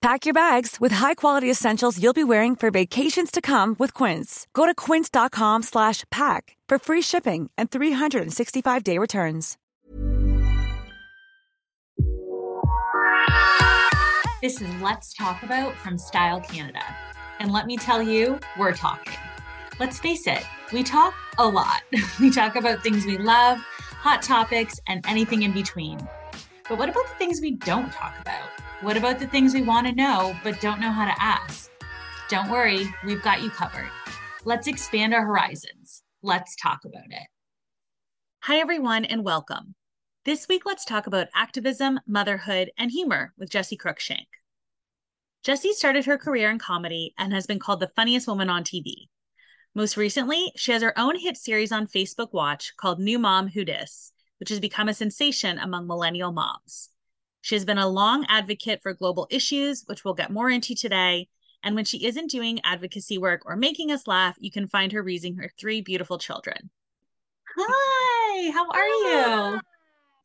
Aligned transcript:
Pack 0.00 0.26
your 0.26 0.34
bags 0.34 0.76
with 0.80 0.92
high-quality 0.92 1.50
essentials 1.50 2.00
you'll 2.00 2.12
be 2.12 2.22
wearing 2.22 2.54
for 2.54 2.70
vacations 2.70 3.32
to 3.32 3.40
come 3.40 3.74
with 3.80 3.92
Quince. 3.94 4.46
Go 4.54 4.64
to 4.64 4.72
quince.com 4.72 5.64
slash 5.64 6.04
pack 6.10 6.56
for 6.68 6.78
free 6.78 7.02
shipping 7.02 7.50
and 7.58 7.68
365-day 7.68 8.96
returns. 8.96 9.56
This 14.40 14.62
is 14.62 14.72
Let's 14.80 15.12
Talk 15.14 15.42
About 15.42 15.74
from 15.74 15.98
Style 15.98 16.40
Canada. 16.42 16.84
And 17.40 17.50
let 17.50 17.66
me 17.66 17.76
tell 17.76 18.00
you, 18.00 18.38
we're 18.56 18.74
talking. 18.74 19.18
Let's 19.80 19.98
face 19.98 20.28
it, 20.28 20.44
we 20.72 20.84
talk 20.84 21.12
a 21.38 21.46
lot. 21.48 21.82
We 22.20 22.30
talk 22.30 22.54
about 22.54 22.84
things 22.84 23.04
we 23.04 23.18
love, 23.18 23.58
hot 23.58 24.22
topics, 24.22 24.78
and 24.86 25.04
anything 25.08 25.42
in 25.42 25.50
between. 25.50 25.98
But 26.68 26.78
what 26.78 26.88
about 26.88 27.08
the 27.08 27.14
things 27.18 27.40
we 27.40 27.52
don't 27.52 27.92
talk 27.92 28.14
about? 28.20 28.48
What 28.80 28.96
about 28.96 29.18
the 29.18 29.26
things 29.26 29.54
we 29.54 29.62
want 29.62 29.88
to 29.88 29.92
know 29.92 30.36
but 30.44 30.60
don't 30.60 30.80
know 30.80 30.92
how 30.92 31.04
to 31.04 31.20
ask? 31.20 31.68
Don't 32.28 32.48
worry, 32.48 32.86
we've 33.04 33.22
got 33.22 33.42
you 33.42 33.50
covered. 33.50 33.90
Let's 34.44 34.68
expand 34.68 35.12
our 35.12 35.26
horizons. 35.26 36.04
Let's 36.22 36.54
talk 36.54 36.84
about 36.84 37.10
it. 37.10 37.26
Hi, 38.44 38.58
everyone, 38.58 39.04
and 39.04 39.24
welcome. 39.24 39.74
This 40.24 40.46
week, 40.46 40.62
let's 40.64 40.84
talk 40.84 41.08
about 41.08 41.26
activism, 41.34 41.98
motherhood, 42.06 42.70
and 42.78 42.92
humor 42.92 43.32
with 43.36 43.50
Jessi 43.50 43.76
Cruickshank. 43.76 44.28
Jessi 45.44 45.72
started 45.72 46.04
her 46.04 46.16
career 46.16 46.48
in 46.48 46.60
comedy 46.60 47.14
and 47.18 47.32
has 47.32 47.48
been 47.48 47.58
called 47.58 47.80
the 47.80 47.90
funniest 47.96 48.28
woman 48.28 48.48
on 48.48 48.62
TV. 48.62 49.08
Most 49.74 49.96
recently, 49.96 50.52
she 50.54 50.70
has 50.70 50.82
her 50.82 50.96
own 50.96 51.18
hit 51.18 51.36
series 51.36 51.72
on 51.72 51.88
Facebook 51.88 52.32
Watch 52.32 52.74
called 52.76 53.00
New 53.00 53.18
Mom 53.18 53.48
Who 53.48 53.64
Dis, 53.64 54.12
which 54.38 54.50
has 54.50 54.60
become 54.60 54.88
a 54.88 54.94
sensation 54.94 55.58
among 55.58 55.88
millennial 55.88 56.30
moms. 56.30 56.90
She 57.48 57.54
has 57.54 57.64
been 57.64 57.78
a 57.78 57.88
long 57.88 58.26
advocate 58.28 58.82
for 58.82 58.92
global 58.92 59.26
issues, 59.30 59.84
which 59.86 60.04
we'll 60.04 60.12
get 60.12 60.30
more 60.30 60.50
into 60.50 60.74
today. 60.74 61.28
And 61.62 61.74
when 61.74 61.86
she 61.86 62.04
isn't 62.04 62.30
doing 62.30 62.60
advocacy 62.62 63.16
work 63.16 63.40
or 63.46 63.56
making 63.56 63.90
us 63.90 64.06
laugh, 64.06 64.36
you 64.38 64.50
can 64.50 64.68
find 64.68 64.92
her 64.92 65.02
raising 65.02 65.34
her 65.36 65.50
three 65.58 65.80
beautiful 65.80 66.18
children. 66.18 66.68
Hi, 67.56 68.50
how 68.50 68.68
are 68.68 68.86
you? 68.86 69.60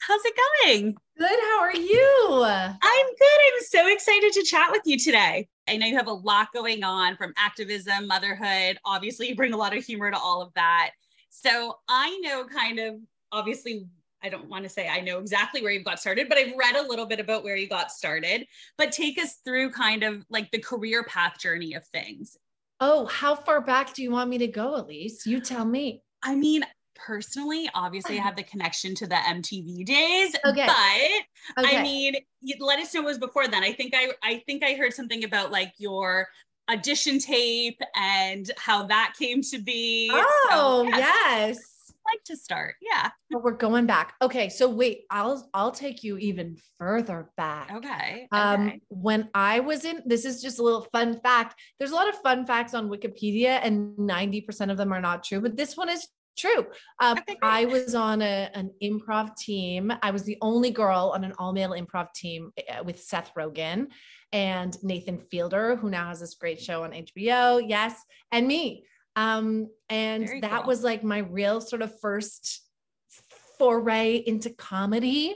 How's 0.01 0.21
it 0.25 0.33
going? 0.65 0.97
Good. 1.17 1.29
How 1.29 1.61
are 1.61 1.73
you? 1.73 2.43
I'm 2.43 3.05
good. 3.05 3.39
I'm 3.55 3.61
so 3.69 3.87
excited 3.87 4.33
to 4.33 4.43
chat 4.43 4.69
with 4.71 4.81
you 4.83 4.99
today. 4.99 5.47
I 5.65 5.77
know 5.77 5.85
you 5.85 5.95
have 5.95 6.07
a 6.07 6.11
lot 6.11 6.49
going 6.53 6.83
on 6.83 7.15
from 7.15 7.33
activism, 7.37 8.05
motherhood. 8.05 8.79
Obviously, 8.83 9.29
you 9.29 9.35
bring 9.37 9.53
a 9.53 9.57
lot 9.57 9.73
of 9.73 9.85
humor 9.85 10.11
to 10.11 10.17
all 10.17 10.41
of 10.41 10.53
that. 10.55 10.91
So 11.29 11.77
I 11.87 12.19
know 12.21 12.43
kind 12.43 12.79
of 12.79 12.95
obviously 13.31 13.85
I 14.23 14.29
don't 14.29 14.49
want 14.49 14.63
to 14.63 14.69
say 14.69 14.87
I 14.87 15.01
know 15.01 15.19
exactly 15.19 15.61
where 15.61 15.71
you 15.71 15.83
got 15.83 15.99
started, 15.99 16.29
but 16.29 16.37
I've 16.37 16.55
read 16.57 16.75
a 16.75 16.87
little 16.87 17.05
bit 17.05 17.19
about 17.19 17.43
where 17.43 17.55
you 17.55 17.67
got 17.67 17.91
started. 17.91 18.47
But 18.77 18.91
take 18.91 19.17
us 19.19 19.35
through 19.43 19.71
kind 19.71 20.03
of 20.03 20.25
like 20.29 20.49
the 20.51 20.59
career 20.59 21.03
path 21.03 21.39
journey 21.39 21.73
of 21.73 21.85
things. 21.87 22.37
Oh, 22.79 23.05
how 23.05 23.35
far 23.35 23.61
back 23.61 23.93
do 23.93 24.01
you 24.01 24.11
want 24.11 24.29
me 24.29 24.37
to 24.39 24.47
go, 24.47 24.75
Elise? 24.75 25.25
You 25.25 25.39
tell 25.41 25.65
me. 25.65 26.01
I 26.23 26.35
mean, 26.35 26.63
personally, 26.95 27.69
obviously, 27.73 28.17
I 28.17 28.21
have 28.21 28.35
the 28.35 28.43
connection 28.43 28.95
to 28.95 29.07
the 29.07 29.15
MTV 29.15 29.85
days. 29.85 30.35
Okay. 30.45 30.65
But 30.65 31.63
Okay. 31.63 31.77
I 31.77 31.83
mean, 31.83 32.15
you, 32.41 32.55
let 32.59 32.79
us 32.79 32.93
know 32.93 33.01
what 33.01 33.09
was 33.09 33.17
before 33.17 33.47
then. 33.47 33.63
I 33.63 33.73
think 33.73 33.93
I 33.95 34.13
I 34.23 34.41
think 34.45 34.63
I 34.63 34.73
heard 34.73 34.93
something 34.93 35.23
about 35.23 35.51
like 35.51 35.73
your 35.77 36.27
audition 36.69 37.19
tape 37.19 37.79
and 37.95 38.49
how 38.57 38.83
that 38.87 39.13
came 39.19 39.41
to 39.41 39.59
be. 39.61 40.09
Oh, 40.13 40.87
yeah, 40.89 40.97
yes. 40.97 41.57
I'd 41.57 41.61
like 42.13 42.23
to 42.25 42.37
start. 42.37 42.75
Yeah. 42.81 43.09
But 43.29 43.43
we're 43.43 43.51
going 43.51 43.85
back. 43.85 44.13
Okay, 44.21 44.49
so 44.49 44.69
wait, 44.69 45.01
I'll 45.09 45.49
I'll 45.53 45.71
take 45.71 46.03
you 46.03 46.17
even 46.17 46.57
further 46.77 47.29
back. 47.37 47.71
Okay. 47.71 48.27
Um, 48.31 48.67
okay. 48.67 48.81
when 48.89 49.29
I 49.33 49.59
was 49.59 49.85
in, 49.85 50.01
this 50.05 50.25
is 50.25 50.41
just 50.41 50.59
a 50.59 50.63
little 50.63 50.87
fun 50.91 51.19
fact. 51.21 51.59
There's 51.79 51.91
a 51.91 51.95
lot 51.95 52.09
of 52.09 52.15
fun 52.15 52.45
facts 52.45 52.73
on 52.73 52.89
Wikipedia, 52.89 53.59
and 53.63 53.97
90% 53.97 54.71
of 54.71 54.77
them 54.77 54.91
are 54.93 55.01
not 55.01 55.23
true, 55.23 55.41
but 55.41 55.57
this 55.57 55.75
one 55.75 55.89
is 55.89 56.07
true. 56.37 56.65
Um, 56.99 57.17
Okay. 57.19 57.37
I 57.41 57.65
was 57.65 57.95
on 57.95 58.21
a, 58.21 58.49
an 58.53 58.71
improv 58.83 59.35
team. 59.37 59.93
I 60.01 60.11
was 60.11 60.23
the 60.23 60.37
only 60.41 60.71
girl 60.71 61.11
on 61.13 61.23
an 61.23 61.33
all 61.37 61.53
male 61.53 61.71
improv 61.71 62.13
team 62.13 62.51
uh, 62.69 62.83
with 62.83 63.01
Seth 63.01 63.31
Rogen 63.37 63.87
and 64.31 64.75
Nathan 64.83 65.19
Fielder, 65.19 65.75
who 65.75 65.89
now 65.89 66.07
has 66.07 66.19
this 66.19 66.33
great 66.35 66.59
show 66.59 66.83
on 66.83 66.91
HBO. 66.91 67.63
Yes, 67.65 67.95
and 68.31 68.47
me. 68.47 68.85
Um, 69.15 69.67
and 69.89 70.25
Very 70.27 70.41
that 70.41 70.61
cool. 70.61 70.67
was 70.67 70.83
like 70.83 71.03
my 71.03 71.19
real 71.19 71.61
sort 71.61 71.81
of 71.81 71.99
first 71.99 72.61
foray 73.59 74.15
into 74.25 74.49
comedy 74.49 75.35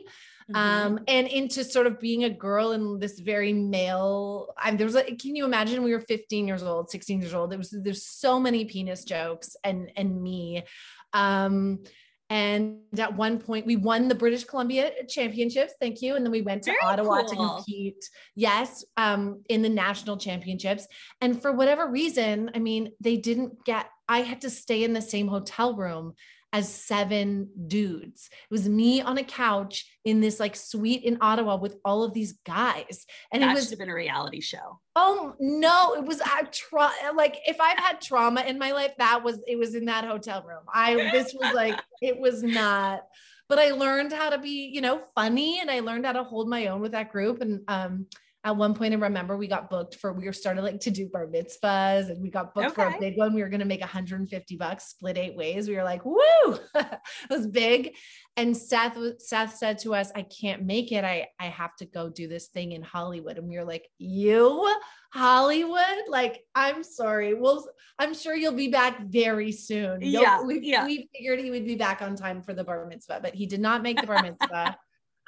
Mhm. 0.49 0.55
um 0.55 0.99
and 1.09 1.27
into 1.27 1.61
sort 1.61 1.87
of 1.87 1.99
being 1.99 2.23
a 2.23 2.29
girl 2.29 2.71
in 2.71 2.99
this 2.99 3.19
very 3.19 3.51
male 3.51 4.53
I 4.57 4.71
there 4.71 4.85
was 4.85 4.95
like 4.95 5.19
can 5.19 5.35
you 5.35 5.43
imagine 5.43 5.83
we 5.83 5.91
were 5.91 5.99
15 5.99 6.47
years 6.47 6.63
old 6.63 6.89
16 6.89 7.19
years 7.21 7.33
old 7.33 7.51
there 7.51 7.57
was 7.57 7.69
there's 7.83 8.05
so 8.05 8.39
many 8.39 8.63
penis 8.63 9.03
jokes 9.03 9.57
and 9.65 9.91
and 9.97 10.21
me 10.21 10.63
um 11.11 11.83
and 12.29 12.79
at 12.97 13.15
one 13.15 13.39
point 13.39 13.65
we 13.65 13.75
won 13.75 14.07
the 14.07 14.15
British 14.15 14.43
Columbia 14.43 14.91
championships 15.07 15.73
thank 15.79 16.01
you 16.01 16.15
and 16.15 16.25
then 16.25 16.31
we 16.31 16.41
went 16.41 16.63
to 16.63 16.71
Very 16.71 16.81
Ottawa 16.83 17.21
to 17.21 17.35
compete 17.35 18.03
yes 18.35 18.83
um 18.97 19.43
in 19.49 19.61
the 19.61 19.69
national 19.69 20.17
championships. 20.17 20.87
And 21.21 21.41
for 21.41 21.51
whatever 21.51 21.87
reason 21.87 22.51
I 22.53 22.59
mean 22.59 22.91
they 22.99 23.17
didn't 23.17 23.63
get 23.65 23.89
I 24.09 24.19
had 24.19 24.41
to 24.41 24.49
stay 24.49 24.83
in 24.83 24.93
the 24.93 25.01
same 25.01 25.27
hotel 25.27 25.75
room 25.75 26.13
as 26.53 26.73
seven 26.73 27.49
dudes. 27.67 28.29
It 28.31 28.53
was 28.53 28.69
me 28.69 29.01
on 29.01 29.17
a 29.17 29.23
couch 29.23 29.85
in 30.05 30.21
this 30.21 30.39
like 30.39 30.55
suite 30.55 31.03
in 31.03 31.17
Ottawa 31.19 31.57
with 31.57 31.75
all 31.83 32.03
of 32.03 32.13
these 32.13 32.33
guys. 32.45 33.05
And 33.31 33.43
that 33.43 33.47
it 33.47 33.49
should 33.49 33.55
was, 33.55 33.69
have 33.71 33.79
been 33.79 33.89
a 33.89 33.93
reality 33.95 34.41
show. 34.41 34.79
oh 34.95 35.35
no, 35.39 35.93
it 35.93 36.05
was 36.05 36.21
a 36.21 36.45
tra- 36.51 37.13
like 37.15 37.37
if 37.45 37.59
I've 37.59 37.77
had 37.77 38.01
trauma 38.01 38.41
in 38.41 38.57
my 38.57 38.71
life, 38.71 38.93
that 38.97 39.23
was 39.23 39.41
it 39.47 39.57
was 39.57 39.75
in 39.75 39.85
that 39.85 40.05
hotel 40.05 40.43
room. 40.47 40.63
I 40.73 40.95
this 41.11 41.33
was 41.33 41.53
like 41.53 41.79
it 42.01 42.17
was 42.19 42.43
not, 42.43 43.01
but 43.49 43.59
I 43.59 43.71
learned 43.71 44.13
how 44.13 44.29
to 44.29 44.37
be, 44.37 44.71
you 44.73 44.81
know, 44.81 45.01
funny 45.15 45.59
and 45.59 45.69
I 45.69 45.81
learned 45.81 46.05
how 46.05 46.13
to 46.13 46.23
hold 46.23 46.49
my 46.49 46.67
own 46.67 46.81
with 46.81 46.93
that 46.93 47.11
group. 47.11 47.41
And 47.41 47.61
um 47.67 48.07
at 48.47 48.55
one 48.55 48.73
point, 48.73 48.93
I 48.93 48.97
remember 48.97 49.35
we 49.35 49.47
got 49.47 49.69
booked 49.69 49.95
for 49.95 50.13
we 50.13 50.23
were 50.25 50.31
started 50.31 50.61
like 50.61 50.79
to 50.79 50.89
do 50.89 51.09
bar 51.09 51.27
mitzvahs 51.27 52.09
and 52.09 52.21
we 52.21 52.29
got 52.29 52.53
booked 52.53 52.75
for 52.75 52.83
a 52.95 52.99
big 52.99 53.17
one. 53.17 53.33
We 53.33 53.41
were 53.43 53.49
going 53.49 53.59
to 53.59 53.65
make 53.65 53.81
150 53.81 54.55
bucks, 54.55 54.85
split 54.85 55.17
eight 55.17 55.35
ways. 55.35 55.67
We 55.67 55.75
were 55.75 55.83
like, 55.83 56.05
woo, 56.05 56.15
it 56.75 56.99
was 57.29 57.45
big. 57.45 57.93
And 58.37 58.55
Seth, 58.55 58.97
Seth 59.19 59.57
said 59.57 59.79
to 59.79 59.93
us, 59.95 60.13
I 60.15 60.21
can't 60.21 60.63
make 60.63 60.93
it. 60.93 61.03
I, 61.03 61.27
I 61.37 61.47
have 61.47 61.75
to 61.77 61.85
go 61.85 62.09
do 62.09 62.29
this 62.29 62.47
thing 62.47 62.71
in 62.71 62.83
Hollywood. 62.83 63.37
And 63.37 63.49
we 63.49 63.57
were 63.57 63.65
like, 63.65 63.85
you 63.97 64.73
Hollywood? 65.11 66.07
Like, 66.07 66.39
I'm 66.55 66.83
sorry. 66.83 67.33
Well, 67.33 67.67
I'm 67.99 68.13
sure 68.13 68.33
you'll 68.33 68.53
be 68.53 68.69
back 68.69 69.01
very 69.07 69.51
soon. 69.51 69.99
You'll- 70.01 70.21
Yeah, 70.21 70.41
we, 70.41 70.61
yeah. 70.61 70.85
we 70.85 71.09
figured 71.13 71.39
he 71.39 71.51
would 71.51 71.65
be 71.65 71.75
back 71.75 72.01
on 72.01 72.15
time 72.15 72.41
for 72.41 72.53
the 72.53 72.63
bar 72.63 72.85
mitzvah, 72.85 73.19
but 73.21 73.35
he 73.35 73.45
did 73.45 73.59
not 73.59 73.83
make 73.83 73.99
the 73.99 74.07
bar 74.07 74.23
mitzvah. 74.23 74.77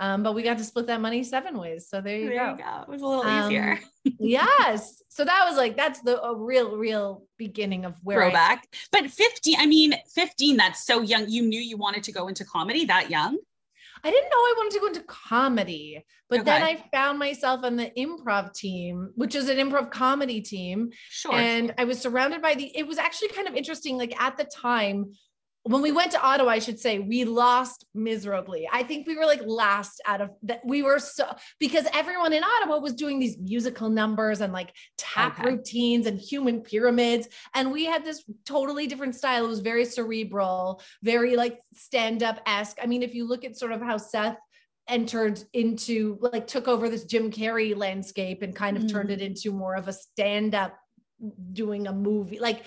Um, 0.02 0.24
but 0.24 0.34
we 0.34 0.44
got 0.44 0.58
to 0.58 0.64
split 0.64 0.88
that 0.88 1.02
money 1.02 1.24
seven 1.24 1.58
ways. 1.58 1.90
So 1.90 2.00
there 2.00 2.18
you 2.18 2.30
There 2.30 2.46
go. 2.46 2.52
you 2.52 2.58
go. 2.64 2.82
It 2.84 2.88
was 2.90 3.02
a 3.02 3.06
little 3.06 3.24
Um, 3.24 3.52
easier. 3.52 3.80
yes. 4.20 5.04
So 5.10 5.26
that 5.26 5.46
was 5.48 5.58
like 5.58 5.76
that's 5.76 6.02
the 6.02 6.22
a 6.24 6.34
real, 6.36 6.78
real 6.78 7.26
beginning 7.38 7.84
of 7.86 7.96
where 8.04 8.22
I- 8.22 8.30
Throwback. 8.30 8.68
But 8.94 9.12
15, 9.12 9.56
I 9.60 9.66
mean, 9.66 9.94
15, 10.16 10.56
that's 10.58 10.86
so 10.86 11.02
young. 11.02 11.28
You 11.28 11.42
knew 11.44 11.60
you 11.60 11.76
wanted 11.78 12.04
to 12.04 12.12
go 12.14 12.28
into 12.30 12.46
comedy 12.46 12.86
that 12.86 13.10
young? 13.10 13.38
I 14.02 14.12
didn't 14.12 14.30
know 14.30 14.38
I 14.38 14.54
wanted 14.56 14.72
to 14.76 14.80
go 14.80 14.88
into 14.88 15.02
comedy, 15.02 16.06
but 16.30 16.46
then 16.46 16.64
I 16.64 16.82
found 16.94 17.20
myself 17.20 17.66
on 17.66 17.76
the 17.76 17.92
improv 17.98 18.54
team, 18.54 19.12
which 19.16 19.36
is 19.36 19.50
an 19.50 19.58
improv 19.58 19.92
comedy 19.92 20.40
team. 20.40 20.92
Sure. 21.10 21.34
And 21.36 21.74
I 21.78 21.84
was 21.84 22.00
surrounded 22.00 22.42
by 22.42 22.56
the, 22.56 22.72
it 22.78 22.88
was 22.88 22.98
actually 22.98 23.28
kind 23.30 23.50
of 23.50 23.56
interesting. 23.56 23.98
Like 23.98 24.18
at 24.22 24.38
the 24.38 24.46
time, 24.46 25.12
when 25.64 25.82
we 25.82 25.92
went 25.92 26.12
to 26.12 26.22
Ottawa, 26.22 26.52
I 26.52 26.60
should 26.60 26.80
say 26.80 27.00
we 27.00 27.26
lost 27.26 27.86
miserably. 27.94 28.68
I 28.72 28.84
think 28.84 29.08
we 29.08 29.18
were 29.18 29.26
like 29.26 29.42
last 29.46 30.02
out 30.06 30.22
of 30.22 30.32
that. 30.44 30.62
We 30.66 30.84
were 30.84 31.00
so 31.00 31.26
because 31.60 31.86
everyone 31.94 32.32
in 32.34 32.44
Ottawa 32.44 32.78
was 32.78 32.94
doing 32.94 33.20
these 33.20 33.38
musical 33.38 33.90
numbers 33.90 34.42
and 34.42 34.54
like 34.54 34.74
tap 34.98 35.40
okay. 35.40 35.50
routines 35.50 36.08
and 36.08 36.18
human 36.20 36.62
pyramids. 36.62 37.28
And 37.54 37.72
we 37.72 37.86
had 37.86 38.06
this 38.06 38.24
totally 38.46 38.88
different 38.88 39.16
style. 39.16 39.46
It 39.46 39.50
was 39.50 39.60
very 39.60 39.86
cerebral, 39.86 40.82
very 41.04 41.36
like 41.36 41.60
stand 41.74 42.24
up 42.24 42.40
esque. 42.46 42.78
I 42.82 42.86
mean, 42.86 43.04
if 43.04 43.14
you 43.14 43.28
look 43.28 43.44
at 43.44 43.58
sort 43.58 43.74
of 43.74 43.82
how 43.82 43.98
Seth 43.98 44.38
entered 44.88 45.44
into 45.54 46.18
like 46.22 46.48
took 46.48 46.68
over 46.68 46.90
this 46.90 47.04
Jim 47.04 47.32
Carrey 47.32 47.76
landscape 47.76 48.42
and 48.42 48.56
kind 48.56 48.76
of 48.76 48.84
mm. 48.84 48.92
turned 48.92 49.12
it 49.12 49.22
into 49.22 49.52
more 49.52 49.76
of 49.76 49.88
a 49.88 49.94
stand 49.94 50.56
up 50.56 50.76
doing 51.54 51.88
a 51.88 51.94
movie. 51.94 52.40
Like 52.40 52.64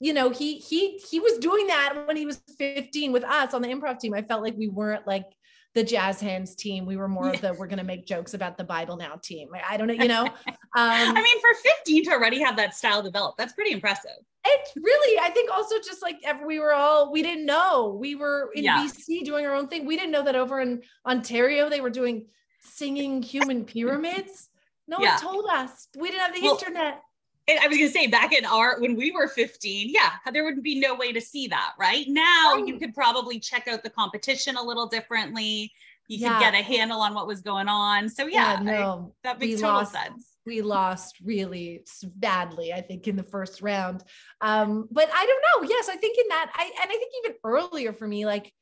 you 0.00 0.12
know, 0.12 0.30
he 0.30 0.58
he 0.58 0.98
he 0.98 1.20
was 1.20 1.38
doing 1.38 1.66
that 1.66 2.04
when 2.06 2.16
he 2.16 2.26
was 2.26 2.40
15 2.58 3.12
with 3.12 3.24
us 3.24 3.52
on 3.52 3.62
the 3.62 3.68
improv 3.68 3.98
team. 3.98 4.14
I 4.14 4.22
felt 4.22 4.42
like 4.42 4.56
we 4.56 4.68
weren't 4.68 5.06
like 5.06 5.26
the 5.74 5.82
jazz 5.82 6.20
hands 6.20 6.54
team. 6.54 6.86
We 6.86 6.96
were 6.96 7.08
more 7.08 7.30
of 7.30 7.40
the 7.40 7.52
we're 7.54 7.66
going 7.66 7.78
to 7.78 7.84
make 7.84 8.06
jokes 8.06 8.34
about 8.34 8.56
the 8.56 8.64
Bible 8.64 8.96
now 8.96 9.18
team. 9.22 9.48
I 9.68 9.76
don't 9.76 9.88
know, 9.88 9.94
you 9.98 10.08
know. 10.08 10.24
Um, 10.26 10.54
I 10.76 11.12
mean, 11.14 11.40
for 11.40 11.50
15 11.84 12.04
to 12.04 12.10
already 12.12 12.40
have 12.40 12.56
that 12.56 12.74
style 12.74 13.02
developed, 13.02 13.38
that's 13.38 13.52
pretty 13.52 13.72
impressive. 13.72 14.10
It's 14.44 14.72
really, 14.76 15.18
I 15.20 15.30
think, 15.30 15.50
also 15.50 15.76
just 15.76 16.00
like 16.00 16.16
ever 16.24 16.46
we 16.46 16.58
were 16.60 16.72
all 16.72 17.12
we 17.12 17.22
didn't 17.22 17.44
know 17.44 17.96
we 18.00 18.14
were 18.14 18.50
in 18.54 18.64
yeah. 18.64 18.78
BC 18.78 19.24
doing 19.24 19.46
our 19.46 19.54
own 19.54 19.68
thing. 19.68 19.84
We 19.84 19.96
didn't 19.96 20.12
know 20.12 20.24
that 20.24 20.36
over 20.36 20.60
in 20.60 20.82
Ontario 21.06 21.68
they 21.68 21.80
were 21.80 21.90
doing 21.90 22.26
singing 22.60 23.22
human 23.22 23.64
pyramids. 23.64 24.48
No 24.86 24.98
yeah. 25.00 25.14
one 25.14 25.20
told 25.20 25.46
us. 25.50 25.88
We 25.98 26.10
didn't 26.10 26.22
have 26.22 26.34
the 26.34 26.42
well, 26.42 26.54
internet. 26.54 27.02
I 27.48 27.66
was 27.66 27.78
going 27.78 27.88
to 27.90 27.98
say 27.98 28.06
back 28.06 28.32
in 28.32 28.44
our 28.44 28.78
when 28.80 28.94
we 28.94 29.10
were 29.10 29.28
15, 29.28 29.90
yeah, 29.90 30.12
there 30.32 30.44
would 30.44 30.62
be 30.62 30.78
no 30.78 30.94
way 30.94 31.12
to 31.12 31.20
see 31.20 31.48
that, 31.48 31.72
right? 31.78 32.04
Now 32.08 32.52
oh. 32.54 32.64
you 32.66 32.78
could 32.78 32.94
probably 32.94 33.40
check 33.40 33.66
out 33.68 33.82
the 33.82 33.90
competition 33.90 34.56
a 34.56 34.62
little 34.62 34.86
differently. 34.86 35.72
You 36.08 36.18
yeah. 36.18 36.34
could 36.34 36.40
get 36.40 36.54
a 36.54 36.62
handle 36.62 37.00
on 37.00 37.14
what 37.14 37.26
was 37.26 37.40
going 37.40 37.68
on. 37.68 38.08
So 38.08 38.26
yeah, 38.26 38.54
yeah 38.54 38.62
no, 38.62 39.14
I, 39.24 39.28
that 39.28 39.40
makes 39.40 39.60
total 39.60 39.76
lost, 39.76 39.92
sense. 39.92 40.36
We 40.44 40.62
lost 40.62 41.16
really 41.22 41.84
badly, 42.16 42.72
I 42.72 42.80
think, 42.80 43.08
in 43.08 43.16
the 43.16 43.22
first 43.22 43.62
round. 43.62 44.02
Um, 44.40 44.88
but 44.90 45.08
I 45.12 45.26
don't 45.26 45.62
know. 45.62 45.68
Yes, 45.68 45.88
I 45.88 45.96
think 45.96 46.18
in 46.18 46.28
that, 46.28 46.50
I 46.54 46.64
and 46.64 46.90
I 46.90 46.96
think 46.96 47.12
even 47.24 47.36
earlier 47.44 47.92
for 47.92 48.06
me, 48.06 48.26
like 48.26 48.52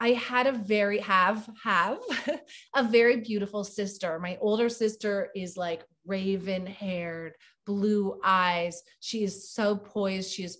I 0.00 0.10
had 0.10 0.46
a 0.46 0.52
very 0.52 0.98
have 0.98 1.48
have 1.62 1.98
a 2.74 2.82
very 2.82 3.18
beautiful 3.18 3.62
sister. 3.62 4.18
My 4.18 4.36
older 4.40 4.68
sister 4.68 5.30
is 5.34 5.56
like 5.56 5.84
raven 6.06 6.66
haired, 6.66 7.34
blue 7.66 8.20
eyes. 8.24 8.82
She 9.00 9.24
is 9.24 9.50
so 9.50 9.76
poised. 9.76 10.32
She 10.32 10.44
is 10.44 10.58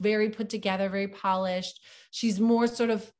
very 0.00 0.30
put 0.30 0.48
together, 0.48 0.88
very 0.88 1.08
polished. 1.08 1.80
She's 2.10 2.40
more 2.40 2.66
sort 2.66 2.90
of 2.90 3.10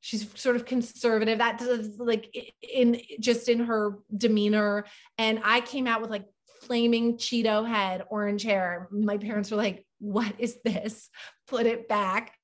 she's 0.00 0.28
sort 0.38 0.54
of 0.54 0.66
conservative 0.66 1.38
that 1.38 1.58
does 1.58 1.98
like 1.98 2.52
in 2.60 3.00
just 3.20 3.48
in 3.48 3.58
her 3.58 4.00
demeanor 4.14 4.84
and 5.16 5.40
i 5.42 5.62
came 5.62 5.86
out 5.86 6.02
with 6.02 6.10
like 6.10 6.26
flaming 6.60 7.16
cheeto 7.16 7.66
head 7.66 8.04
orange 8.10 8.42
hair 8.42 8.86
my 8.92 9.16
parents 9.16 9.50
were 9.50 9.56
like 9.56 9.86
what 10.00 10.30
is 10.38 10.58
this 10.62 11.08
put 11.48 11.64
it 11.64 11.88
back 11.88 12.34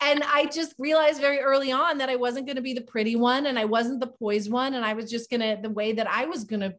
and 0.00 0.22
I 0.24 0.46
just 0.46 0.74
realized 0.78 1.20
very 1.20 1.40
early 1.40 1.72
on 1.72 1.98
that 1.98 2.08
I 2.08 2.16
wasn't 2.16 2.46
going 2.46 2.56
to 2.56 2.62
be 2.62 2.74
the 2.74 2.80
pretty 2.80 3.16
one 3.16 3.46
and 3.46 3.58
I 3.58 3.64
wasn't 3.64 4.00
the 4.00 4.08
poised 4.08 4.50
one. 4.50 4.74
And 4.74 4.84
I 4.84 4.94
was 4.94 5.10
just 5.10 5.30
going 5.30 5.40
to, 5.40 5.58
the 5.60 5.70
way 5.70 5.92
that 5.92 6.08
I 6.10 6.26
was 6.26 6.44
going 6.44 6.60
to 6.60 6.74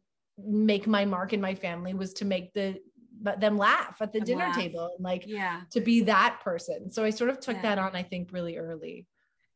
make 0.46 0.88
my 0.88 1.06
mark 1.06 1.34
in 1.34 1.42
my 1.42 1.56
family 1.56 1.94
was 1.94 2.14
to 2.14 2.26
make 2.26 2.54
the, 2.54 2.80
but 3.22 3.40
them 3.40 3.58
laugh 3.58 3.98
at 4.02 4.12
the 4.12 4.20
dinner 4.20 4.46
laugh. 4.46 4.56
table 4.56 4.92
and 4.96 5.04
like 5.04 5.24
yeah 5.26 5.62
to 5.72 5.80
be 5.80 6.02
that 6.02 6.40
person 6.44 6.92
so 6.92 7.06
i 7.06 7.10
sort 7.10 7.30
of 7.30 7.40
took 7.40 7.56
yeah. 7.58 7.62
that 7.62 7.80
on 7.80 7.96
i 7.96 8.04
think 8.04 8.30
really 8.34 8.58
early 8.58 9.08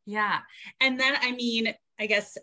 yeah 0.06 0.40
and 0.80 0.98
then 0.98 1.16
i 1.22 1.32
mean 1.34 1.74
i 2.00 2.06
guess 2.06 2.38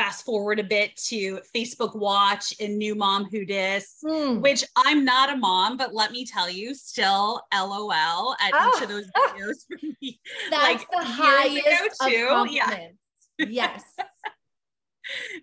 fast 0.00 0.24
forward 0.24 0.58
a 0.58 0.64
bit 0.64 0.96
to 0.96 1.38
Facebook 1.54 1.94
Watch 1.94 2.54
and 2.58 2.78
New 2.78 2.94
Mom 2.94 3.26
Who 3.26 3.44
Dis, 3.44 3.96
mm. 4.02 4.40
which 4.40 4.64
I'm 4.74 5.04
not 5.04 5.30
a 5.30 5.36
mom, 5.36 5.76
but 5.76 5.94
let 5.94 6.10
me 6.10 6.24
tell 6.24 6.48
you, 6.48 6.74
still 6.74 7.42
LOL 7.52 8.34
at 8.40 8.50
oh. 8.54 8.72
each 8.74 8.82
of 8.82 8.88
those 8.88 9.04
videos 9.18 9.66
for 9.68 9.76
me. 10.00 10.18
That's 10.50 10.62
like 10.62 10.90
the 10.90 11.04
highest 11.04 12.00
too. 12.02 12.46
Yeah. 12.48 12.86
Yes. 13.38 13.82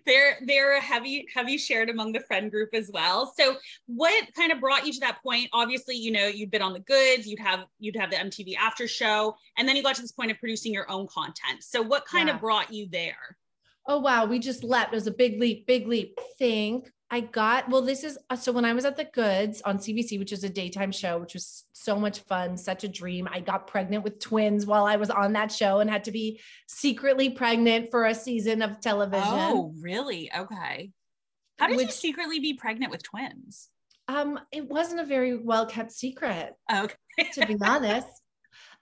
they're 0.06 0.38
they're 0.46 0.76
a 0.76 0.80
heavy 0.80 1.26
heavy 1.32 1.56
shared 1.56 1.90
among 1.90 2.12
the 2.12 2.20
friend 2.20 2.50
group 2.50 2.70
as 2.72 2.90
well 2.92 3.32
so 3.38 3.56
what 3.86 4.24
kind 4.34 4.52
of 4.52 4.60
brought 4.60 4.86
you 4.86 4.92
to 4.92 5.00
that 5.00 5.22
point 5.22 5.48
obviously 5.52 5.96
you 5.96 6.10
know 6.10 6.26
you'd 6.26 6.50
been 6.50 6.62
on 6.62 6.72
the 6.72 6.80
goods 6.80 7.26
you'd 7.26 7.38
have 7.38 7.64
you'd 7.78 7.96
have 7.96 8.10
the 8.10 8.16
mtv 8.16 8.56
after 8.56 8.86
show 8.86 9.34
and 9.56 9.68
then 9.68 9.76
you 9.76 9.82
got 9.82 9.94
to 9.94 10.02
this 10.02 10.12
point 10.12 10.30
of 10.30 10.38
producing 10.38 10.72
your 10.72 10.90
own 10.90 11.06
content 11.06 11.62
so 11.62 11.82
what 11.82 12.04
kind 12.06 12.28
yeah. 12.28 12.34
of 12.34 12.40
brought 12.40 12.72
you 12.72 12.88
there 12.90 13.36
oh 13.88 13.98
wow, 13.98 14.26
we 14.26 14.38
just 14.38 14.62
leapt. 14.62 14.92
It 14.92 14.96
was 14.96 15.06
a 15.06 15.12
big 15.12 15.40
leap, 15.40 15.66
big 15.66 15.88
leap. 15.88 16.16
think 16.38 16.92
I 17.10 17.20
got 17.20 17.70
well. 17.70 17.80
This 17.80 18.04
is 18.04 18.18
uh, 18.28 18.36
so 18.36 18.52
when 18.52 18.66
I 18.66 18.74
was 18.74 18.84
at 18.84 18.96
the 18.96 19.04
Goods 19.04 19.62
on 19.62 19.78
CBC, 19.78 20.18
which 20.18 20.32
is 20.32 20.44
a 20.44 20.48
daytime 20.48 20.92
show, 20.92 21.18
which 21.18 21.32
was 21.32 21.64
so 21.72 21.98
much 21.98 22.20
fun, 22.20 22.56
such 22.56 22.84
a 22.84 22.88
dream. 22.88 23.26
I 23.30 23.40
got 23.40 23.66
pregnant 23.66 24.04
with 24.04 24.18
twins 24.18 24.66
while 24.66 24.84
I 24.84 24.96
was 24.96 25.08
on 25.08 25.32
that 25.32 25.50
show 25.50 25.80
and 25.80 25.88
had 25.88 26.04
to 26.04 26.12
be 26.12 26.40
secretly 26.66 27.30
pregnant 27.30 27.90
for 27.90 28.04
a 28.04 28.14
season 28.14 28.60
of 28.60 28.80
television. 28.80 29.24
Oh, 29.26 29.72
really? 29.80 30.30
Okay. 30.36 30.92
How 31.58 31.68
did 31.68 31.76
which, 31.76 31.86
you 31.86 31.92
secretly 31.92 32.40
be 32.40 32.54
pregnant 32.54 32.90
with 32.90 33.02
twins? 33.02 33.70
Um, 34.06 34.38
it 34.52 34.68
wasn't 34.68 35.00
a 35.00 35.04
very 35.04 35.38
well 35.38 35.64
kept 35.64 35.92
secret. 35.92 36.54
Okay. 36.70 36.94
to 37.34 37.46
be 37.46 37.56
honest. 37.62 38.08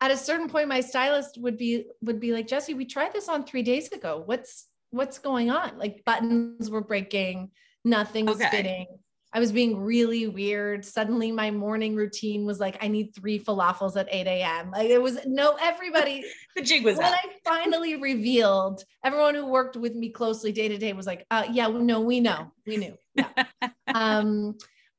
At 0.00 0.10
a 0.10 0.16
certain 0.16 0.48
point, 0.48 0.68
my 0.68 0.80
stylist 0.80 1.38
would 1.38 1.56
be 1.56 1.84
would 2.02 2.20
be 2.20 2.32
like, 2.32 2.48
Jessi, 2.48 2.76
we 2.76 2.86
tried 2.86 3.12
this 3.12 3.28
on 3.28 3.44
three 3.44 3.62
days 3.62 3.92
ago. 3.92 4.22
What's 4.24 4.66
what's 4.90 5.18
going 5.18 5.50
on? 5.50 5.78
Like 5.78 6.04
buttons 6.04 6.70
were 6.70 6.82
breaking, 6.82 7.50
nothing 7.86 8.26
was 8.26 8.36
okay. 8.36 8.50
fitting. 8.50 8.86
I 9.32 9.38
was 9.38 9.52
being 9.52 9.78
really 9.78 10.26
weird. 10.28 10.84
Suddenly, 10.84 11.30
my 11.30 11.50
morning 11.50 11.94
routine 11.94 12.46
was 12.46 12.58
like, 12.58 12.82
I 12.82 12.88
need 12.88 13.14
three 13.14 13.38
falafels 13.38 13.96
at 13.96 14.08
8 14.10 14.26
a.m. 14.26 14.70
Like 14.70 14.88
it 14.88 15.00
was 15.00 15.18
no, 15.26 15.56
everybody. 15.60 16.24
the 16.56 16.62
jig 16.62 16.84
was 16.84 16.96
when 16.96 17.06
up. 17.06 17.14
I 17.22 17.28
finally 17.44 17.96
revealed, 17.96 18.82
everyone 19.04 19.34
who 19.34 19.46
worked 19.46 19.76
with 19.76 19.94
me 19.94 20.10
closely 20.10 20.52
day 20.52 20.68
to 20.68 20.78
day 20.78 20.92
was 20.92 21.06
like, 21.06 21.26
uh, 21.30 21.44
yeah, 21.50 21.68
no, 21.68 22.00
we 22.00 22.20
know, 22.20 22.50
we 22.66 22.76
knew. 22.78 22.96
Yeah. 23.14 23.28
um, 23.94 24.56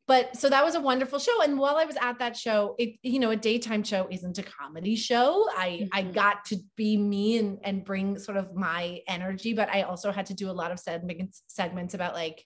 but 0.07 0.37
so 0.37 0.49
that 0.49 0.63
was 0.63 0.75
a 0.75 0.79
wonderful 0.79 1.19
show 1.19 1.41
and 1.41 1.59
while 1.59 1.75
i 1.75 1.83
was 1.83 1.97
at 1.99 2.17
that 2.17 2.35
show 2.35 2.75
it 2.79 2.95
you 3.03 3.19
know 3.19 3.31
a 3.31 3.35
daytime 3.35 3.83
show 3.83 4.07
isn't 4.09 4.37
a 4.37 4.43
comedy 4.43 4.95
show 4.95 5.45
i 5.57 5.81
mm-hmm. 5.81 5.87
i 5.91 6.01
got 6.01 6.45
to 6.45 6.55
be 6.77 6.97
me 6.97 7.37
and 7.37 7.59
and 7.63 7.83
bring 7.83 8.17
sort 8.17 8.37
of 8.37 8.55
my 8.55 9.01
energy 9.07 9.53
but 9.53 9.69
i 9.69 9.81
also 9.81 10.11
had 10.11 10.25
to 10.25 10.33
do 10.33 10.49
a 10.49 10.51
lot 10.51 10.71
of 10.71 10.79
segments 10.79 11.43
segments 11.47 11.93
about 11.93 12.13
like 12.13 12.43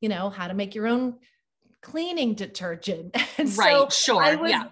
you 0.00 0.08
know 0.08 0.30
how 0.30 0.48
to 0.48 0.54
make 0.54 0.74
your 0.74 0.86
own 0.86 1.16
cleaning 1.82 2.34
detergent. 2.34 3.16
And 3.38 3.56
right 3.56 3.72
so 3.72 3.88
sure 3.88 4.22
I 4.22 4.34
was 4.34 4.50
yeah. 4.50 4.64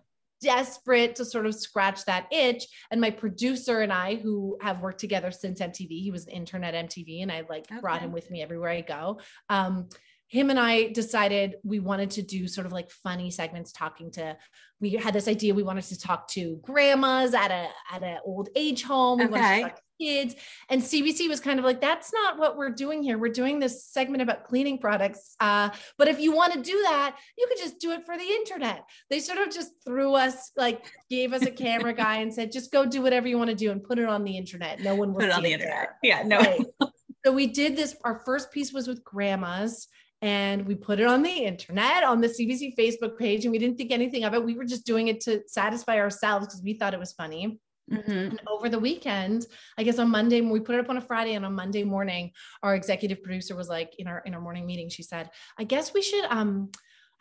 desperate 0.42 1.16
to 1.16 1.24
sort 1.24 1.46
of 1.46 1.54
scratch 1.54 2.04
that 2.04 2.26
itch. 2.30 2.66
And 2.90 3.00
my 3.00 3.10
producer 3.10 3.80
and 3.80 3.92
i 3.92 4.16
who 4.16 4.58
have 4.60 4.82
worked 4.82 5.00
together 5.00 5.30
since 5.30 5.60
mtv 5.60 5.88
he 5.88 6.10
was 6.10 6.26
an 6.26 6.32
intern 6.32 6.64
at 6.64 6.74
mtv 6.74 7.22
and 7.22 7.32
i 7.32 7.44
like 7.48 7.66
okay. 7.70 7.80
brought 7.80 8.02
him 8.02 8.12
with 8.12 8.30
me 8.30 8.42
everywhere 8.42 8.70
i 8.70 8.82
go. 8.82 9.20
Um 9.48 9.88
him 10.28 10.50
and 10.50 10.58
I 10.58 10.88
decided 10.88 11.56
we 11.64 11.80
wanted 11.80 12.10
to 12.12 12.22
do 12.22 12.46
sort 12.46 12.66
of 12.66 12.72
like 12.72 12.90
funny 12.90 13.30
segments 13.30 13.72
talking 13.72 14.10
to 14.12 14.36
we 14.80 14.90
had 14.90 15.14
this 15.14 15.28
idea 15.28 15.54
we 15.54 15.62
wanted 15.62 15.84
to 15.84 15.98
talk 15.98 16.28
to 16.28 16.60
grandmas 16.62 17.34
at 17.34 17.50
a 17.50 17.68
at 17.92 18.02
an 18.02 18.18
old 18.24 18.48
age 18.54 18.82
home. 18.82 19.18
We 19.18 19.24
okay. 19.24 19.32
wanted 19.32 19.56
to 19.56 19.62
talk 19.62 19.76
to 19.76 19.82
kids. 20.00 20.34
And 20.68 20.80
CBC 20.80 21.28
was 21.28 21.40
kind 21.40 21.58
of 21.58 21.64
like, 21.64 21.80
that's 21.80 22.12
not 22.12 22.38
what 22.38 22.56
we're 22.56 22.70
doing 22.70 23.02
here. 23.02 23.18
We're 23.18 23.32
doing 23.32 23.58
this 23.58 23.86
segment 23.86 24.22
about 24.22 24.44
cleaning 24.44 24.78
products. 24.78 25.34
Uh, 25.40 25.70
but 25.96 26.08
if 26.08 26.20
you 26.20 26.32
want 26.32 26.52
to 26.52 26.62
do 26.62 26.80
that, 26.82 27.16
you 27.36 27.46
could 27.48 27.58
just 27.58 27.80
do 27.80 27.90
it 27.92 28.06
for 28.06 28.16
the 28.16 28.24
internet. 28.24 28.84
They 29.10 29.18
sort 29.18 29.38
of 29.38 29.52
just 29.52 29.72
threw 29.84 30.14
us, 30.14 30.52
like 30.56 30.86
gave 31.10 31.32
us 31.32 31.42
a 31.42 31.50
camera 31.50 31.92
guy 31.92 32.18
and 32.18 32.32
said, 32.32 32.52
just 32.52 32.70
go 32.70 32.86
do 32.86 33.02
whatever 33.02 33.26
you 33.26 33.38
want 33.38 33.50
to 33.50 33.56
do 33.56 33.72
and 33.72 33.82
put 33.82 33.98
it 33.98 34.08
on 34.08 34.24
the 34.24 34.36
internet. 34.36 34.80
No 34.80 34.94
one 34.94 35.12
will 35.12 35.20
put 35.20 35.30
it 35.30 35.32
on 35.32 35.42
the 35.42 35.52
internet. 35.52 35.74
There. 35.74 35.98
Yeah, 36.02 36.22
no. 36.22 36.38
Right. 36.38 36.66
so 37.26 37.32
we 37.32 37.48
did 37.48 37.76
this. 37.76 37.96
Our 38.04 38.20
first 38.24 38.52
piece 38.52 38.72
was 38.72 38.86
with 38.86 39.02
grandmas 39.02 39.88
and 40.20 40.66
we 40.66 40.74
put 40.74 40.98
it 40.98 41.06
on 41.06 41.22
the 41.22 41.30
internet 41.30 42.02
on 42.02 42.20
the 42.20 42.28
CBC 42.28 42.76
Facebook 42.76 43.16
page 43.18 43.44
and 43.44 43.52
we 43.52 43.58
didn't 43.58 43.76
think 43.76 43.92
anything 43.92 44.24
of 44.24 44.34
it. 44.34 44.44
We 44.44 44.54
were 44.54 44.64
just 44.64 44.84
doing 44.84 45.08
it 45.08 45.20
to 45.22 45.42
satisfy 45.46 45.98
ourselves 45.98 46.46
because 46.46 46.62
we 46.62 46.74
thought 46.74 46.94
it 46.94 47.00
was 47.00 47.12
funny. 47.12 47.60
Mm-hmm. 47.90 48.10
And 48.10 48.40
over 48.46 48.68
the 48.68 48.78
weekend, 48.78 49.46
I 49.78 49.82
guess 49.82 49.98
on 49.98 50.10
Monday, 50.10 50.40
we 50.40 50.60
put 50.60 50.74
it 50.74 50.80
up 50.80 50.90
on 50.90 50.98
a 50.98 51.00
Friday 51.00 51.34
and 51.34 51.46
on 51.46 51.54
Monday 51.54 51.84
morning, 51.84 52.32
our 52.62 52.74
executive 52.74 53.22
producer 53.22 53.56
was 53.56 53.68
like 53.68 53.94
in 53.98 54.06
our 54.06 54.22
in 54.26 54.34
our 54.34 54.40
morning 54.40 54.66
meeting, 54.66 54.88
she 54.90 55.02
said, 55.02 55.30
I 55.58 55.64
guess 55.64 55.94
we 55.94 56.02
should 56.02 56.24
um 56.24 56.70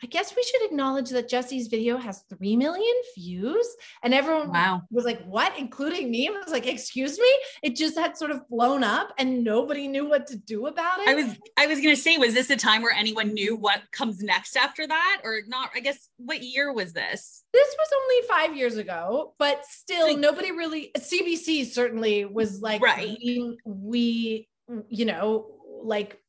I 0.02 0.06
guess 0.06 0.34
we 0.36 0.42
should 0.42 0.62
acknowledge 0.62 1.10
that 1.10 1.28
Jessi's 1.28 1.66
video 1.66 1.96
has 1.96 2.24
3 2.28 2.56
million 2.56 2.94
views. 3.16 3.66
And 4.02 4.14
everyone 4.14 4.50
wow. 4.50 4.82
was 4.90 5.04
like, 5.04 5.24
what? 5.24 5.58
Including 5.58 6.10
me? 6.10 6.28
I 6.28 6.32
was 6.32 6.52
like, 6.52 6.66
excuse 6.66 7.18
me? 7.18 7.30
It 7.62 7.76
just 7.76 7.98
had 7.98 8.16
sort 8.16 8.30
of 8.30 8.48
blown 8.48 8.84
up 8.84 9.12
and 9.18 9.42
nobody 9.42 9.88
knew 9.88 10.08
what 10.08 10.26
to 10.28 10.36
do 10.36 10.66
about 10.66 11.00
it. 11.00 11.08
I 11.08 11.14
was 11.14 11.36
I 11.56 11.66
was 11.66 11.80
gonna 11.80 11.96
say, 11.96 12.16
was 12.16 12.34
this 12.34 12.50
a 12.50 12.56
time 12.56 12.82
where 12.82 12.94
anyone 12.94 13.32
knew 13.34 13.56
what 13.56 13.82
comes 13.92 14.22
next 14.22 14.56
after 14.56 14.86
that? 14.86 15.20
Or 15.24 15.40
not? 15.48 15.70
I 15.74 15.80
guess 15.80 16.08
what 16.16 16.42
year 16.42 16.72
was 16.72 16.92
this? 16.92 17.44
This 17.52 17.76
was 17.78 17.88
only 18.02 18.28
five 18.28 18.56
years 18.56 18.76
ago, 18.76 19.34
but 19.38 19.64
still 19.64 20.08
like, 20.08 20.18
nobody 20.18 20.52
really 20.52 20.92
CBC 20.96 21.66
certainly 21.66 22.24
was 22.24 22.60
like 22.60 22.80
right. 22.82 23.18
we, 23.20 23.58
we 23.64 24.48
you 24.88 25.04
know, 25.06 25.46
like 25.82 26.20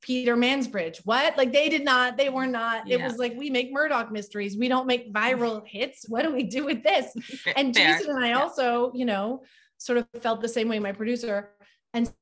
Peter 0.00 0.36
Mansbridge. 0.36 0.98
What? 1.04 1.36
Like 1.36 1.52
they 1.52 1.68
did 1.68 1.84
not, 1.84 2.16
they 2.16 2.30
were 2.30 2.46
not. 2.46 2.86
Yeah. 2.86 2.96
It 2.96 3.02
was 3.02 3.18
like 3.18 3.34
we 3.36 3.50
make 3.50 3.72
Murdoch 3.72 4.10
mysteries. 4.10 4.56
We 4.56 4.68
don't 4.68 4.86
make 4.86 5.12
viral 5.12 5.66
hits. 5.66 6.08
What 6.08 6.22
do 6.22 6.32
we 6.34 6.44
do 6.44 6.64
with 6.64 6.82
this? 6.82 7.14
And 7.56 7.74
Fair. 7.74 7.98
Jason 7.98 8.16
and 8.16 8.24
I 8.24 8.30
yeah. 8.30 8.40
also, 8.40 8.92
you 8.94 9.04
know, 9.04 9.42
sort 9.78 9.98
of 9.98 10.06
felt 10.20 10.40
the 10.40 10.48
same 10.48 10.68
way, 10.68 10.78
my 10.78 10.92
producer. 10.92 11.50
And 11.94 12.12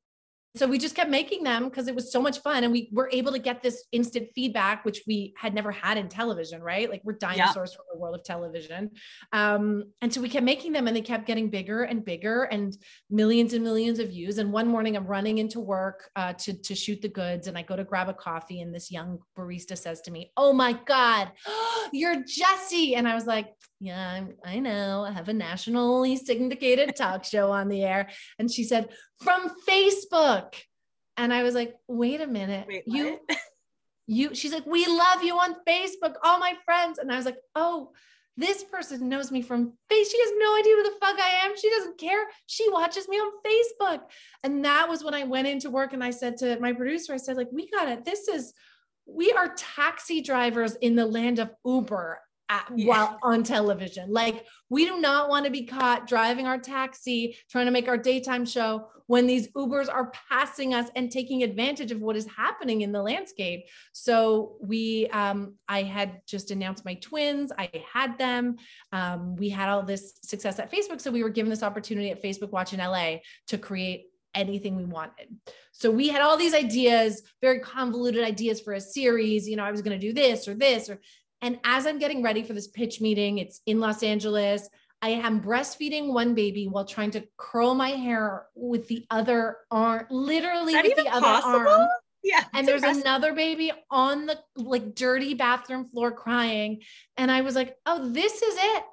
so 0.57 0.67
we 0.67 0.77
just 0.77 0.95
kept 0.95 1.09
making 1.09 1.43
them 1.43 1.65
because 1.65 1.87
it 1.87 1.95
was 1.95 2.11
so 2.11 2.21
much 2.21 2.39
fun 2.39 2.63
and 2.63 2.71
we 2.71 2.89
were 2.91 3.09
able 3.11 3.31
to 3.31 3.39
get 3.39 3.61
this 3.61 3.85
instant 3.91 4.27
feedback 4.35 4.85
which 4.85 5.03
we 5.07 5.33
had 5.37 5.53
never 5.53 5.71
had 5.71 5.97
in 5.97 6.07
television 6.07 6.61
right? 6.61 6.89
Like 6.89 7.01
we're 7.03 7.13
dinosaurs 7.13 7.71
yeah. 7.71 7.75
from 7.77 7.85
the 7.93 7.99
world 7.99 8.15
of 8.15 8.23
television. 8.23 8.91
Um, 9.33 9.85
and 10.01 10.13
so 10.13 10.21
we 10.21 10.29
kept 10.29 10.45
making 10.45 10.71
them 10.71 10.87
and 10.87 10.95
they 10.95 11.01
kept 11.01 11.25
getting 11.25 11.49
bigger 11.49 11.83
and 11.83 12.03
bigger 12.03 12.43
and 12.43 12.77
millions 13.09 13.53
and 13.53 13.63
millions 13.63 13.99
of 13.99 14.09
views. 14.09 14.37
And 14.37 14.51
one 14.51 14.67
morning 14.67 14.95
i'm 14.97 15.07
running 15.07 15.37
into 15.37 15.59
work 15.59 16.09
uh, 16.15 16.33
to, 16.33 16.53
to 16.53 16.75
shoot 16.75 17.01
the 17.01 17.09
goods 17.09 17.47
and 17.47 17.57
i 17.57 17.61
go 17.61 17.75
to 17.75 17.83
grab 17.83 18.09
a 18.09 18.13
coffee 18.13 18.61
and 18.61 18.73
this 18.73 18.91
young 18.91 19.19
barista 19.37 19.77
says 19.77 20.01
to 20.01 20.11
me 20.11 20.31
oh 20.37 20.53
my 20.53 20.73
god 20.85 21.31
you're 21.91 22.23
jessi. 22.23 22.95
And 22.95 23.07
i 23.07 23.15
was 23.15 23.25
like 23.25 23.53
yeah 23.79 24.23
i 24.43 24.59
know 24.59 25.05
i 25.07 25.11
have 25.11 25.29
a 25.29 25.33
nationally 25.33 26.15
syndicated 26.15 26.95
talk 26.95 27.23
show 27.23 27.51
on 27.51 27.67
the 27.67 27.83
air 27.83 28.09
and 28.39 28.51
she 28.51 28.63
said 28.63 28.89
from 29.19 29.51
Facebook. 29.67 30.53
And 31.15 31.33
I 31.33 31.43
was 31.43 31.55
like, 31.55 31.75
wait 31.87 32.21
a 32.21 32.27
minute. 32.27 32.67
Wait, 32.67 32.83
you, 32.85 33.19
you, 34.07 34.35
she's 34.35 34.53
like, 34.53 34.65
we 34.65 34.85
love 34.85 35.23
you 35.23 35.35
on 35.35 35.55
Facebook, 35.67 36.15
all 36.23 36.39
my 36.39 36.53
friends. 36.65 36.99
And 36.99 37.11
I 37.11 37.15
was 37.15 37.25
like, 37.25 37.37
oh, 37.55 37.91
this 38.39 38.63
person 38.63 39.09
knows 39.09 39.31
me 39.31 39.41
from 39.41 39.73
face. 39.89 40.11
She 40.11 40.19
has 40.19 40.31
no 40.37 40.57
idea 40.57 40.75
who 40.75 40.83
the 40.83 40.99
fuck 41.01 41.19
I 41.19 41.45
am. 41.45 41.57
She 41.57 41.71
doesn't 41.71 41.97
care. 41.97 42.23
She 42.45 42.69
watches 42.71 43.07
me 43.07 43.17
on 43.17 43.31
Facebook. 43.45 44.01
And 44.43 44.63
that 44.63 44.87
was 44.87 45.03
when 45.03 45.15
I 45.15 45.23
went 45.23 45.47
into 45.47 45.71
work 45.71 45.93
and 45.93 46.03
I 46.03 46.11
said 46.11 46.37
to 46.37 46.59
my 46.59 46.73
producer, 46.73 47.13
I 47.13 47.17
said, 47.17 47.35
like, 47.35 47.49
we 47.51 47.67
got 47.71 47.89
it. 47.89 48.05
This 48.05 48.27
is, 48.27 48.53
we 49.07 49.31
are 49.31 49.55
taxi 49.57 50.21
drivers 50.21 50.75
in 50.75 50.95
the 50.95 51.07
land 51.07 51.39
of 51.39 51.49
Uber 51.65 52.19
at, 52.49 52.67
yeah. 52.75 52.87
while 52.87 53.19
on 53.23 53.43
television. 53.43 54.11
Like, 54.11 54.45
we 54.69 54.85
do 54.85 54.99
not 54.99 55.29
want 55.29 55.45
to 55.45 55.51
be 55.51 55.65
caught 55.65 56.07
driving 56.07 56.47
our 56.47 56.57
taxi, 56.57 57.37
trying 57.49 57.65
to 57.65 57.71
make 57.71 57.87
our 57.87 57.97
daytime 57.97 58.45
show 58.45 58.87
when 59.07 59.25
these 59.25 59.47
Ubers 59.49 59.91
are 59.91 60.11
passing 60.29 60.73
us 60.73 60.89
and 60.95 61.09
taking 61.09 61.43
advantage 61.43 61.91
of 61.91 62.01
what 62.01 62.15
is 62.15 62.27
happening 62.27 62.81
in 62.81 62.91
the 62.91 63.01
landscape. 63.01 63.65
So 63.93 64.57
we, 64.61 65.07
um, 65.07 65.55
I 65.67 65.83
had 65.83 66.21
just 66.27 66.51
announced 66.51 66.85
my 66.85 66.95
twins. 66.95 67.51
I 67.57 67.69
had 67.91 68.17
them. 68.17 68.57
Um, 68.91 69.35
we 69.37 69.49
had 69.49 69.69
all 69.69 69.83
this 69.83 70.15
success 70.23 70.59
at 70.59 70.71
Facebook. 70.71 71.01
So 71.01 71.09
we 71.09 71.23
were 71.23 71.29
given 71.29 71.49
this 71.49 71.63
opportunity 71.63 72.11
at 72.11 72.21
Facebook 72.21 72.51
Watch 72.51 72.73
in 72.73 72.79
LA 72.79 73.17
to 73.47 73.57
create 73.57 74.07
anything 74.35 74.75
we 74.75 74.85
wanted. 74.85 75.35
So 75.71 75.89
we 75.89 76.09
had 76.09 76.21
all 76.21 76.37
these 76.37 76.53
ideas, 76.53 77.21
very 77.41 77.59
convoluted 77.59 78.23
ideas 78.23 78.59
for 78.59 78.73
a 78.73 78.81
series. 78.81 79.47
You 79.47 79.55
know, 79.55 79.63
I 79.63 79.71
was 79.71 79.81
going 79.81 79.99
to 79.99 80.05
do 80.07 80.13
this 80.13 80.47
or 80.47 80.53
this 80.53 80.89
or 80.89 80.99
and 81.41 81.59
as 81.63 81.85
I'm 81.85 81.99
getting 81.99 82.23
ready 82.23 82.43
for 82.43 82.53
this 82.53 82.67
pitch 82.67 83.01
meeting, 83.01 83.37
it's 83.37 83.61
in 83.65 83.79
Los 83.79 84.03
Angeles. 84.03 84.67
I 85.01 85.09
am 85.09 85.41
breastfeeding 85.41 86.11
one 86.11 86.33
baby 86.33 86.67
while 86.67 86.85
trying 86.85 87.11
to 87.11 87.23
curl 87.37 87.75
my 87.75 87.89
hair 87.89 88.47
with 88.55 88.87
the 88.87 89.05
other 89.11 89.57
arm, 89.69 90.07
literally 90.09 90.73
with 90.73 90.95
the 90.95 91.07
other 91.09 91.21
possible? 91.21 91.69
arm. 91.69 91.87
Yeah. 92.23 92.43
And 92.53 92.67
there's 92.67 92.83
another 92.83 93.33
baby 93.33 93.71
on 93.91 94.25
the 94.25 94.39
like 94.55 94.95
dirty 94.95 95.35
bathroom 95.35 95.89
floor 95.89 96.11
crying. 96.11 96.81
And 97.15 97.31
I 97.31 97.41
was 97.41 97.55
like, 97.55 97.75
oh, 97.85 98.09
this 98.09 98.41
is 98.41 98.55
it. 98.57 98.83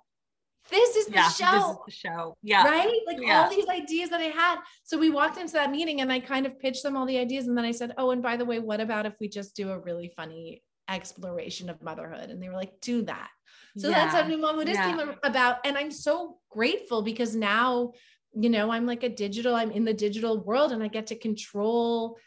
This 0.71 0.97
is 0.97 1.07
the 1.07 1.15
yeah, 1.15 1.29
show. 1.31 1.71
Is 1.71 1.77
the 1.87 2.09
show. 2.09 2.37
Yeah. 2.43 2.65
Right? 2.65 3.01
Like 3.07 3.19
yeah. 3.21 3.43
all 3.43 3.51
these 3.51 3.69
ideas 3.69 4.11
that 4.11 4.21
I 4.21 4.25
had. 4.25 4.59
So 4.83 4.99
we 4.99 5.11
walked 5.11 5.39
into 5.39 5.55
that 5.55 5.71
meeting 5.71 6.01
and 6.01 6.13
I 6.13 6.21
kind 6.21 6.47
of 6.47 6.59
pitched 6.59 6.83
them 6.83 6.97
all 6.97 7.07
the 7.07 7.19
ideas. 7.19 7.47
And 7.47 7.57
then 7.57 7.65
I 7.65 7.73
said, 7.73 7.95
oh, 7.99 8.11
and 8.11 8.23
by 8.23 8.37
the 8.37 8.45
way, 8.45 8.59
what 8.59 8.81
about 8.81 9.07
if 9.07 9.15
we 9.21 9.29
just 9.29 9.57
do 9.57 9.71
a 9.71 9.79
really 9.79 10.13
funny 10.15 10.63
exploration 10.89 11.71
of 11.71 11.83
motherhood. 11.83 12.31
And 12.31 12.43
they 12.43 12.49
were 12.49 12.55
like, 12.55 12.81
do 12.81 13.03
that. 13.03 13.31
So 13.77 13.89
yeah. 13.89 14.05
that's 14.05 14.15
how 14.15 14.27
New 14.27 14.39
Mom 14.39 14.61
yeah. 14.67 14.97
came 14.97 15.15
about. 15.23 15.59
And 15.65 15.77
I'm 15.77 15.91
so 15.91 16.39
grateful 16.51 17.03
because 17.03 17.35
now, 17.35 17.93
you 18.33 18.51
know, 18.51 18.71
I'm 18.71 18.87
like 18.87 19.03
a 19.03 19.09
digital, 19.09 19.55
I'm 19.55 19.71
in 19.71 19.85
the 19.85 19.95
digital 19.95 20.41
world 20.41 20.73
and 20.73 20.83
I 20.83 20.89
get 20.89 21.09
to 21.09 21.17
control 21.17 22.19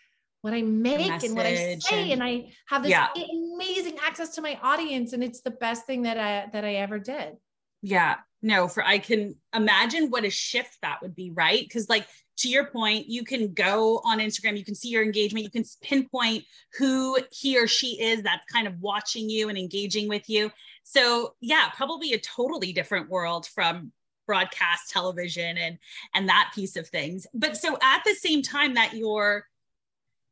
what 0.42 0.54
I 0.54 0.62
make 0.62 1.24
and 1.24 1.36
what 1.36 1.46
I 1.46 1.78
say. 1.80 2.12
And, 2.12 2.22
and 2.22 2.24
I 2.24 2.52
have 2.68 2.84
this 2.84 2.92
yeah. 2.92 3.08
amazing 3.16 3.98
access 4.06 4.36
to 4.36 4.42
my 4.42 4.60
audience. 4.62 5.14
And 5.14 5.24
it's 5.24 5.42
the 5.42 5.52
best 5.52 5.86
thing 5.86 6.04
that 6.04 6.18
I 6.18 6.50
that 6.54 6.64
I 6.64 6.76
ever 6.76 7.00
did. 7.00 7.34
Yeah. 7.82 8.18
No, 8.42 8.68
for 8.68 8.84
I 8.84 9.00
can 9.00 9.36
imagine 9.56 10.10
what 10.10 10.24
a 10.24 10.30
shift 10.30 10.78
that 10.82 11.02
would 11.02 11.16
be, 11.16 11.32
right? 11.32 11.62
Because 11.62 11.90
like 11.90 12.08
to 12.38 12.50
your 12.50 12.66
point, 12.66 13.08
you 13.08 13.24
can 13.24 13.54
go 13.54 14.02
on 14.06 14.20
Instagram, 14.20 14.58
you 14.58 14.66
can 14.66 14.76
see 14.76 14.90
your 14.90 15.04
engagement, 15.04 15.44
you 15.44 15.52
can 15.52 15.66
pinpoint 15.82 16.44
who 16.78 17.18
he 17.32 17.58
or 17.58 17.68
she 17.68 18.02
is 18.02 18.22
that's 18.24 18.46
kind 18.52 18.68
of 18.68 18.80
watching 18.80 19.30
you 19.30 19.50
and 19.50 19.58
engaging 19.58 20.08
with 20.08 20.30
you. 20.30 20.52
So, 20.84 21.34
yeah, 21.42 21.70
probably 21.76 22.14
a 22.14 22.20
totally 22.20 22.74
different 22.74 23.10
world 23.10 23.48
from 23.48 23.92
broadcast 24.26 24.90
television 24.90 25.58
and 25.58 25.78
and 26.14 26.30
that 26.30 26.52
piece 26.54 26.76
of 26.76 26.88
things. 26.88 27.26
But 27.34 27.58
so 27.58 27.78
at 27.82 28.04
the 28.06 28.14
same 28.14 28.42
time 28.42 28.76
that 28.76 28.94
you're 28.94 29.46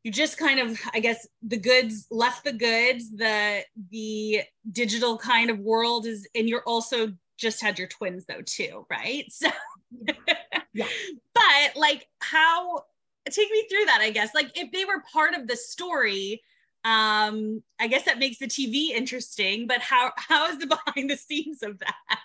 you 0.04 0.12
just 0.12 0.38
kind 0.38 0.60
of 0.60 0.80
i 0.94 1.00
guess 1.00 1.28
the 1.42 1.58
goods 1.58 2.06
left 2.12 2.44
the 2.44 2.54
goods 2.54 3.10
the 3.10 3.64
the 3.90 4.42
digital 4.72 5.18
kind 5.18 5.50
of 5.50 5.58
world 5.58 6.06
is 6.06 6.28
and 6.36 6.48
you're 6.48 6.62
also 6.68 7.12
just 7.38 7.60
had 7.60 7.80
your 7.80 7.88
twins 7.88 8.24
though 8.28 8.42
too 8.46 8.86
right 8.90 9.26
so 9.32 9.50
yeah. 10.74 10.86
But 11.46 11.80
like 11.80 12.08
how 12.20 12.84
take 13.30 13.52
me 13.52 13.66
through 13.70 13.86
that, 13.86 14.02
I 14.02 14.12
guess. 14.12 14.34
Like 14.34 14.52
if 14.56 14.72
they 14.72 14.86
were 14.86 15.04
part 15.12 15.34
of 15.34 15.48
the 15.48 15.56
story, 15.56 16.42
um, 16.84 17.64
I 17.80 17.88
guess 17.88 18.04
that 18.04 18.20
makes 18.20 18.38
the 18.38 18.48
TV 18.48 18.90
interesting, 18.90 19.68
but 19.68 19.82
how 19.82 20.12
how 20.16 20.48
is 20.48 20.60
the 20.60 20.68
behind 20.86 21.10
the 21.10 21.18
scenes 21.18 21.64
of 21.64 21.80
that? 21.80 22.20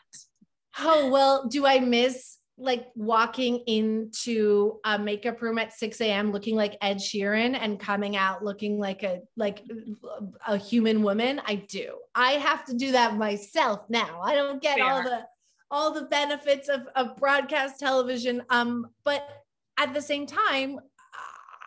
Oh, 0.78 1.10
well, 1.10 1.48
do 1.48 1.66
I 1.66 1.80
miss 1.80 2.38
like 2.56 2.88
walking 2.94 3.58
into 3.66 4.78
a 4.84 4.98
makeup 4.98 5.40
room 5.40 5.58
at 5.58 5.72
6 5.72 5.98
a.m. 6.02 6.30
looking 6.30 6.56
like 6.56 6.76
Ed 6.82 6.98
Sheeran 6.98 7.56
and 7.58 7.80
coming 7.80 8.16
out 8.16 8.44
looking 8.44 8.78
like 8.78 9.02
a 9.02 9.20
like 9.36 9.64
a 10.46 10.58
human 10.58 11.02
woman? 11.02 11.40
I 11.46 11.54
do. 11.54 11.98
I 12.14 12.32
have 12.32 12.66
to 12.66 12.74
do 12.74 12.92
that 12.92 13.16
myself 13.16 13.88
now. 13.88 14.20
I 14.20 14.34
don't 14.34 14.60
get 14.60 14.76
Fair. 14.76 14.92
all 14.92 15.02
the 15.02 15.24
all 15.70 15.92
the 15.92 16.02
benefits 16.02 16.68
of, 16.68 16.88
of 16.96 17.16
broadcast 17.16 17.78
television. 17.78 18.42
Um, 18.50 18.88
but 19.04 19.26
at 19.78 19.94
the 19.94 20.02
same 20.02 20.26
time, 20.26 20.80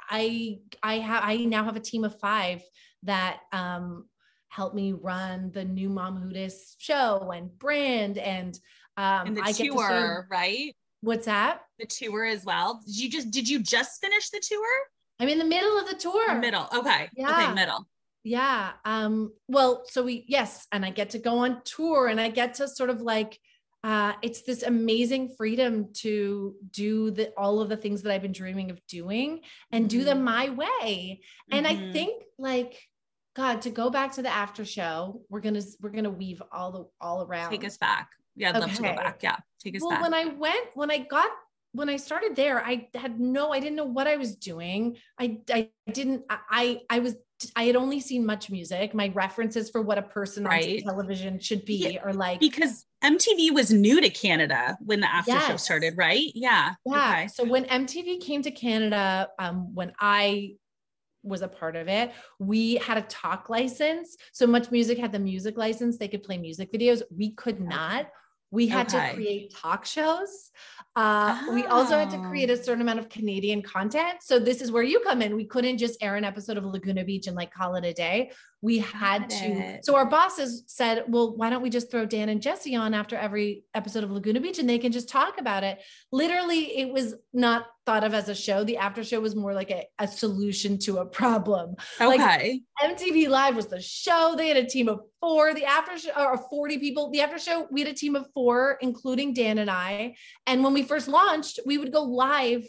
I 0.10 0.60
I 0.82 1.00
have 1.00 1.24
I 1.24 1.38
now 1.46 1.64
have 1.64 1.76
a 1.76 1.82
team 1.82 2.04
of 2.04 2.20
five 2.20 2.62
that 3.04 3.40
um, 3.52 4.06
help 4.50 4.74
me 4.74 4.94
run 4.94 5.52
the 5.52 5.66
new 5.66 5.90
Mom 5.90 6.30
Dis 6.32 6.76
show 6.78 7.32
and 7.34 7.58
brand 7.58 8.18
and 8.18 8.60
um, 8.98 9.28
and 9.28 9.38
the 9.38 9.42
I 9.44 9.52
tour, 9.52 10.28
right? 10.30 10.76
What's 11.02 11.26
that? 11.26 11.62
The 11.80 11.86
tour 11.86 12.26
as 12.26 12.46
well. 12.46 12.82
Did 12.86 13.00
you 13.00 13.10
just 13.10 13.32
did 13.32 13.50
you 13.50 13.60
just 13.60 14.02
finish 14.02 14.30
the 14.30 14.42
tour? 14.42 14.68
I'm 15.20 15.30
in 15.30 15.40
the 15.40 15.46
middle 15.46 15.78
of 15.78 15.88
the 15.88 15.96
tour. 15.96 16.36
Middle. 16.36 16.68
Okay. 16.76 17.10
Yeah. 17.16 17.32
Okay, 17.32 17.54
middle. 17.54 17.88
Yeah. 18.24 18.72
Um, 18.86 19.34
well, 19.48 19.84
so 19.86 20.04
we 20.04 20.26
yes, 20.28 20.68
and 20.72 20.86
I 20.86 20.92
get 20.92 21.12
to 21.12 21.20
go 21.20 21.40
on 21.40 21.62
tour 21.66 22.08
and 22.08 22.22
I 22.22 22.30
get 22.30 22.56
to 22.56 22.68
sort 22.68 22.90
of 22.90 23.02
like 23.02 23.40
uh, 23.84 24.14
it's 24.22 24.44
this 24.44 24.64
amazing 24.64 25.34
freedom 25.38 25.90
to 25.94 26.56
do 26.72 27.12
the, 27.12 27.32
all 27.38 27.60
of 27.60 27.70
the 27.70 27.78
things 27.78 28.02
that 28.02 28.14
I've 28.14 28.22
been 28.22 28.32
dreaming 28.32 28.72
of 28.72 28.80
doing 28.88 29.42
and 29.72 29.84
mm-hmm. 29.84 30.00
do 30.00 30.04
them 30.04 30.18
mm-hmm. 30.18 30.26
my 30.26 30.50
way. 30.50 31.22
And 31.52 31.66
mm-hmm. 31.66 31.90
I 31.90 31.92
think 31.92 32.24
like, 32.38 32.82
God, 33.36 33.62
to 33.64 33.70
go 33.70 33.90
back 33.90 34.14
to 34.14 34.22
the 34.22 34.30
after 34.30 34.64
show, 34.64 35.22
we're 35.30 35.42
gonna 35.42 35.64
we're 35.82 35.90
gonna 35.90 36.10
weave 36.10 36.42
all 36.52 36.72
the 36.72 36.86
all 37.02 37.24
around. 37.24 37.50
Take 37.50 37.66
us 37.66 37.78
back. 37.78 38.10
Yeah, 38.36 38.50
I'd 38.50 38.58
okay. 38.58 38.66
love 38.66 38.76
to 38.76 38.82
go 38.82 38.96
back. 38.96 39.24
Yeah, 39.24 39.38
take 39.60 39.76
us 39.76 39.82
well, 39.82 39.92
back. 39.92 40.02
When 40.04 40.14
I 40.14 40.26
went, 40.26 40.68
when 40.76 40.92
I 40.92 41.00
got 41.00 41.30
when 41.74 41.90
I 41.90 41.98
started 41.98 42.36
there, 42.36 42.64
I 42.64 42.88
had 42.94 43.20
no, 43.20 43.52
I 43.52 43.60
didn't 43.60 43.76
know 43.76 43.86
what 43.86 44.08
I 44.08 44.16
was 44.16 44.36
doing. 44.36 44.98
I, 45.20 45.40
I 45.52 45.70
didn't, 45.92 46.24
I, 46.30 46.82
I 46.88 47.00
was, 47.00 47.16
I 47.56 47.64
had 47.64 47.76
only 47.76 48.00
seen 48.00 48.26
MuchMusic. 48.26 48.94
My 48.94 49.12
references 49.14 49.70
for 49.70 49.82
what 49.82 49.98
a 49.98 50.02
person 50.02 50.44
right. 50.44 50.82
on 50.84 50.94
television 50.94 51.40
should 51.40 51.66
be 51.66 51.94
yeah, 51.94 52.12
like 52.12 52.40
because 52.40 52.86
MTV 53.04 53.54
was 53.54 53.72
new 53.72 54.02
to 54.02 54.10
Canada 54.10 54.78
when 54.82 55.00
the 55.00 55.14
after 55.14 55.32
yes. 55.32 55.48
show 55.48 55.58
started, 55.58 55.96
right? 55.98 56.32
Yeah. 56.34 56.74
Yeah. 56.86 57.12
Okay. 57.12 57.28
So 57.28 57.44
when 57.44 57.66
MTV 57.66 58.22
came 58.22 58.42
to 58.44 58.52
Canada, 58.52 59.30
um, 59.40 59.74
when 59.74 59.94
I 60.00 60.56
was 61.24 61.42
a 61.42 61.48
part 61.48 61.76
of 61.76 61.88
it. 61.88 62.12
We 62.40 62.76
had 62.76 62.98
a 62.98 63.04
talk 63.04 63.50
license. 63.50 64.18
So 64.34 64.46
MuchMusic 64.46 65.00
had 65.00 65.12
the 65.12 65.20
music 65.20 65.58
license. 65.58 65.98
They 65.98 66.08
could 66.08 66.24
play 66.24 66.38
music 66.38 66.72
videos. 66.72 67.02
We 67.16 67.32
could 67.32 67.60
not. 67.60 68.08
We 68.54 68.68
had 68.68 68.94
okay. 68.94 69.10
to 69.10 69.16
create 69.16 69.56
talk 69.56 69.84
shows. 69.84 70.52
Uh, 70.96 71.42
oh. 71.42 71.56
We 71.56 71.66
also 71.66 71.98
had 71.98 72.12
to 72.12 72.20
create 72.20 72.52
a 72.52 72.54
oh. 72.54 72.62
certain 72.62 72.82
amount 72.82 73.00
of 73.00 73.10
Canadian 73.10 73.64
content. 73.64 74.22
So 74.22 74.38
this 74.38 74.62
is 74.62 74.72
where 74.72 74.84
you 74.84 75.00
come 75.00 75.24
in. 75.24 75.36
We 75.36 75.46
couldn't 75.46 75.80
just 75.80 75.98
air 76.04 76.18
an 76.18 76.24
episode 76.24 76.58
of 76.58 76.64
Laguna 76.64 77.04
Beach 77.04 77.26
and 77.26 77.36
like 77.36 77.52
call 77.52 77.74
it 77.76 77.84
a 77.84 77.94
day. 77.94 78.32
We 78.64 78.78
had 78.78 79.30
to. 79.30 79.80
So 79.84 79.98
our 79.98 80.06
bosses 80.06 80.64
said, 80.68 81.04
"Well, 81.10 81.36
why 81.36 81.50
don't 81.50 81.62
we 81.62 81.70
just 81.70 81.92
throw 81.92 82.06
Dan 82.06 82.30
and 82.30 82.40
Jessi 82.40 82.80
on 82.80 82.94
after 82.94 83.18
every 83.18 83.66
episode 83.74 84.06
of 84.06 84.12
Laguna 84.12 84.40
Beach, 84.40 84.58
and 84.58 84.70
they 84.70 84.80
can 84.80 84.94
just 84.94 85.10
talk 85.10 85.38
about 85.38 85.66
it." 85.66 85.82
Literally, 86.14 86.80
it 86.80 86.92
was 86.92 87.14
not 87.34 87.66
thought 87.86 88.06
of 88.06 88.14
as 88.14 88.30
a 88.30 88.36
show. 88.36 88.64
The 88.64 88.78
after 88.78 89.04
show 89.04 89.20
was 89.20 89.36
more 89.36 89.54
like 89.54 89.70
a, 89.70 89.84
a 90.00 90.08
solution 90.08 90.80
to 90.80 91.00
a 91.00 91.06
problem. 91.06 91.76
Okay. 92.00 92.62
Like 92.82 92.98
MTV 92.98 93.28
Live 93.28 93.58
was 93.58 93.68
the 93.68 93.82
show. 93.82 94.36
They 94.38 94.48
had 94.48 94.56
a 94.56 94.66
team 94.66 94.88
of 94.88 95.02
four. 95.20 95.54
The 95.54 95.66
after 95.66 95.98
show, 95.98 96.12
or 96.18 96.38
40 96.50 96.78
people. 96.78 97.12
The 97.12 97.20
after 97.20 97.40
show, 97.40 97.68
we 97.70 97.82
had 97.82 97.92
a 97.92 97.94
team 97.94 98.16
of 98.16 98.28
four, 98.34 98.78
including 98.80 99.34
Dan 99.34 99.58
and 99.58 99.70
I. 99.70 100.16
And 100.48 100.64
when 100.64 100.74
we 100.74 100.84
first 100.84 101.10
launched, 101.10 101.60
we 101.66 101.78
would 101.78 101.92
go 101.92 102.04
live 102.04 102.66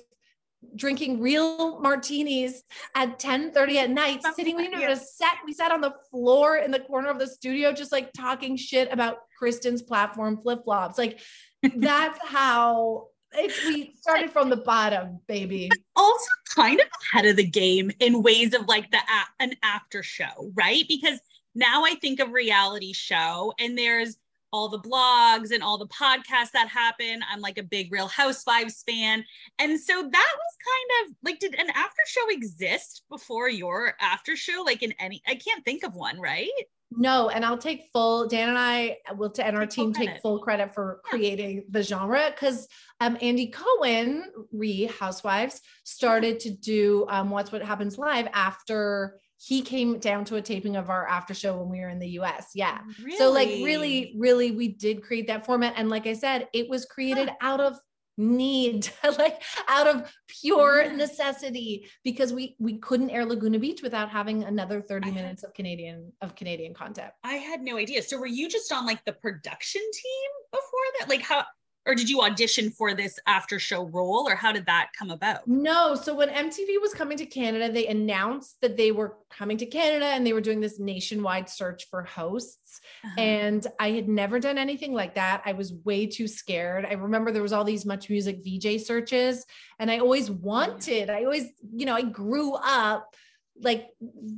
drinking 0.77 1.21
real 1.21 1.81
martinis 1.81 2.63
at 2.95 3.19
10 3.19 3.53
30 3.53 3.79
at 3.79 3.91
night 3.91 4.21
sitting 4.35 4.57
we 4.57 4.69
never 4.69 4.97
sat 4.97 5.39
we 5.47 5.53
sat 5.53 5.73
on 5.73 5.81
the 5.81 5.95
floor 6.11 6.57
in 6.57 6.71
the 6.71 6.81
corner 6.81 7.09
of 7.09 7.19
the 7.19 7.27
studio 7.27 7.73
just 7.73 7.93
like 7.93 8.13
talking 8.13 8.57
shit 8.57 8.93
about 8.93 9.19
kristen's 9.39 9.83
platform 9.83 10.41
flip-flops 10.43 10.99
like 10.99 11.21
that's 11.77 12.19
how 12.27 13.07
it's, 13.37 13.65
we 13.67 13.95
started 14.01 14.31
from 14.31 14.49
the 14.49 14.57
bottom, 14.57 15.21
baby. 15.27 15.71
Also, 15.97 16.27
kind 16.55 16.81
of 16.81 16.87
ahead 17.13 17.27
of 17.27 17.37
the 17.37 17.47
game 17.47 17.91
in 18.01 18.23
ways 18.23 18.55
of 18.55 18.67
like 18.67 18.91
the 18.91 18.99
an 19.41 19.55
after 19.63 20.03
show, 20.03 20.53
right? 20.55 20.85
Because 20.89 21.19
now 21.55 21.85
I 21.85 21.95
think 21.97 22.21
of 22.21 22.33
reality 22.33 22.93
show, 22.93 23.53
and 23.59 23.77
there's 23.77 24.17
all 24.55 24.69
the 24.69 24.79
blogs 24.79 25.51
and 25.51 25.65
all 25.65 25.77
the 25.77 25.89
podcasts 25.89 26.53
that 26.53 26.69
happen. 26.69 27.21
I'm 27.29 27.41
like 27.41 27.59
a 27.59 27.63
big 27.65 27.91
Real 27.91 28.07
Housewives 28.07 28.85
fan, 28.87 29.25
and 29.59 29.81
so 29.81 29.95
that 29.95 30.03
was 30.37 30.57
kind 30.65 31.11
of 31.11 31.17
like, 31.25 31.41
did 31.41 31.55
an 31.59 31.71
after 31.71 32.03
show 32.07 32.29
exist 32.29 33.03
before 33.11 33.49
your 33.49 33.95
after 34.01 34.37
show? 34.37 34.63
Like 34.65 34.85
in 34.85 34.95
any, 35.01 35.23
I 35.27 35.35
can't 35.35 35.65
think 35.65 35.83
of 35.83 35.97
one, 35.97 36.21
right? 36.21 36.49
No, 36.97 37.29
and 37.29 37.45
I'll 37.45 37.59
take 37.59 37.89
full. 37.93 38.29
Dan 38.29 38.51
and 38.51 38.59
I 38.59 38.99
will, 39.17 39.31
to, 39.31 39.45
and 39.45 39.57
our 39.57 39.67
team 39.67 39.93
take 39.93 40.21
full 40.21 40.39
credit 40.39 40.73
for 40.73 41.01
creating 41.03 41.65
the 41.69 41.83
genre 41.83 42.31
because 42.31 42.69
um, 43.01 43.19
Andy 43.21 43.49
Cohen, 43.49 44.25
re 44.53 44.85
Housewives, 44.85 45.61
started 45.83 46.39
to 46.41 46.51
do 46.51 47.07
um, 47.09 47.31
Watch 47.31 47.51
What 47.51 47.63
Happens 47.63 47.99
Live 47.99 48.29
after 48.33 49.19
he 49.39 49.63
came 49.63 49.99
down 49.99 50.25
to 50.27 50.37
a 50.37 50.43
taping 50.43 50.77
of 50.77 50.91
our 50.91 51.07
after 51.07 51.35
show 51.35 51.57
when 51.59 51.69
we 51.69 51.81
were 51.81 51.89
in 51.89 51.99
the 51.99 52.11
US. 52.21 52.51
Yeah. 52.55 52.79
Really? 53.03 53.19
So, 53.19 53.31
like, 53.31 53.49
really, 53.49 54.15
really, 54.19 54.53
we 54.53 54.69
did 54.69 55.03
create 55.03 55.27
that 55.27 55.45
format. 55.45 55.75
And 55.77 55.89
like 55.89 56.07
I 56.07 56.15
said, 56.15 56.49
it 56.53 56.69
was 56.69 56.85
created 56.85 57.29
huh. 57.29 57.37
out 57.41 57.61
of 57.61 57.79
need 58.17 58.89
like 59.19 59.43
out 59.69 59.87
of 59.87 60.13
pure 60.29 60.85
mm. 60.85 60.97
necessity 60.97 61.89
because 62.05 62.33
we 62.33 62.55
we 62.61 62.79
couldn't 62.79 63.11
air 63.11 63.25
laguna 63.25 63.59
beach 63.59 63.83
without 63.83 64.09
having 64.09 64.45
another 64.45 64.81
30 64.81 65.11
minutes 65.11 65.43
of 65.43 65.53
canadian 65.55 66.13
of 66.23 66.37
canadian 66.37 66.75
content 66.75 67.11
i 67.25 67.35
had 67.35 67.61
no 67.61 67.77
idea 67.77 68.01
so 68.03 68.17
were 68.19 68.27
you 68.27 68.49
just 68.49 68.71
on 68.73 68.87
like 68.87 69.05
the 69.05 69.13
production 69.15 69.83
team 69.83 70.31
before 70.53 71.01
that 71.01 71.09
like 71.09 71.23
how 71.23 71.45
or 71.87 71.95
did 71.95 72.09
you 72.09 72.23
audition 72.23 72.71
for 72.71 72.95
this 72.95 73.19
after 73.27 73.59
show 73.59 73.85
role 73.87 74.27
or 74.29 74.35
how 74.35 74.53
did 74.53 74.67
that 74.67 74.91
come 74.99 75.11
about? 75.11 75.47
No 75.47 75.95
so 75.95 76.15
when 76.15 76.29
mtv 76.29 76.81
was 76.81 76.95
coming 76.95 77.17
to 77.19 77.27
canada 77.27 77.71
they 77.71 77.87
announced 77.87 78.61
that 78.61 78.77
they 78.77 78.93
were 78.93 79.17
coming 79.31 79.57
to 79.59 79.67
canada 79.67 80.07
and 80.07 80.27
they 80.27 80.33
were 80.33 80.41
doing 80.41 80.61
this 80.61 80.79
nationwide 80.79 81.49
search 81.49 81.89
for 81.91 82.03
hosts. 82.03 82.81
Uh-huh. 83.05 83.21
and 83.21 83.67
i 83.79 83.91
had 83.91 84.09
never 84.09 84.41
done 84.41 84.59
anything 84.59 84.93
like 84.93 85.15
that. 85.15 85.43
I 85.45 85.53
was 85.53 85.73
way 85.85 86.07
too 86.07 86.27
scared. 86.27 86.85
I 86.85 86.95
remember 86.95 87.31
there 87.31 87.43
was 87.43 87.53
all 87.53 87.65
these 87.65 87.85
MuchMusic 87.85 88.45
vj 88.45 88.81
searches 88.81 89.45
and 89.79 89.91
i 89.91 89.99
always 89.99 90.31
wanted 90.31 91.11
i 91.11 91.25
always 91.25 91.49
you 91.75 91.87
know 91.87 91.95
i 91.95 92.03
grew 92.03 92.55
up 92.55 93.15
like 93.61 93.91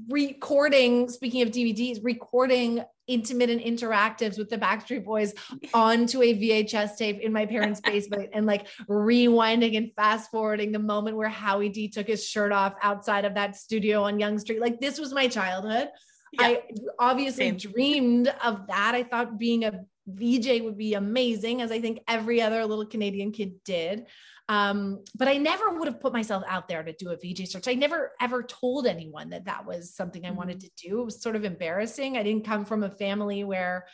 recording 0.08 1.08
speaking 1.08 1.42
of 1.42 1.48
dvds 1.48 2.00
recording 2.02 2.84
intimate 3.06 3.50
and 3.50 3.60
interactives 3.60 4.38
with 4.38 4.48
the 4.50 4.58
backstreet 4.58 5.04
boys 5.04 5.32
onto 5.72 6.22
a 6.22 6.34
vhs 6.34 6.96
tape 6.96 7.20
in 7.20 7.32
my 7.32 7.46
parents 7.46 7.80
basement 7.84 8.28
and 8.32 8.46
like 8.46 8.66
rewinding 8.88 9.76
and 9.76 9.92
fast 9.94 10.30
forwarding 10.30 10.72
the 10.72 10.78
moment 10.78 11.16
where 11.16 11.28
howie 11.28 11.68
d 11.68 11.88
took 11.88 12.06
his 12.06 12.26
shirt 12.26 12.52
off 12.52 12.74
outside 12.82 13.24
of 13.24 13.34
that 13.34 13.56
studio 13.56 14.02
on 14.02 14.18
Yonge 14.18 14.40
street 14.40 14.60
like 14.60 14.80
this 14.80 14.98
was 14.98 15.12
my 15.12 15.28
childhood 15.28 15.88
yeah. 16.32 16.46
i 16.46 16.62
obviously 16.98 17.50
Same. 17.50 17.56
dreamed 17.56 18.34
of 18.42 18.66
that 18.66 18.94
i 18.94 19.02
thought 19.02 19.38
being 19.38 19.64
a 19.64 19.84
vj 20.14 20.62
would 20.64 20.78
be 20.78 20.94
amazing 20.94 21.62
as 21.62 21.70
i 21.70 21.80
think 21.80 22.00
every 22.08 22.40
other 22.40 22.64
little 22.64 22.86
canadian 22.86 23.32
kid 23.32 23.54
did 23.64 24.06
um, 24.48 25.02
but 25.16 25.28
I 25.28 25.38
never 25.38 25.70
would 25.70 25.88
have 25.88 26.00
put 26.00 26.12
myself 26.12 26.44
out 26.46 26.68
there 26.68 26.82
to 26.82 26.92
do 26.92 27.10
a 27.10 27.16
VJ 27.16 27.48
search. 27.48 27.66
I 27.66 27.74
never 27.74 28.12
ever 28.20 28.42
told 28.42 28.86
anyone 28.86 29.30
that 29.30 29.46
that 29.46 29.66
was 29.66 29.94
something 29.94 30.24
I 30.24 30.30
wanted 30.30 30.58
mm-hmm. 30.58 30.68
to 30.82 30.88
do. 30.88 31.00
It 31.00 31.04
was 31.04 31.20
sort 31.20 31.36
of 31.36 31.44
embarrassing. 31.44 32.16
I 32.16 32.22
didn't 32.22 32.44
come 32.44 32.64
from 32.64 32.84
a 32.84 32.90
family 32.90 33.42
where, 33.42 33.86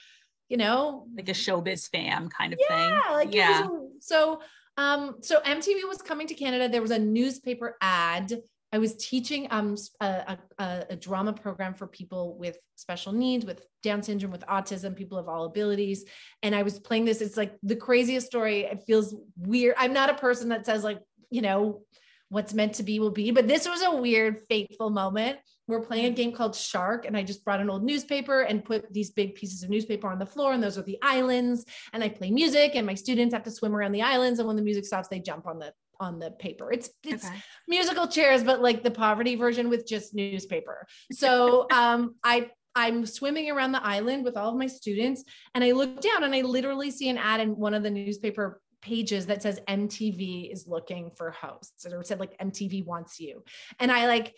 you 0.49 0.59
know, 0.59 1.07
like 1.17 1.29
a 1.29 1.33
showbiz 1.33 1.88
fam 1.91 2.29
kind 2.29 2.53
of 2.53 2.61
yeah, 2.69 2.91
thing. 2.91 3.15
Like 3.15 3.35
yeah. 3.35 3.67
so 4.01 4.41
um, 4.77 5.17
so 5.21 5.41
MTV 5.41 5.88
was 5.88 6.03
coming 6.03 6.27
to 6.27 6.35
Canada. 6.35 6.69
There 6.69 6.83
was 6.83 6.91
a 6.91 6.99
newspaper 6.99 7.77
ad 7.81 8.33
I 8.72 8.78
was 8.78 8.96
teaching 8.96 9.46
um, 9.50 9.76
a, 10.00 10.38
a, 10.58 10.87
a, 10.90 10.96
drama 10.96 11.35
program 11.35 11.74
for 11.74 11.87
people 11.87 12.38
with 12.38 12.56
special 12.76 13.12
needs, 13.12 13.44
with 13.44 13.66
Down 13.82 14.02
syndrome, 14.02 14.32
with 14.32 14.46
autism, 14.46 14.96
people 14.96 15.18
of 15.18 15.28
all 15.28 15.44
abilities. 15.44 16.06
And 16.42 16.54
I 16.54 16.62
was 16.62 16.78
playing 16.78 17.04
this. 17.04 17.20
It's 17.20 17.37
like 17.37 17.54
the 17.62 17.76
craziest 17.76 18.26
story. 18.26 18.61
It 18.61 18.82
feels 18.87 19.14
weird. 19.37 19.74
I'm 19.76 19.92
not 19.92 20.08
a 20.08 20.14
person 20.14 20.48
that 20.48 20.64
says, 20.64 20.85
like, 20.85 21.00
you 21.30 21.42
know, 21.42 21.82
what's 22.30 22.54
meant 22.54 22.72
to 22.76 22.82
be 22.82 22.98
will 22.98 23.11
be, 23.11 23.30
but 23.30 23.46
this 23.46 23.68
was 23.68 23.82
a 23.82 23.94
weird, 23.94 24.40
fateful 24.48 24.88
moment. 24.88 25.38
We're 25.68 25.82
playing 25.82 26.06
a 26.06 26.11
game 26.11 26.32
called 26.32 26.56
Shark, 26.56 27.04
and 27.04 27.14
I 27.14 27.22
just 27.22 27.44
brought 27.44 27.61
an 27.61 27.68
old 27.68 27.85
newspaper 27.85 28.40
and 28.40 28.64
put 28.64 28.90
these 28.90 29.11
big 29.11 29.35
pieces 29.35 29.62
of 29.62 29.68
newspaper 29.68 30.08
on 30.08 30.18
the 30.18 30.26
floor, 30.26 30.54
and 30.54 30.62
those 30.62 30.78
are 30.78 30.82
the 30.82 30.98
islands. 31.02 31.66
And 31.92 32.02
I 32.02 32.08
play 32.08 32.30
music, 32.30 32.72
and 32.74 32.87
my 32.87 32.94
students 32.94 33.35
have 33.35 33.42
to 33.44 33.50
swim 33.50 33.76
around 33.76 33.92
the 33.92 34.00
islands. 34.00 34.38
And 34.38 34.46
when 34.46 34.56
the 34.56 34.62
music 34.62 34.87
stops, 34.87 35.08
they 35.08 35.20
jump 35.20 35.46
on 35.46 35.58
the 35.58 35.74
on 36.03 36.19
the 36.19 36.33
paper. 36.33 36.71
It's 36.73 36.91
it's 37.05 37.27
okay. 37.27 37.37
musical 37.69 38.07
chairs, 38.09 38.43
but 38.43 38.61
like 38.61 38.83
the 38.83 38.91
poverty 38.91 39.37
version 39.37 39.71
with 39.71 39.87
just 39.87 40.15
newspaper. 40.15 40.87
So 41.12 41.67
um, 41.73 42.17
I 42.23 42.51
I'm 42.75 43.07
swimming 43.07 43.51
around 43.51 43.73
the 43.73 43.85
island 43.85 44.25
with 44.25 44.37
all 44.37 44.51
of 44.51 44.57
my 44.57 44.67
students, 44.67 45.25
and 45.55 45.62
I 45.62 45.73
look 45.73 46.01
down 46.01 46.25
and 46.25 46.35
I 46.35 46.43
literally 46.43 46.91
see 46.91 47.09
an 47.09 47.19
ad 47.19 47.41
in 47.41 47.57
one 47.57 47.75
of 47.75 47.83
the 47.83 47.91
newspaper 47.91 48.61
pages 48.81 49.27
that 49.27 49.43
says 49.43 49.61
MTV 49.69 50.53
is 50.53 50.67
looking 50.67 51.12
for 51.17 51.31
hosts, 51.31 51.87
or 51.87 52.01
it 52.01 52.07
said 52.07 52.19
like 52.19 52.37
MTV 52.38 52.85
wants 52.85 53.21
you, 53.21 53.45
and 53.79 53.93
I 53.93 54.07
like 54.09 54.35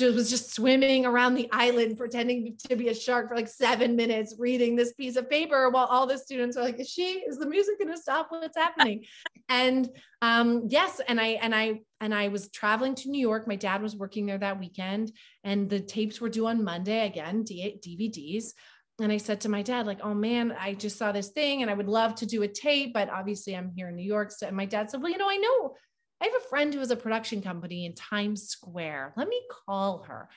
was 0.00 0.30
just 0.30 0.54
swimming 0.54 1.04
around 1.04 1.34
the 1.34 1.48
island 1.52 1.96
pretending 1.96 2.56
to 2.68 2.76
be 2.76 2.88
a 2.88 2.94
shark 2.94 3.28
for 3.28 3.36
like 3.36 3.48
seven 3.48 3.96
minutes 3.96 4.34
reading 4.38 4.76
this 4.76 4.92
piece 4.92 5.16
of 5.16 5.28
paper 5.28 5.70
while 5.70 5.86
all 5.86 6.06
the 6.06 6.16
students 6.16 6.56
are 6.56 6.62
like 6.62 6.80
is 6.80 6.88
she 6.88 7.24
is 7.28 7.38
the 7.38 7.46
music 7.46 7.78
going 7.78 7.92
to 7.92 8.00
stop? 8.00 8.28
What's 8.30 8.56
happening? 8.56 9.04
And 9.50 9.88
um 10.20 10.64
yes 10.68 11.00
and 11.08 11.18
i 11.18 11.28
and 11.40 11.54
i 11.54 11.80
and 12.00 12.14
i 12.14 12.28
was 12.28 12.50
traveling 12.50 12.94
to 12.96 13.08
new 13.08 13.20
york. 13.20 13.48
My 13.48 13.56
dad 13.56 13.80
was 13.80 13.96
working 13.96 14.26
there 14.26 14.36
that 14.36 14.60
weekend 14.60 15.12
and 15.42 15.70
the 15.70 15.80
tapes 15.80 16.20
were 16.20 16.28
due 16.28 16.46
on 16.46 16.62
monday 16.62 17.06
again 17.06 17.44
D- 17.44 17.78
dvds 17.82 18.52
and 19.00 19.10
i 19.12 19.16
said 19.16 19.40
to 19.42 19.48
my 19.48 19.62
dad 19.62 19.86
like 19.86 20.00
oh 20.02 20.12
man 20.12 20.54
i 20.58 20.74
just 20.74 20.98
saw 20.98 21.12
this 21.12 21.28
thing 21.28 21.62
and 21.62 21.70
i 21.70 21.74
would 21.74 21.88
love 21.88 22.14
to 22.16 22.26
do 22.26 22.42
a 22.42 22.48
tape 22.48 22.92
but 22.92 23.08
obviously 23.08 23.56
i'm 23.56 23.72
here 23.74 23.88
in 23.88 23.96
new 23.96 24.06
york. 24.06 24.30
So, 24.32 24.46
and 24.46 24.56
my 24.56 24.66
dad 24.66 24.90
said 24.90 25.00
well 25.00 25.12
you 25.12 25.18
know 25.18 25.30
i 25.30 25.36
know 25.36 25.74
I 26.20 26.24
have 26.24 26.34
a 26.34 26.48
friend 26.48 26.72
who 26.72 26.80
has 26.80 26.90
a 26.90 26.96
production 26.96 27.42
company 27.42 27.86
in 27.86 27.94
Times 27.94 28.48
Square. 28.48 29.14
Let 29.16 29.28
me 29.28 29.40
call 29.66 30.04
her. 30.08 30.28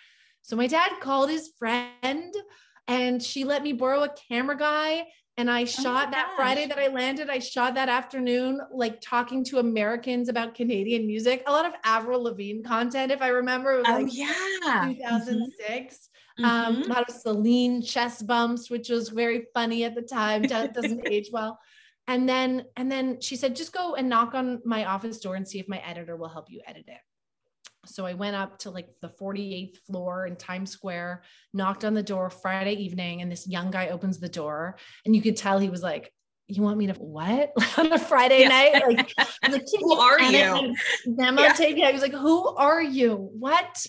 So 0.42 0.56
my 0.56 0.68
dad 0.68 0.92
called 1.02 1.30
his 1.30 1.52
friend 1.58 2.34
and 2.88 3.22
she 3.22 3.44
let 3.44 3.64
me 3.64 3.74
borrow 3.74 4.04
a 4.04 4.14
camera 4.30 4.58
guy. 4.58 5.08
And 5.38 5.50
I 5.50 5.62
oh 5.64 5.66
shot 5.66 6.10
oh 6.10 6.12
that 6.12 6.28
gosh. 6.28 6.36
Friday 6.36 6.68
that 6.68 6.78
I 6.78 6.88
landed. 6.88 7.30
I 7.30 7.40
shot 7.40 7.74
that 7.76 7.90
afternoon, 7.90 8.60
like 8.72 9.00
talking 9.02 9.44
to 9.46 9.60
Americans 9.60 10.30
about 10.30 10.54
Canadian 10.54 11.08
music. 11.08 11.44
A 11.48 11.52
lot 11.52 11.66
of 11.66 11.74
Avril 11.84 12.24
Lavigne 12.24 12.62
content, 12.62 13.12
if 13.12 13.22
I 13.22 13.30
remember. 13.30 13.72
It 13.72 13.78
was 13.78 13.88
oh, 13.90 14.00
like 14.00 14.14
yeah. 14.14 14.88
2006. 14.90 16.10
Mm-hmm. 16.40 16.46
Um, 16.46 16.84
a 16.84 16.88
lot 16.88 17.10
of 17.10 17.16
Celine 17.16 17.82
chest 17.82 18.28
bumps, 18.28 18.70
which 18.70 18.90
was 18.90 19.10
very 19.10 19.48
funny 19.54 19.84
at 19.84 19.96
the 19.96 20.02
time. 20.02 20.44
Doesn't 20.44 21.08
age 21.08 21.30
well 21.32 21.60
and 22.12 22.28
then 22.28 22.66
and 22.76 22.92
then 22.92 23.22
she 23.22 23.36
said 23.36 23.56
just 23.56 23.74
go 23.74 23.96
and 23.96 24.10
knock 24.10 24.34
on 24.34 24.62
my 24.66 24.86
office 24.86 25.20
door 25.20 25.36
and 25.36 25.48
see 25.48 25.60
if 25.60 25.70
my 25.70 25.78
editor 25.80 26.18
will 26.18 26.28
help 26.28 26.52
you 26.52 26.62
edit 26.68 26.84
it 26.88 27.00
so 27.86 28.06
i 28.06 28.14
went 28.14 28.36
up 28.36 28.60
to 28.60 28.70
like 28.70 28.90
the 29.02 29.10
48th 29.10 29.78
floor 29.88 30.28
in 30.28 30.36
times 30.36 30.72
square 30.72 31.24
knocked 31.54 31.86
on 31.86 31.94
the 31.94 32.04
door 32.04 32.30
friday 32.30 32.74
evening 32.74 33.22
and 33.22 33.32
this 33.32 33.48
young 33.48 33.72
guy 33.72 33.88
opens 33.88 34.20
the 34.20 34.30
door 34.30 34.78
and 35.06 35.16
you 35.16 35.22
could 35.22 35.38
tell 35.38 35.58
he 35.58 35.70
was 35.70 35.82
like 35.82 36.12
you 36.48 36.62
want 36.62 36.78
me 36.78 36.88
to 36.88 36.94
what 36.94 37.54
on 37.78 37.94
a 37.94 37.98
Friday 37.98 38.42
yeah. 38.42 38.50
night? 38.50 38.74
Like, 38.86 39.14
like 39.50 39.64
who 39.80 39.94
are 39.94 40.20
you? 40.20 40.76
Demo 41.18 41.42
yeah. 41.42 41.54
tape. 41.54 41.78
He 41.78 41.92
was 41.94 42.02
like, 42.02 42.12
who 42.12 42.46
are 42.58 42.82
you? 42.82 43.30
What? 43.40 43.88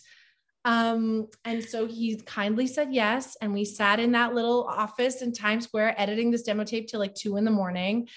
Um, 0.64 1.29
and 1.44 1.62
so 1.62 1.87
he 1.87 2.16
kindly 2.16 2.66
said 2.66 2.92
yes. 2.92 3.37
And 3.40 3.53
we 3.53 3.64
sat 3.64 3.98
in 4.01 4.12
that 4.12 4.35
little 4.35 4.64
office 4.64 5.22
in 5.22 5.33
Times 5.33 5.64
Square 5.64 6.01
editing 6.01 6.31
this 6.31 6.42
demo 6.42 6.64
tape 6.64 6.88
till 6.88 7.01
like 7.01 7.14
two 7.14 7.37
in 7.37 7.44
the 7.44 7.51
morning. 7.51 8.09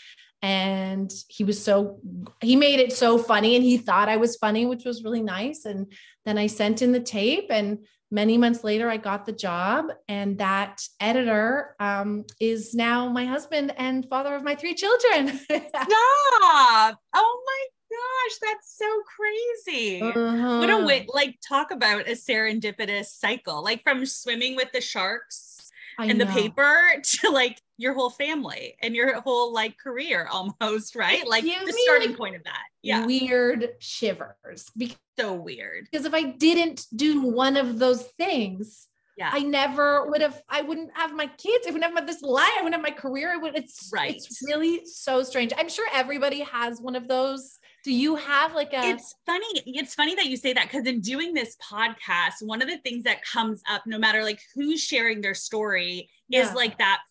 And 0.42 1.12
he 1.28 1.44
was 1.44 1.64
so, 1.64 2.00
he 2.42 2.56
made 2.56 2.80
it 2.80 2.94
so 2.94 3.18
funny 3.18 3.56
and 3.56 3.64
he 3.64 3.78
thought 3.78 4.10
I 4.10 4.18
was 4.18 4.36
funny, 4.36 4.66
which 4.66 4.86
was 4.86 5.04
really 5.04 5.24
nice. 5.24 5.66
And 5.66 5.92
then 6.24 6.38
I 6.38 6.48
sent 6.48 6.82
in 6.82 6.92
the 6.92 7.00
tape 7.00 7.48
and 7.50 7.80
many 8.12 8.38
months 8.38 8.64
later 8.64 8.90
i 8.90 8.98
got 8.98 9.26
the 9.26 9.32
job 9.32 9.88
and 10.08 10.38
that 10.38 10.82
editor 11.00 11.76
um, 11.80 12.24
is 12.40 12.74
now 12.74 13.10
my 13.10 13.26
husband 13.26 13.74
and 13.78 14.08
father 14.10 14.36
of 14.36 14.44
my 14.44 14.56
three 14.56 14.76
children 14.76 15.38
stop 15.44 17.00
oh 17.16 17.44
my 17.46 17.75
gosh 17.96 18.38
that's 18.42 18.78
so 18.78 19.04
crazy 19.16 20.02
uh-huh. 20.02 20.58
what 20.60 20.70
a 20.70 20.74
uh-huh. 20.74 20.86
way 20.86 21.08
like 21.14 21.38
talk 21.48 21.72
about 21.72 22.08
a 22.08 22.12
serendipitous 22.12 23.06
cycle 23.06 23.64
like 23.64 23.82
from 23.84 24.06
swimming 24.06 24.56
with 24.56 24.72
the 24.72 24.82
sharks 24.82 25.56
I 25.98 26.06
in 26.06 26.18
know. 26.18 26.26
the 26.26 26.32
paper 26.32 26.82
to 27.04 27.30
like 27.30 27.62
your 27.78 27.94
whole 27.94 28.10
family 28.10 28.76
and 28.82 28.96
your 28.96 29.22
whole 29.22 29.54
like 29.54 29.78
career 29.78 30.28
almost, 30.32 30.96
right? 30.96 31.28
Like 31.28 31.44
the 31.44 31.74
starting 31.86 32.16
point 32.16 32.36
of 32.36 32.44
that. 32.44 32.64
Yeah. 32.82 33.06
Weird 33.06 33.70
shivers. 33.80 34.70
Because, 34.78 34.98
so 35.18 35.34
weird. 35.34 35.88
Because 35.90 36.06
if 36.06 36.14
I 36.14 36.24
didn't 36.24 36.86
do 36.96 37.22
one 37.22 37.58
of 37.58 37.80
those 37.80 38.04
things, 38.18 38.88
yeah. 39.18 39.30
I 39.32 39.40
never 39.40 40.10
would 40.10 40.22
have, 40.22 40.42
I 40.50 40.62
wouldn't 40.62 40.92
have 40.94 41.16
my 41.16 41.28
kids. 41.28 41.66
I 41.68 41.72
wouldn't 41.72 41.98
have 41.98 42.06
this 42.06 42.22
life. 42.22 42.52
I 42.58 42.62
wouldn't 42.62 42.76
have 42.76 42.84
my 42.84 42.92
career. 42.92 43.32
I 43.32 43.38
would, 43.38 43.56
it's 43.56 43.90
right. 43.94 44.14
It's 44.14 44.42
really 44.46 44.86
so 44.86 45.24
strange. 45.24 45.54
I'm 45.58 45.70
sure 45.70 45.88
everybody 45.94 46.42
has 46.42 46.82
one 46.82 46.96
of 46.96 47.08
those 47.08 47.60
do 47.86 47.94
you 47.94 48.16
have 48.16 48.56
like 48.56 48.74
a 48.74 48.90
It's 48.90 49.14
funny. 49.28 49.46
It's 49.68 49.94
funny 49.94 50.16
that 50.16 50.26
you 50.26 50.38
say 50.38 50.54
that 50.54 50.64
because 50.64 50.88
in 50.88 51.02
doing 51.02 51.36
this 51.36 51.56
podcast, 51.58 52.34
one 52.42 52.64
of 52.64 52.68
the 52.68 52.80
things 52.80 53.04
that 53.04 53.24
comes 53.24 53.62
up 53.70 53.84
no 53.86 54.00
matter 54.00 54.24
like 54.24 54.42
who's 54.56 54.82
sharing 54.82 55.22
their 55.22 55.36
story 55.36 56.10
yeah. 56.28 56.42
is 56.42 56.54
like 56.56 56.80
that 56.80 57.02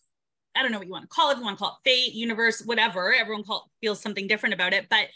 I 0.53 0.61
don't 0.61 0.73
know 0.73 0.77
what 0.77 0.87
you 0.87 0.91
want 0.91 1.05
to 1.05 1.07
call 1.07 1.31
it. 1.31 1.37
You 1.37 1.43
want 1.43 1.57
to 1.57 1.63
call 1.63 1.79
it 1.79 1.89
fate, 1.89 2.13
universe, 2.13 2.61
whatever. 2.65 3.13
Everyone 3.13 3.43
call, 3.43 3.71
feels 3.79 4.01
something 4.01 4.27
different 4.27 4.53
about 4.53 4.73
it, 4.73 4.87
but 4.89 5.07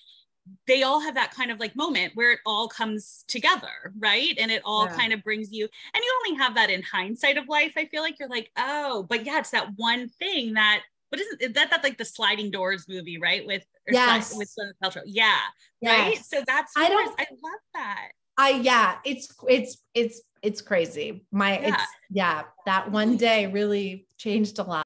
they 0.66 0.84
all 0.84 1.02
have 1.02 1.16
that 1.16 1.32
kind 1.32 1.52
of 1.52 1.60
like 1.60 1.76
moment 1.76 2.14
where 2.16 2.32
it 2.32 2.40
all 2.46 2.70
comes 2.70 3.26
together, 3.28 3.94
right? 4.00 4.34
And 4.40 4.52
it 4.52 4.62
all 4.64 4.86
yeah. 4.86 4.96
kind 4.96 5.14
of 5.14 5.24
brings 5.24 5.52
you, 5.52 5.68
and 5.94 6.04
you 6.04 6.22
only 6.26 6.42
have 6.42 6.56
that 6.56 6.70
in 6.70 6.82
hindsight 6.84 7.38
of 7.38 7.50
life. 7.50 7.74
I 7.76 7.86
feel 7.86 8.02
like 8.02 8.18
you're 8.18 8.30
like, 8.30 8.50
oh, 8.58 9.06
but 9.10 9.26
yeah, 9.26 9.40
it's 9.40 9.52
that 9.52 9.68
one 9.76 10.08
thing 10.08 10.54
that 10.54 10.84
what 11.10 11.20
isn't 11.20 11.42
is 11.42 11.54
that 11.54 11.72
that 11.72 11.84
like 11.84 11.98
the 11.98 12.06
sliding 12.06 12.52
doors 12.52 12.86
movie, 12.88 13.20
right? 13.20 13.46
With 13.46 13.66
yes. 13.90 14.36
with 14.36 14.52
Gwyneth 14.60 14.74
Paltrow. 14.84 15.04
Yeah. 15.06 15.38
Yes. 15.82 16.08
Right. 16.08 16.26
So 16.26 16.44
that's 16.46 16.74
I 16.78 16.90
don't 16.90 17.20
I 17.20 17.26
love 17.32 17.62
that. 17.74 18.10
I 18.38 18.50
yeah, 18.52 18.96
it's 19.04 19.28
it's 19.48 19.84
it's 19.94 20.22
it's 20.42 20.62
crazy. 20.62 21.26
My 21.32 21.60
yeah. 21.60 21.68
it's 21.68 21.84
yeah, 22.10 22.44
that 22.66 22.92
one 22.92 23.18
day 23.18 23.48
really 23.48 24.08
changed 24.18 24.60
a 24.60 24.64
lot. 24.64 24.86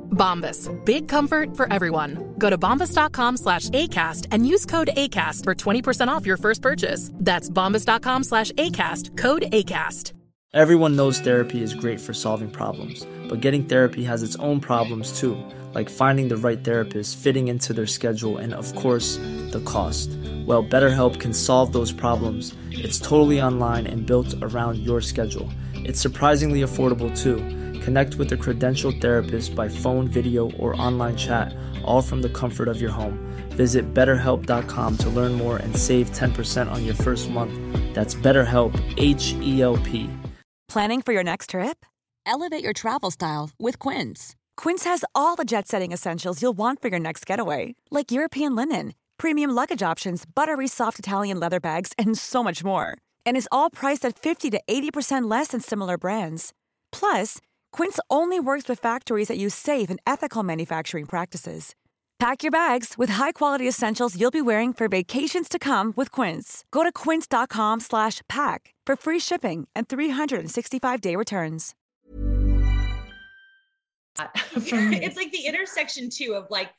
Bombas, 0.21 0.69
big 0.85 1.07
comfort 1.07 1.57
for 1.57 1.65
everyone. 1.73 2.35
Go 2.37 2.51
to 2.51 2.57
bombas.com 2.57 3.37
slash 3.37 3.69
ACAST 3.69 4.27
and 4.29 4.45
use 4.45 4.67
code 4.67 4.91
ACAST 4.95 5.43
for 5.43 5.55
20% 5.55 6.09
off 6.09 6.27
your 6.27 6.37
first 6.37 6.61
purchase. 6.61 7.09
That's 7.15 7.49
bombas.com 7.49 8.23
slash 8.25 8.51
ACAST, 8.51 9.17
code 9.17 9.45
ACAST. 9.51 10.13
Everyone 10.53 10.95
knows 10.95 11.19
therapy 11.19 11.63
is 11.63 11.73
great 11.73 11.99
for 11.99 12.13
solving 12.13 12.51
problems, 12.51 13.07
but 13.29 13.41
getting 13.41 13.63
therapy 13.63 14.03
has 14.03 14.21
its 14.21 14.35
own 14.35 14.59
problems 14.59 15.17
too, 15.19 15.35
like 15.73 15.89
finding 15.89 16.27
the 16.27 16.37
right 16.37 16.63
therapist, 16.63 17.17
fitting 17.17 17.47
into 17.47 17.73
their 17.73 17.87
schedule, 17.87 18.37
and 18.37 18.53
of 18.53 18.75
course, 18.75 19.15
the 19.51 19.63
cost. 19.65 20.09
Well, 20.45 20.63
BetterHelp 20.63 21.19
can 21.19 21.33
solve 21.33 21.73
those 21.73 21.91
problems. 21.91 22.53
It's 22.69 22.99
totally 22.99 23.41
online 23.41 23.87
and 23.87 24.05
built 24.05 24.35
around 24.43 24.77
your 24.79 25.01
schedule. 25.01 25.49
It's 25.73 25.99
surprisingly 25.99 26.61
affordable 26.61 27.09
too. 27.17 27.39
Connect 27.81 28.15
with 28.15 28.31
a 28.31 28.37
credentialed 28.37 29.01
therapist 29.01 29.55
by 29.55 29.67
phone, 29.69 30.07
video, 30.07 30.51
or 30.51 30.79
online 30.81 31.15
chat, 31.15 31.55
all 31.83 32.01
from 32.01 32.21
the 32.21 32.29
comfort 32.29 32.67
of 32.67 32.79
your 32.79 32.91
home. 32.91 33.17
Visit 33.51 33.93
betterhelp.com 33.93 34.97
to 34.97 35.09
learn 35.09 35.33
more 35.33 35.57
and 35.57 35.75
save 35.75 36.11
10% 36.11 36.71
on 36.71 36.85
your 36.85 36.95
first 36.95 37.29
month. 37.29 37.53
That's 37.93 38.15
BetterHelp, 38.15 38.73
H 38.97 39.33
E 39.41 39.61
L 39.61 39.77
P. 39.77 40.09
Planning 40.67 41.01
for 41.01 41.13
your 41.13 41.23
next 41.23 41.49
trip? 41.49 41.85
Elevate 42.25 42.63
your 42.63 42.73
travel 42.73 43.11
style 43.11 43.49
with 43.59 43.79
Quince. 43.79 44.35
Quince 44.57 44.83
has 44.83 45.03
all 45.15 45.35
the 45.35 45.45
jet 45.45 45.67
setting 45.67 45.91
essentials 45.91 46.41
you'll 46.41 46.53
want 46.57 46.81
for 46.81 46.87
your 46.89 46.99
next 46.99 47.25
getaway, 47.25 47.75
like 47.89 48.11
European 48.11 48.55
linen 48.55 48.93
premium 49.21 49.51
luggage 49.51 49.83
options, 49.83 50.25
buttery 50.25 50.67
soft 50.67 50.97
Italian 50.97 51.39
leather 51.39 51.59
bags, 51.59 51.93
and 51.95 52.17
so 52.17 52.43
much 52.43 52.63
more. 52.63 52.97
And 53.23 53.37
is 53.37 53.47
all 53.51 53.69
priced 53.69 54.03
at 54.03 54.17
50 54.17 54.49
to 54.49 54.61
80% 54.67 55.29
less 55.29 55.49
than 55.49 55.61
similar 55.61 55.95
brands. 55.95 56.53
Plus, 56.91 57.37
Quince 57.71 57.99
only 58.09 58.39
works 58.39 58.69
with 58.69 58.79
factories 58.79 59.27
that 59.27 59.37
use 59.37 59.55
safe 59.55 59.89
and 59.89 59.99
ethical 60.05 60.43
manufacturing 60.43 61.05
practices. 61.05 61.75
Pack 62.19 62.43
your 62.43 62.51
bags 62.51 62.93
with 62.97 63.09
high-quality 63.11 63.67
essentials 63.67 64.15
you'll 64.19 64.29
be 64.29 64.43
wearing 64.43 64.73
for 64.73 64.87
vacations 64.87 65.49
to 65.49 65.57
come 65.57 65.91
with 65.95 66.11
Quince. 66.11 66.63
Go 66.71 66.83
to 66.83 66.91
quince.com/pack 66.91 68.73
for 68.85 68.95
free 68.95 69.19
shipping 69.19 69.67
and 69.75 69.87
365-day 69.87 71.15
returns. 71.15 71.73
it's 74.55 75.15
like 75.15 75.31
the 75.31 75.45
intersection 75.45 76.09
too 76.09 76.35
of 76.35 76.45
like 76.51 76.69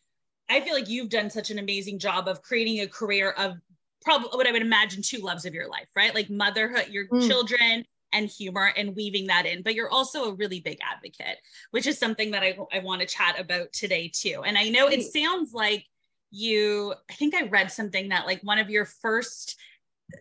I 0.48 0.60
feel 0.60 0.74
like 0.74 0.88
you've 0.88 1.08
done 1.08 1.30
such 1.30 1.50
an 1.50 1.58
amazing 1.58 1.98
job 1.98 2.28
of 2.28 2.42
creating 2.42 2.80
a 2.80 2.86
career 2.86 3.30
of 3.30 3.56
probably 4.04 4.28
what 4.34 4.46
I 4.46 4.52
would 4.52 4.62
imagine 4.62 5.02
two 5.02 5.18
loves 5.18 5.44
of 5.46 5.54
your 5.54 5.66
life, 5.66 5.88
right? 5.96 6.14
Like 6.14 6.28
motherhood, 6.28 6.88
your 6.88 7.06
mm. 7.08 7.26
children 7.26 7.84
and 8.12 8.28
humor 8.28 8.72
and 8.76 8.94
weaving 8.94 9.26
that 9.28 9.46
in. 9.46 9.62
But 9.62 9.74
you're 9.74 9.90
also 9.90 10.24
a 10.24 10.34
really 10.34 10.60
big 10.60 10.78
advocate, 10.82 11.38
which 11.70 11.86
is 11.86 11.98
something 11.98 12.30
that 12.32 12.42
I, 12.42 12.56
I 12.72 12.80
want 12.80 13.00
to 13.00 13.06
chat 13.06 13.38
about 13.38 13.72
today 13.72 14.10
too. 14.12 14.42
And 14.44 14.58
I 14.58 14.68
know 14.68 14.88
it 14.88 15.02
sounds 15.02 15.52
like 15.52 15.84
you, 16.30 16.94
I 17.10 17.14
think 17.14 17.34
I 17.34 17.48
read 17.48 17.70
something 17.70 18.08
that 18.08 18.26
like 18.26 18.40
one 18.42 18.58
of 18.58 18.70
your 18.70 18.84
first 18.84 19.56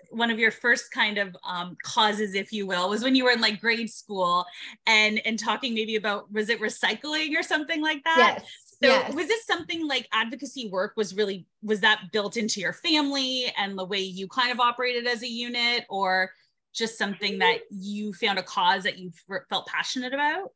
one 0.10 0.30
of 0.30 0.40
your 0.40 0.52
first 0.52 0.92
kind 0.92 1.18
of 1.18 1.36
um, 1.46 1.76
causes, 1.84 2.34
if 2.34 2.54
you 2.54 2.66
will, 2.66 2.90
was 2.90 3.04
when 3.04 3.16
you 3.16 3.26
were 3.26 3.32
in 3.32 3.42
like 3.42 3.60
grade 3.60 3.90
school 3.90 4.46
and 4.88 5.22
and 5.26 5.38
talking 5.38 5.74
maybe 5.74 5.96
about 5.96 6.32
was 6.32 6.50
it 6.50 6.62
recycling 6.62 7.38
or 7.38 7.44
something 7.44 7.82
like 7.82 8.04
that? 8.04 8.38
Yes. 8.40 8.52
So 8.84 8.88
yes. 8.88 9.14
was 9.14 9.28
this 9.28 9.46
something 9.46 9.88
like 9.88 10.08
advocacy 10.12 10.70
work 10.70 10.94
was 10.98 11.16
really 11.16 11.46
was 11.62 11.82
that 11.82 12.12
built 12.12 12.36
into 12.36 12.60
your 12.60 12.74
family 12.74 13.52
and 13.58 13.78
the 13.78 13.86
way 13.86 14.00
you 14.00 14.28
kind 14.28 14.52
of 14.52 14.60
operated 14.60 15.06
as 15.06 15.22
a 15.22 15.28
unit 15.28 15.86
or 15.88 16.32
just 16.74 16.98
something 16.98 17.40
that 17.40 17.60
you 17.70 18.14
found 18.14 18.40
a 18.40 18.44
cause 18.44 18.84
that 18.84 18.98
you 18.98 19.12
felt 19.50 19.68
passionate 19.68 20.14
about? 20.14 20.50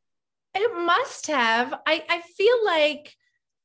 It 0.54 0.86
must 0.86 1.28
have. 1.28 1.74
I 1.86 2.04
I 2.10 2.22
feel 2.22 2.66
like 2.66 3.14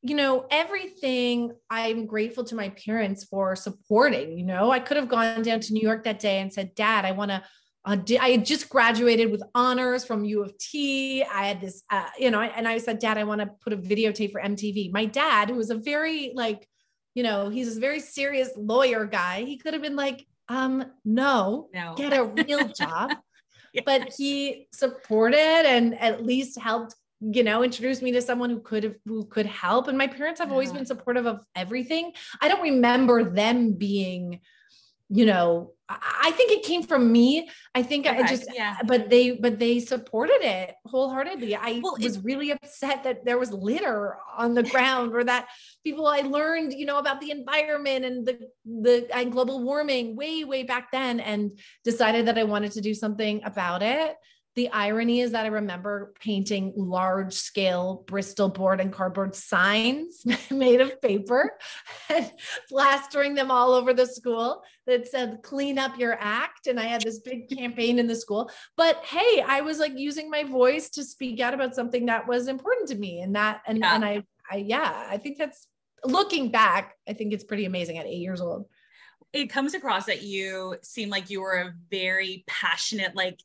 you 0.03 0.15
know 0.15 0.47
everything 0.51 1.53
i'm 1.69 2.07
grateful 2.07 2.43
to 2.43 2.55
my 2.55 2.71
parents 2.71 3.25
for 3.25 3.55
supporting 3.55 4.39
you 4.39 4.47
know 4.47 4.71
i 4.71 4.81
could 4.81 4.97
have 4.97 5.11
gone 5.11 5.43
down 5.43 5.61
to 5.61 5.75
new 5.75 5.83
york 5.83 6.05
that 6.05 6.19
day 6.19 6.41
and 6.41 6.51
said 6.51 6.75
dad 6.75 7.05
i 7.05 7.13
want 7.13 7.31
to 7.31 7.43
uh, 7.85 7.97
I 8.21 8.31
had 8.31 8.45
just 8.45 8.69
graduated 8.69 9.31
with 9.31 9.43
honors 9.55 10.05
from 10.05 10.25
U 10.25 10.43
of 10.43 10.57
T. 10.59 11.23
I 11.23 11.47
had 11.47 11.61
this, 11.63 11.83
uh, 11.91 12.09
you 12.19 12.31
know, 12.31 12.41
and 12.41 12.69
I 12.69 12.77
said, 12.79 12.99
Dad, 12.99 13.17
I 13.17 13.25
want 13.25 13.41
to 13.41 13.47
put 13.63 13.73
a 13.73 13.77
videotape 13.77 14.33
for 14.33 14.41
MTV. 14.41 14.93
My 14.93 15.07
dad, 15.07 15.49
who 15.49 15.57
was 15.57 15.71
a 15.71 15.77
very 15.77 16.33
like, 16.35 16.69
you 17.15 17.23
know, 17.23 17.49
he's 17.49 17.77
a 17.77 17.81
very 17.81 18.01
serious 18.01 18.51
lawyer 18.57 19.07
guy. 19.07 19.45
He 19.45 19.57
could 19.57 19.73
have 19.73 19.83
been 19.83 19.97
like, 19.97 20.27
um, 20.51 20.85
no, 21.05 21.69
no. 21.73 21.95
get 21.97 22.13
a 22.13 22.25
real 22.25 22.69
job. 22.69 23.13
yeah. 23.73 23.83
But 23.87 24.13
he 24.19 24.67
supported 24.73 25.39
and 25.39 25.99
at 25.99 26.27
least 26.27 26.59
helped 26.59 26.95
you 27.21 27.43
know, 27.43 27.63
introduce 27.63 28.01
me 28.01 28.13
to 28.13 28.23
someone 28.23 28.49
who 28.49 28.61
could 28.61 28.83
have, 28.83 28.97
who 29.05 29.27
could 29.27 29.45
help. 29.45 29.89
And 29.89 29.99
my 29.99 30.07
parents 30.07 30.41
have 30.41 30.51
always 30.51 30.73
been 30.73 30.87
supportive 30.87 31.27
of 31.27 31.45
everything. 31.55 32.13
I 32.41 32.49
don't 32.49 32.63
remember 32.63 33.31
them 33.31 33.75
being, 33.75 34.41
you 35.11 35.27
know, 35.27 35.73
I 35.91 36.31
think 36.37 36.53
it 36.53 36.63
came 36.63 36.85
from 36.85 37.11
me. 37.11 37.49
I 37.75 37.83
think 37.83 38.07
I 38.07 38.23
just, 38.27 38.49
yeah. 38.55 38.77
but 38.87 39.11
they, 39.11 39.33
but 39.33 39.59
they 39.59 39.81
supported 39.81 40.41
it 40.41 40.75
wholeheartedly. 40.87 41.57
I 41.57 41.81
Well, 41.83 41.97
it- 41.97 42.05
was 42.05 42.21
really 42.21 42.53
upset 42.53 43.03
that 43.05 43.25
there 43.25 43.39
was 43.39 43.53
litter 43.53 44.17
on 44.37 44.55
the 44.55 44.63
ground 44.63 45.15
or 45.15 45.25
that 45.25 45.49
people 45.83 46.07
I 46.07 46.21
learned, 46.21 46.73
you 46.75 46.87
know, 46.87 46.99
about 46.99 47.21
the 47.21 47.33
environment 47.33 48.05
and 48.05 48.27
the, 48.27 48.39
the 48.65 49.09
and 49.13 49.33
global 49.33 49.65
warming 49.65 50.15
way, 50.15 50.45
way 50.45 50.63
back 50.63 50.93
then 50.93 51.19
and 51.19 51.59
decided 51.83 52.27
that 52.27 52.39
I 52.39 52.45
wanted 52.45 52.73
to 52.73 52.81
do 52.81 52.95
something 52.95 53.43
about 53.45 53.83
it. 53.83 54.15
The 54.57 54.69
irony 54.71 55.21
is 55.21 55.31
that 55.33 55.45
I 55.45 55.49
remember 55.49 56.13
painting 56.21 56.73
large 56.77 57.35
scale 57.35 58.03
Bristol 58.07 58.49
board 58.49 58.81
and 58.81 58.93
cardboard 58.93 59.35
signs 59.37 60.25
made 60.51 60.81
of 60.81 61.01
paper 61.01 61.57
and 62.09 62.31
plastering 62.69 63.35
them 63.35 63.51
all 63.51 63.73
over 63.73 63.95
the 63.95 64.07
school 64.07 64.63
that 64.87 65.07
said, 65.07 65.39
clean 65.43 65.79
up 65.79 65.99
your 65.99 66.17
act. 66.19 66.67
And 66.67 66.81
I 66.81 66.85
had 66.85 67.03
this 67.03 67.21
big 67.21 67.49
campaign 67.49 67.99
in 68.01 68.09
the 68.09 68.17
school. 68.17 68.51
But 68.77 69.05
hey, 69.05 69.41
I 69.47 69.61
was 69.61 69.79
like 69.79 69.97
using 69.97 70.29
my 70.29 70.43
voice 70.43 70.91
to 70.91 71.05
speak 71.05 71.39
out 71.41 71.55
about 71.55 71.75
something 71.77 72.07
that 72.07 72.27
was 72.27 72.49
important 72.49 72.89
to 72.89 72.97
me. 72.97 73.21
And 73.21 73.37
that, 73.37 73.63
and, 73.67 73.79
Yeah. 73.79 73.95
and 73.95 74.05
I, 74.05 74.25
I, 74.51 74.57
yeah, 74.57 75.07
I 75.09 75.19
think 75.19 75.39
that's 75.39 75.69
looking 76.05 76.51
back, 76.51 76.97
I 77.09 77.13
think 77.13 77.33
it's 77.33 77.45
pretty 77.45 77.67
amazing 77.67 77.99
at 77.99 78.07
eight 78.07 78.19
years 78.21 78.41
old. 78.41 78.67
it 79.33 79.47
comes 79.49 79.75
across 79.75 80.07
that 80.07 80.23
you 80.23 80.77
seem 80.83 81.09
like 81.09 81.31
you 81.31 81.41
were 81.41 81.55
a 81.61 81.73
very 81.89 82.43
passionate 82.49 83.15
like 83.15 83.39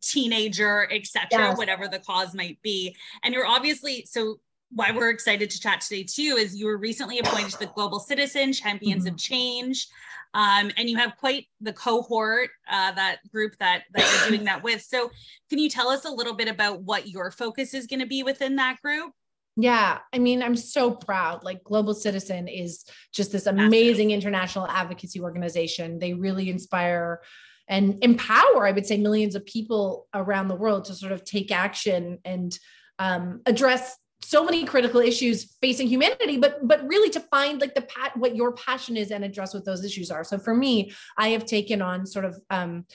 teenager 0.00 0.88
etc 0.90 1.26
Yes. 1.30 1.58
whatever 1.58 1.88
the 1.88 1.98
cause 2.00 2.34
might 2.34 2.60
be 2.62 2.94
and 3.22 3.32
you're 3.34 3.46
obviously 3.46 4.04
so 4.08 4.40
why 4.72 4.90
we're 4.90 5.10
excited 5.10 5.48
to 5.50 5.60
chat 5.60 5.80
today 5.80 6.02
too 6.02 6.36
is 6.38 6.56
you 6.56 6.66
were 6.66 6.76
recently 6.76 7.18
appointed 7.20 7.52
to 7.52 7.58
the 7.60 7.66
global 7.66 8.00
citizen 8.00 8.52
champions 8.52 9.06
of 9.06 9.16
change 9.16 9.86
um, 10.34 10.70
and 10.76 10.90
you 10.90 10.96
have 10.96 11.16
quite 11.16 11.46
the 11.60 11.72
cohort 11.72 12.50
uh, 12.70 12.90
that 12.92 13.18
group 13.30 13.56
that 13.60 13.84
that 13.94 14.04
you're 14.20 14.30
doing 14.30 14.44
that 14.44 14.62
with 14.62 14.82
so 14.82 15.10
can 15.48 15.58
you 15.58 15.70
tell 15.70 15.88
us 15.88 16.04
a 16.04 16.10
little 16.10 16.34
bit 16.34 16.48
about 16.48 16.82
what 16.82 17.08
your 17.08 17.30
focus 17.30 17.74
is 17.74 17.86
going 17.86 18.00
to 18.00 18.06
be 18.06 18.22
within 18.24 18.56
that 18.56 18.80
group 18.82 19.12
Yeah, 19.58 20.00
I 20.12 20.18
mean, 20.18 20.42
I'm 20.42 20.56
so 20.56 20.90
proud. 20.90 21.42
Like 21.42 21.64
Global 21.64 21.94
Citizen 21.94 22.46
is 22.46 22.84
just 23.10 23.32
this 23.32 23.46
amazing 23.46 24.10
international 24.10 24.66
advocacy 24.68 25.18
organization. 25.22 25.98
They 25.98 26.12
really 26.12 26.50
inspire 26.50 27.22
and 27.68 28.02
empower, 28.02 28.66
I 28.66 28.72
would 28.72 28.86
say, 28.86 28.96
millions 28.96 29.34
of 29.34 29.44
people 29.44 30.06
around 30.14 30.48
the 30.48 30.56
world 30.56 30.84
to 30.86 30.94
sort 30.94 31.12
of 31.12 31.24
take 31.24 31.50
action 31.50 32.18
and 32.24 32.56
um, 32.98 33.42
address 33.46 33.96
so 34.22 34.44
many 34.44 34.64
critical 34.64 35.00
issues 35.00 35.56
facing 35.60 35.86
humanity 35.86 36.38
but 36.38 36.66
but 36.66 36.84
really 36.88 37.10
to 37.10 37.20
find 37.20 37.60
like 37.60 37.74
the 37.74 37.82
pat 37.82 38.16
what 38.16 38.34
your 38.34 38.50
passion 38.54 38.96
is 38.96 39.10
and 39.10 39.22
address 39.22 39.52
what 39.52 39.64
those 39.66 39.84
issues 39.84 40.10
are 40.10 40.24
so 40.24 40.38
for 40.38 40.54
me 40.54 40.90
i 41.18 41.28
have 41.28 41.44
taken 41.44 41.82
on 41.82 42.06
sort 42.06 42.24
of 42.24 42.40
um 42.48 42.86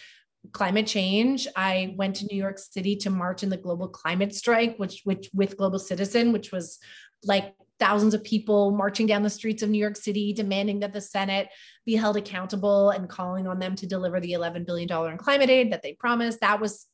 climate 0.52 0.88
change. 0.88 1.48
I 1.56 1.94
went 1.98 2.16
to 2.18 2.26
New 2.26 2.38
York 2.38 2.58
City 2.58 2.96
to 2.98 3.10
march 3.10 3.44
in 3.44 3.50
the 3.50 3.58
global 3.58 3.88
climate 3.88 4.34
strike, 4.34 4.78
which 4.78 5.02
which 5.04 5.30
with 5.34 5.58
Global 5.58 5.80
Citizen, 5.80 6.32
which 6.32 6.52
was 6.52 6.80
like 7.24 7.54
thousands 7.82 8.14
of 8.14 8.24
people 8.24 8.72
marching 8.72 9.08
down 9.08 9.24
the 9.24 9.30
streets 9.30 9.64
of 9.64 9.70
New 9.70 9.80
York 9.80 9.98
City 9.98 10.32
demanding 10.32 10.80
that 10.82 10.94
the 10.94 11.02
Senate 11.02 11.50
be 11.86 11.96
held 11.96 12.16
accountable 12.16 12.92
and 12.92 13.10
calling 13.10 13.48
on 13.48 13.60
them 13.60 13.76
to 13.76 13.88
deliver 13.88 14.22
the 14.22 14.34
11 14.34 14.64
billion 14.64 14.88
dollar 14.88 15.12
in 15.12 15.18
climate 15.18 15.50
aid 15.50 15.74
that 15.74 15.82
they 15.82 15.94
promised. 15.94 16.40
That 16.42 16.62
was 16.62 16.86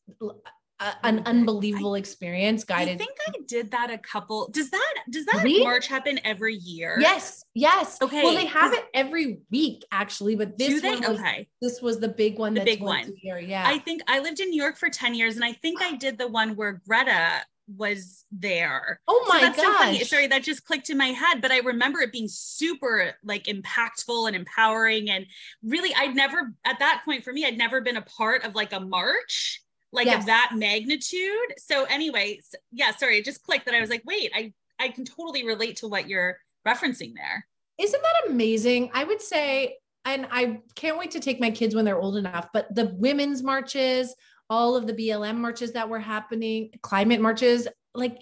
a, 0.80 0.94
an 1.04 1.24
unbelievable 1.26 1.96
experience 1.96 2.64
guided. 2.64 2.94
i 2.96 2.98
think 2.98 3.18
i 3.28 3.32
did 3.48 3.72
that 3.72 3.90
a 3.90 3.98
couple 3.98 4.48
does 4.52 4.70
that 4.70 4.94
does 5.10 5.26
that 5.26 5.44
Really? 5.44 5.64
march 5.64 5.88
happen 5.88 6.20
every 6.24 6.54
year 6.56 6.98
Yes, 7.02 7.44
yes. 7.56 7.98
Okay, 8.02 8.24
Well, 8.24 8.36
they 8.36 8.46
have 8.46 8.74
it 8.74 8.86
every 8.94 9.40
week 9.52 9.84
actually, 9.92 10.36
but 10.36 10.58
this 10.58 10.84
one 10.84 11.00
was, 11.02 11.20
Okay. 11.20 11.48
this 11.62 11.82
was 11.82 12.00
the 12.00 12.08
big 12.10 12.38
one. 12.38 12.54
The 12.54 12.64
big 12.64 12.82
one. 12.82 13.12
year. 13.24 13.40
Yeah. 13.40 13.64
I 13.68 13.80
think 13.80 14.02
I 14.08 14.20
lived 14.20 14.40
in 14.40 14.50
New 14.52 14.62
York 14.62 14.78
for 14.78 14.90
10 14.90 15.16
years 15.16 15.36
and 15.36 15.44
I 15.44 15.54
think 15.54 15.82
I 15.82 15.96
did 15.96 16.18
the 16.20 16.28
one 16.28 16.56
where 16.56 16.74
Greta 16.88 17.42
was 17.76 18.26
there. 18.32 19.00
oh 19.08 19.24
So 19.28 19.34
my 19.34 19.52
so 19.52 19.74
funny. 19.74 20.00
gosh. 20.00 20.10
Sorry, 20.10 20.28
that 20.28 20.44
just 20.44 20.64
clicked 20.66 20.90
in 20.90 20.98
my 20.98 21.08
head, 21.08 21.42
but 21.42 21.52
I 21.52 21.60
remember 21.60 22.00
it 22.00 22.12
being 22.12 22.28
super 22.30 23.14
like 23.24 23.46
impactful 23.46 24.28
and 24.28 24.36
empowering. 24.36 25.10
And 25.10 25.26
really, 25.64 25.94
I'd 25.96 26.16
never, 26.16 26.54
at 26.66 26.80
that 26.80 27.02
point 27.04 27.24
for 27.24 27.34
me, 27.34 27.46
I'd 27.46 27.58
never 27.58 27.82
been 27.82 27.98
a 27.98 28.02
part 28.02 28.44
of 28.44 28.56
like 28.56 28.74
a 28.74 28.80
march 28.80 29.62
like 29.92 30.06
Yes. 30.08 30.20
of 30.22 30.26
that 30.28 30.52
magnitude. 30.54 31.54
So, 31.58 31.86
anyway, 31.86 32.38
s- 32.40 32.56
yeah, 32.72 32.96
sorry, 32.96 33.18
it 33.20 33.26
just 33.26 33.44
clicked 33.44 33.66
that 33.66 33.74
I 33.76 33.82
was 33.82 33.90
like, 33.90 34.04
wait, 34.06 34.32
I, 34.36 34.54
I 34.80 34.90
can 34.90 35.06
totally 35.06 35.46
relate 35.46 35.78
to 35.78 35.88
what 35.88 36.08
you're 36.10 36.38
referencing 36.68 37.14
there. 37.16 37.48
Isn't 37.78 38.02
that 38.02 38.32
amazing? 38.32 38.92
I 38.94 39.04
would 39.06 39.22
say, 39.22 39.78
and 40.06 40.28
I 40.32 40.60
can't 40.76 40.98
wait 40.98 41.12
to 41.12 41.20
take 41.20 41.40
my 41.40 41.52
kids 41.52 41.74
when 41.76 41.86
they're 41.86 42.00
old 42.00 42.18
enough, 42.18 42.48
but 42.54 42.74
the 42.74 42.88
women's 42.96 43.44
marches, 43.44 44.16
all 44.50 44.76
of 44.76 44.88
the 44.88 44.94
BLM 44.94 45.38
marches 45.38 45.74
that 45.74 45.90
were 45.90 46.00
happening, 46.00 46.72
climate 46.82 47.22
marches, 47.22 47.68
like 47.94 48.22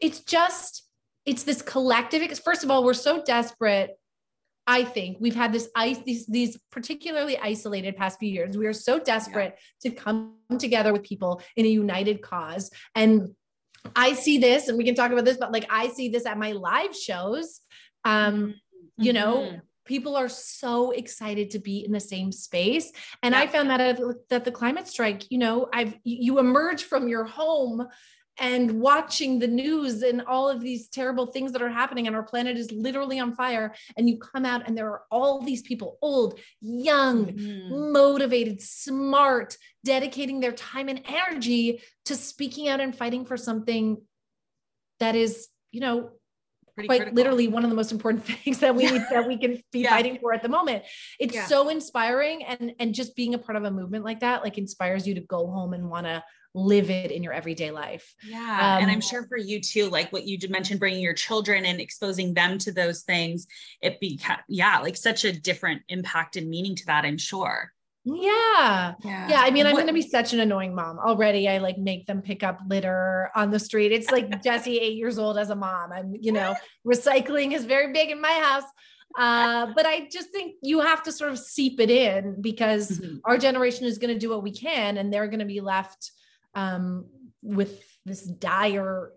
it's 0.00 0.20
just, 0.20 0.82
it's 1.24 1.42
this 1.44 1.62
collective. 1.62 2.22
First 2.38 2.64
of 2.64 2.70
all, 2.70 2.84
we're 2.84 2.94
so 2.94 3.22
desperate. 3.22 3.98
I 4.66 4.82
think 4.84 5.18
we've 5.20 5.34
had 5.34 5.52
this 5.52 5.68
ice, 5.76 5.98
these, 6.04 6.26
these 6.26 6.58
particularly 6.72 7.38
isolated 7.38 7.96
past 7.96 8.18
few 8.18 8.28
years. 8.28 8.58
We 8.58 8.66
are 8.66 8.72
so 8.72 8.98
desperate 8.98 9.56
to 9.82 9.90
come 9.90 10.34
together 10.58 10.92
with 10.92 11.04
people 11.04 11.40
in 11.54 11.64
a 11.64 11.68
united 11.68 12.20
cause. 12.20 12.70
And 12.94 13.34
I 13.94 14.14
see 14.14 14.38
this, 14.38 14.66
and 14.66 14.76
we 14.76 14.84
can 14.84 14.96
talk 14.96 15.12
about 15.12 15.24
this, 15.24 15.36
but 15.36 15.52
like 15.52 15.66
I 15.70 15.88
see 15.90 16.08
this 16.08 16.26
at 16.26 16.36
my 16.38 16.52
live 16.52 16.96
shows. 16.96 17.60
Um, 18.04 18.54
you 18.98 19.12
know, 19.12 19.36
Mhm. 19.36 19.60
People 19.86 20.16
are 20.16 20.28
so 20.28 20.90
excited 20.90 21.50
to 21.50 21.58
be 21.58 21.84
in 21.84 21.92
the 21.92 22.00
same 22.00 22.32
space. 22.32 22.92
And 23.22 23.34
I 23.34 23.46
found 23.46 23.70
that 23.70 23.80
at 23.80 24.00
that 24.28 24.44
the 24.44 24.50
climate 24.50 24.88
strike, 24.88 25.30
you 25.30 25.38
know, 25.38 25.68
I've 25.72 25.94
you 26.04 26.38
emerge 26.38 26.84
from 26.84 27.08
your 27.08 27.24
home 27.24 27.86
and 28.38 28.80
watching 28.80 29.38
the 29.38 29.46
news 29.46 30.02
and 30.02 30.22
all 30.26 30.48
of 30.50 30.60
these 30.60 30.88
terrible 30.88 31.26
things 31.26 31.52
that 31.52 31.62
are 31.62 31.70
happening 31.70 32.06
and 32.06 32.14
our 32.14 32.22
planet 32.22 32.58
is 32.58 32.70
literally 32.70 33.18
on 33.18 33.34
fire 33.34 33.74
and 33.96 34.10
you 34.10 34.18
come 34.18 34.44
out 34.44 34.62
and 34.66 34.76
there 34.76 34.90
are 34.90 35.02
all 35.10 35.40
these 35.40 35.62
people 35.62 35.96
old 36.02 36.38
young 36.60 37.32
Mhm. 37.32 37.92
motivated 37.92 38.60
smart 38.60 39.56
dedicating 39.84 40.40
their 40.40 40.52
time 40.52 40.88
and 40.88 41.00
energy 41.06 41.80
to 42.04 42.14
speaking 42.14 42.68
out 42.68 42.80
and 42.80 42.94
fighting 42.94 43.24
for 43.24 43.38
something 43.38 44.02
that 45.00 45.14
is 45.16 45.48
you 45.70 45.80
know 45.80 46.10
Pretty 46.76 46.88
quite 46.88 46.96
critical. 46.98 47.16
literally 47.16 47.48
one 47.48 47.64
of 47.64 47.70
the 47.70 47.76
most 47.76 47.90
important 47.90 48.24
things 48.44 48.58
that 48.60 48.74
we 48.76 48.84
Yeah. 48.84 49.06
that 49.10 49.26
we 49.26 49.38
can 49.38 49.62
be 49.72 49.80
Yeah. 49.80 49.90
fighting 49.90 50.18
for 50.20 50.32
at 50.34 50.42
the 50.42 50.48
moment. 50.48 50.84
It's 51.18 51.34
Yeah. 51.34 51.46
so 51.46 51.68
inspiring 51.70 52.44
and 52.44 52.74
and 52.78 52.94
just 52.94 53.16
being 53.16 53.34
a 53.34 53.38
part 53.38 53.56
of 53.56 53.64
a 53.64 53.70
movement 53.70 54.04
like 54.04 54.20
that 54.20 54.42
like 54.44 54.58
inspires 54.58 55.06
you 55.08 55.14
to 55.14 55.22
go 55.22 55.46
home 55.46 55.72
and 55.72 55.88
want 55.90 56.06
to 56.06 56.22
live 56.54 56.88
it 56.90 57.10
in 57.10 57.22
your 57.22 57.32
everyday 57.34 57.70
life. 57.70 58.14
Yeah. 58.26 58.78
and 58.78 58.90
I'm 58.90 58.96
Um, 58.96 59.00
sure 59.02 59.26
for 59.26 59.36
you 59.38 59.60
too, 59.60 59.88
like 59.90 60.10
what 60.12 60.24
you 60.26 60.38
did 60.38 60.50
mention, 60.50 60.78
bringing 60.78 61.00
your 61.02 61.12
children 61.14 61.64
and 61.66 61.80
exposing 61.80 62.32
them 62.34 62.56
to 62.58 62.72
those 62.72 63.02
things, 63.02 63.46
it 63.82 64.00
be, 64.00 64.18
yeah, 64.48 64.78
like 64.78 64.96
such 64.96 65.24
a 65.24 65.32
different 65.32 65.82
impact 65.88 66.36
and 66.36 66.48
meaning 66.48 66.74
to 66.76 66.86
that, 66.86 67.04
I'm 67.04 67.18
sure. 67.18 67.72
Yeah. 68.06 68.94
Yeah. 69.04 69.28
Yeah, 69.28 69.40
I 69.42 69.50
mean, 69.50 69.66
I'm 69.66 69.74
going 69.74 69.88
to 69.88 69.92
be 69.92 70.00
such 70.00 70.32
an 70.32 70.38
annoying 70.38 70.74
mom 70.76 70.98
already. 71.00 71.48
I 71.48 71.58
like 71.58 71.76
make 71.76 72.06
them 72.06 72.22
pick 72.22 72.44
up 72.44 72.60
litter 72.68 73.30
on 73.34 73.50
the 73.50 73.58
street. 73.58 73.90
It's 73.90 74.12
like 74.12 74.30
Jessi, 74.42 74.78
eight 74.80 74.94
years 74.94 75.18
old 75.18 75.36
as 75.38 75.50
a 75.50 75.56
mom. 75.56 75.92
I'm, 75.92 76.14
you 76.20 76.30
know, 76.30 76.54
recycling 76.86 77.52
is 77.52 77.64
very 77.64 77.92
big 77.92 78.10
in 78.10 78.20
my 78.20 78.30
house. 78.42 78.62
Uh, 79.18 79.72
but 79.74 79.86
I 79.86 80.08
just 80.12 80.30
think 80.30 80.54
you 80.62 80.80
have 80.80 81.02
to 81.04 81.10
sort 81.12 81.32
of 81.32 81.38
seep 81.38 81.80
it 81.80 81.90
in 81.90 82.40
because 82.40 83.00
Mhm. 83.00 83.20
our 83.24 83.38
generation 83.38 83.86
is 83.86 83.98
going 83.98 84.12
to 84.14 84.18
do 84.20 84.30
what 84.30 84.42
we 84.42 84.52
can 84.52 84.98
and 84.98 85.12
they're 85.12 85.26
going 85.26 85.40
to 85.40 85.46
be 85.46 85.60
left 85.60 86.12
um, 86.54 87.06
with 87.42 87.82
this 88.06 88.22
dire 88.22 89.10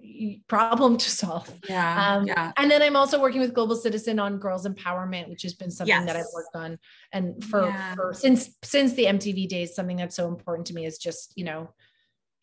problem 0.48 0.98
to 0.98 1.10
solve. 1.10 1.50
Yeah. 1.70 2.16
Um, 2.18 2.26
yeah. 2.28 2.52
And 2.58 2.70
then 2.70 2.82
I'm 2.82 2.96
also 2.96 3.22
working 3.22 3.40
with 3.40 3.54
Global 3.54 3.76
Citizen 3.76 4.20
on 4.20 4.38
girls 4.40 4.68
empowerment, 4.68 5.30
which 5.30 5.44
has 5.44 5.54
been 5.54 5.72
something 5.72 6.06
that 6.08 6.16
I've 6.18 6.26
worked 6.34 6.56
on, 6.56 6.78
and 7.14 7.42
for, 7.46 7.68
Yeah. 7.68 7.96
for 7.96 8.14
since 8.14 8.50
since 8.64 8.94
the 8.94 9.06
MTV 9.06 9.48
days, 9.48 9.76
something 9.76 9.98
that's 9.98 10.16
so 10.16 10.28
important 10.28 10.68
to 10.68 10.74
me 10.74 10.86
is 10.86 10.98
just 10.98 11.34
you 11.38 11.46
know 11.46 11.70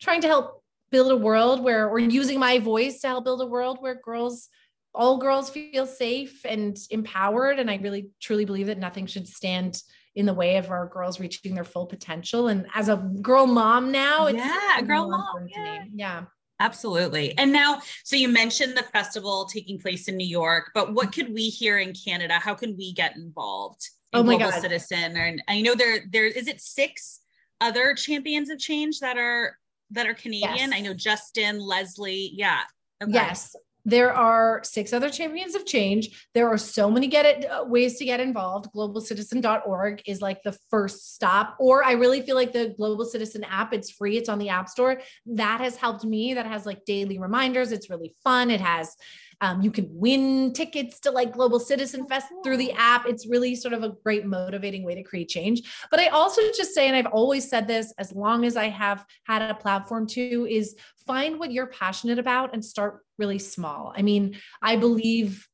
trying 0.01 0.21
to 0.21 0.27
help 0.27 0.63
build 0.89 1.11
a 1.11 1.17
world 1.17 1.61
where 1.61 1.89
or 1.89 1.99
using 1.99 2.39
my 2.39 2.59
voice 2.59 3.01
to 3.01 3.07
help 3.07 3.25
build 3.25 3.41
a 3.41 3.45
world 3.45 3.77
where 3.81 3.95
girls 3.95 4.47
all 4.95 5.17
girls 5.17 5.49
feel 5.49 5.85
safe 5.85 6.45
and 6.45 6.77
empowered 6.91 7.59
and 7.59 7.69
i 7.69 7.75
really 7.75 8.09
truly 8.21 8.45
believe 8.45 8.67
that 8.67 8.79
nothing 8.79 9.05
should 9.05 9.27
stand 9.27 9.83
in 10.15 10.25
the 10.25 10.33
way 10.33 10.55
of 10.55 10.71
our 10.71 10.87
girls 10.87 11.19
reaching 11.19 11.53
their 11.53 11.65
full 11.65 11.85
potential 11.85 12.47
and 12.47 12.65
as 12.73 12.87
a 12.89 12.95
girl 13.21 13.45
mom 13.45 13.91
now 13.91 14.27
it's 14.27 14.37
Yeah, 14.39 14.81
girl 14.81 15.09
mom, 15.09 15.43
me. 15.43 15.91
yeah 15.93 16.23
Absolutely. 16.59 17.37
And 17.37 17.51
now, 17.53 17.81
so 18.03 18.15
you 18.15 18.27
mentioned 18.27 18.75
the 18.75 18.83
festival 18.83 19.45
taking 19.45 19.77
place 19.79 20.07
in 20.07 20.17
New 20.17 20.27
York, 20.27 20.71
but 20.73 20.93
what 20.93 21.13
could 21.13 21.33
we 21.33 21.49
here 21.49 21.77
in 21.77 21.93
Canada? 21.93 22.33
How 22.35 22.55
can 22.55 22.75
we 22.75 22.93
get 22.93 23.15
involved? 23.15 23.87
in 24.13 24.19
Oh 24.19 24.23
my 24.23 24.37
Global 24.37 24.51
God. 24.51 24.61
Citizen, 24.61 25.17
and 25.17 25.43
I 25.47 25.61
know 25.61 25.75
there, 25.75 25.99
there 26.09 26.25
is 26.25 26.47
it 26.47 26.61
six 26.61 27.19
other 27.59 27.93
champions 27.93 28.49
of 28.49 28.59
change 28.59 28.99
that 29.01 29.17
are 29.17 29.57
that 29.91 30.07
are 30.07 30.13
Canadian? 30.13 30.55
Yes. 30.55 30.71
I 30.73 30.81
know 30.81 30.93
Justin, 30.93 31.59
Leslie. 31.59 32.31
Yeah. 32.33 32.61
Okay. 33.01 33.11
Yes. 33.13 33.55
There 33.87 34.13
are 34.13 34.59
six 34.65 34.91
other 34.91 35.09
champions 35.09 35.55
of 35.55 35.65
change. 35.65 36.27
There 36.33 36.49
are 36.49 36.57
so 36.57 36.91
many 36.91 37.07
get 37.07 37.25
it 37.25 37.49
uh, 37.49 37.63
ways 37.63 37.97
to 37.99 38.05
get 38.05 38.19
involved. 38.19 38.67
Globalcitizen.org 38.75 40.01
is 40.05 40.21
like 40.21 40.43
the 40.43 40.57
first 40.69 41.15
stop. 41.15 41.55
Or 41.57 41.85
I 41.85 41.93
really 41.93 42.21
feel 42.21 42.35
like 42.35 42.51
the 42.51 42.73
Global 42.75 43.05
Citizen 43.05 43.45
app, 43.45 43.71
it's 43.71 43.89
free, 43.89 44.17
it's 44.17 44.27
on 44.27 44.39
the 44.39 44.49
App 44.49 44.67
Store. 44.67 44.99
That 45.25 45.61
has 45.61 45.77
helped 45.77 46.03
me. 46.03 46.33
That 46.33 46.45
has 46.45 46.65
like 46.65 46.83
daily 46.83 47.17
reminders. 47.17 47.71
It's 47.71 47.89
really 47.89 48.13
fun. 48.25 48.51
It 48.51 48.59
has 48.59 48.93
um, 49.41 49.61
you 49.61 49.71
can 49.71 49.87
win 49.91 50.51
tickets 50.53 50.99
to 51.01 51.11
like 51.11 51.33
Global 51.33 51.59
Citizen 51.59 52.07
Fest 52.07 52.27
through 52.43 52.57
the 52.57 52.71
app. 52.73 53.05
It's 53.07 53.27
really 53.27 53.55
sort 53.55 53.73
of 53.73 53.83
a 53.83 53.93
great 54.03 54.25
motivating 54.25 54.83
way 54.83 54.95
to 54.95 55.03
create 55.03 55.29
change. 55.29 55.61
But 55.91 55.99
I 55.99 56.07
also 56.07 56.41
just 56.55 56.73
say, 56.73 56.87
and 56.87 56.95
I've 56.95 57.05
always 57.13 57.47
said 57.47 57.67
this 57.67 57.93
as 57.99 58.11
long 58.11 58.45
as 58.45 58.57
I 58.57 58.69
have 58.69 59.05
had 59.25 59.43
a 59.43 59.53
platform 59.53 60.07
to, 60.07 60.47
is 60.49 60.75
find 61.05 61.39
what 61.39 61.51
you're 61.51 61.67
passionate 61.67 62.17
about 62.17 62.53
and 62.53 62.65
start 62.65 63.01
really 63.17 63.39
small. 63.39 63.93
I 63.95 64.01
mean, 64.01 64.37
I 64.61 64.75
believe 64.75 65.47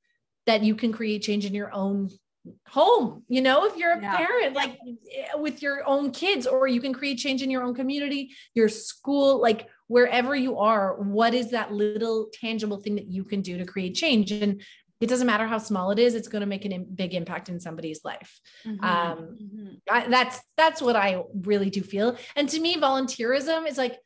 that 0.46 0.64
you 0.64 0.76
can 0.76 0.94
create 0.94 1.22
change 1.22 1.46
in 1.46 1.54
your 1.54 1.74
own 1.74 2.10
home 2.68 3.24
you 3.30 3.42
know 3.42 3.66
if 3.66 3.78
you're 3.78 3.94
a 3.94 4.02
Yeah. 4.02 4.18
parent 4.18 4.54
like 4.54 4.78
eh, 5.16 5.28
with 5.38 5.62
your 5.62 5.88
own 5.88 6.12
kids 6.12 6.46
or 6.46 6.68
you 6.68 6.82
can 6.82 6.94
create 6.94 7.18
change 7.18 7.42
in 7.42 7.50
your 7.50 7.64
own 7.64 7.74
community 7.74 8.32
your 8.54 8.68
school 8.68 9.40
like 9.40 9.70
wherever 9.88 10.36
you 10.36 10.58
are 10.60 10.96
what 11.02 11.34
is 11.34 11.52
that 11.52 11.72
little 11.74 12.30
tangible 12.34 12.78
thing 12.82 12.96
that 12.96 13.08
you 13.08 13.24
can 13.24 13.42
do 13.42 13.58
to 13.58 13.66
create 13.66 13.96
change? 13.96 14.32
And 14.32 14.62
it 15.02 15.08
doesn't 15.08 15.28
matter 15.28 15.46
how 15.48 15.58
small 15.58 15.92
it 15.92 16.00
is 16.00 16.16
it's 16.16 16.30
going 16.30 16.40
to 16.42 16.46
make 16.48 16.64
a 16.66 16.70
im- 16.70 16.86
big 16.96 17.14
impact 17.14 17.50
in 17.50 17.60
somebody's 17.60 18.02
life. 18.06 18.40
Mhm, 18.66 18.84
Um, 18.84 19.38
mhm. 19.42 19.82
I, 19.92 20.08
that's 20.08 20.40
that's 20.56 20.82
what 20.82 20.96
i 20.96 21.22
really 21.42 21.70
do 21.70 21.82
feel. 21.82 22.16
And 22.36 22.48
to 22.50 22.60
me 22.60 22.76
volunteerism 22.78 23.68
is 23.68 23.78
like 23.78 23.98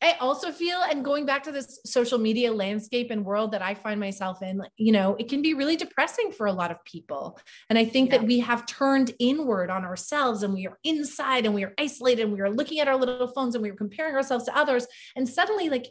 i 0.00 0.12
also 0.20 0.52
feel 0.52 0.80
and 0.90 1.04
going 1.04 1.26
back 1.26 1.42
to 1.42 1.52
this 1.52 1.80
social 1.84 2.18
media 2.18 2.52
landscape 2.52 3.10
and 3.10 3.24
world 3.24 3.52
that 3.52 3.62
i 3.62 3.74
find 3.74 3.98
myself 3.98 4.42
in 4.42 4.58
like, 4.58 4.70
you 4.76 4.92
know 4.92 5.16
it 5.18 5.28
can 5.28 5.42
be 5.42 5.54
really 5.54 5.76
depressing 5.76 6.30
for 6.30 6.46
a 6.46 6.52
lot 6.52 6.70
of 6.70 6.82
people 6.84 7.38
and 7.68 7.78
i 7.78 7.84
think 7.84 8.10
Yeah. 8.10 8.18
that 8.18 8.26
we 8.26 8.38
have 8.40 8.66
turned 8.66 9.12
inward 9.18 9.70
on 9.70 9.84
ourselves 9.84 10.42
and 10.42 10.54
we 10.54 10.66
are 10.66 10.78
inside 10.84 11.46
and 11.46 11.54
we 11.54 11.64
are 11.64 11.74
isolated 11.78 12.22
and 12.22 12.32
we 12.32 12.40
are 12.40 12.50
looking 12.50 12.78
at 12.80 12.88
our 12.88 12.96
little 12.96 13.28
phones 13.28 13.54
and 13.54 13.62
we 13.62 13.70
are 13.70 13.74
comparing 13.74 14.14
ourselves 14.14 14.44
to 14.44 14.56
others 14.56 14.86
and 15.16 15.28
suddenly 15.28 15.68
like 15.68 15.86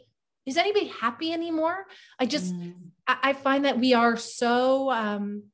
is 0.46 0.56
anybody 0.56 0.86
happy 0.86 1.32
anymore 1.32 1.84
i 2.18 2.24
just 2.26 2.54
Mm. 2.54 2.74
I, 3.06 3.16
I 3.22 3.32
find 3.32 3.64
that 3.64 3.78
we 3.78 3.94
are 3.94 4.16
so 4.16 4.90
um 4.90 5.44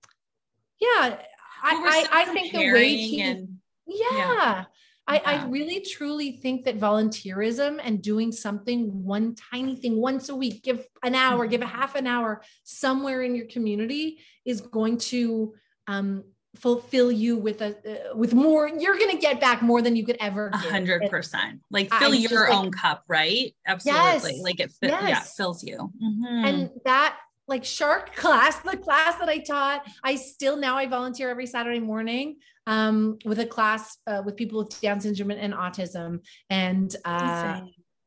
yeah 0.80 1.16
Well, 1.64 1.86
I, 1.86 2.02
so 2.02 2.08
I, 2.12 2.22
I 2.22 2.24
think 2.26 2.52
the 2.52 2.72
way 2.72 2.94
he, 2.96 3.20
and 3.22 3.58
yeah. 3.86 4.64
I, 4.64 4.66
I 5.06 5.16
Yeah. 5.34 5.46
really 5.50 5.80
truly 5.80 6.32
think 6.32 6.64
that 6.64 6.78
volunteerism 6.80 7.78
and 7.82 8.00
doing 8.02 8.32
something, 8.32 9.04
one 9.04 9.34
tiny 9.34 9.76
thing 9.76 9.96
once 10.00 10.28
a 10.30 10.34
week, 10.34 10.62
give 10.62 10.86
an 11.02 11.14
hour, 11.14 11.46
give 11.46 11.60
a 11.60 11.66
Mhm. 11.66 11.70
half 11.70 11.94
an 11.94 12.06
hour 12.06 12.42
somewhere 12.62 13.22
in 13.22 13.34
your 13.34 13.46
community 13.46 14.18
is 14.44 14.60
going 14.62 14.96
to 14.98 15.54
um, 15.86 16.24
fulfill 16.56 17.12
you 17.12 17.36
with 17.36 17.60
a 17.60 17.76
uh, 18.12 18.16
with 18.16 18.32
more. 18.32 18.66
You're 18.68 18.96
going 18.96 19.10
to 19.10 19.18
get 19.18 19.38
back 19.40 19.60
more 19.60 19.82
than 19.82 19.96
you 19.96 20.04
could 20.06 20.16
ever. 20.20 20.48
a 20.48 20.56
hundred 20.56 21.02
percent. 21.10 21.60
Like 21.70 21.92
I 21.92 21.98
fill 21.98 22.12
just, 22.12 22.30
your 22.30 22.48
like- 22.48 22.54
own 22.58 22.70
cup, 22.70 23.04
right? 23.06 23.54
Absolutely. 23.66 24.02
Yes, 24.32 24.40
Like 24.42 24.60
it, 24.60 24.72
fi- 24.80 24.86
yeah, 24.88 25.20
fills 25.20 25.62
you. 25.62 25.92
Mhm. 26.02 26.48
and 26.48 26.70
that 26.86 27.18
like 27.46 27.64
shark 27.66 28.14
class 28.16 28.56
the 28.60 28.74
class 28.78 29.18
that 29.18 29.28
i 29.28 29.36
taught 29.36 29.86
i 30.02 30.14
still 30.14 30.56
now 30.56 30.78
i 30.78 30.86
volunteer 30.86 31.28
every 31.28 31.44
saturday 31.44 31.78
morning 31.78 32.36
um, 32.66 33.18
with 33.24 33.38
a 33.38 33.46
class 33.46 33.98
uh, 34.06 34.22
with 34.24 34.36
people 34.36 34.58
with 34.60 34.80
down 34.80 35.00
syndrome 35.00 35.30
and 35.30 35.54
autism 35.54 36.20
and 36.50 36.96
uh, 37.04 37.60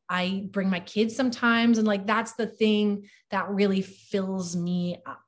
i 0.08 0.44
bring 0.50 0.70
my 0.70 0.80
kids 0.80 1.14
sometimes 1.14 1.78
and 1.78 1.86
like 1.86 2.06
that's 2.06 2.34
the 2.34 2.46
thing 2.46 3.08
that 3.30 3.48
really 3.48 3.82
fills 3.82 4.56
me 4.56 4.96
up 5.06 5.22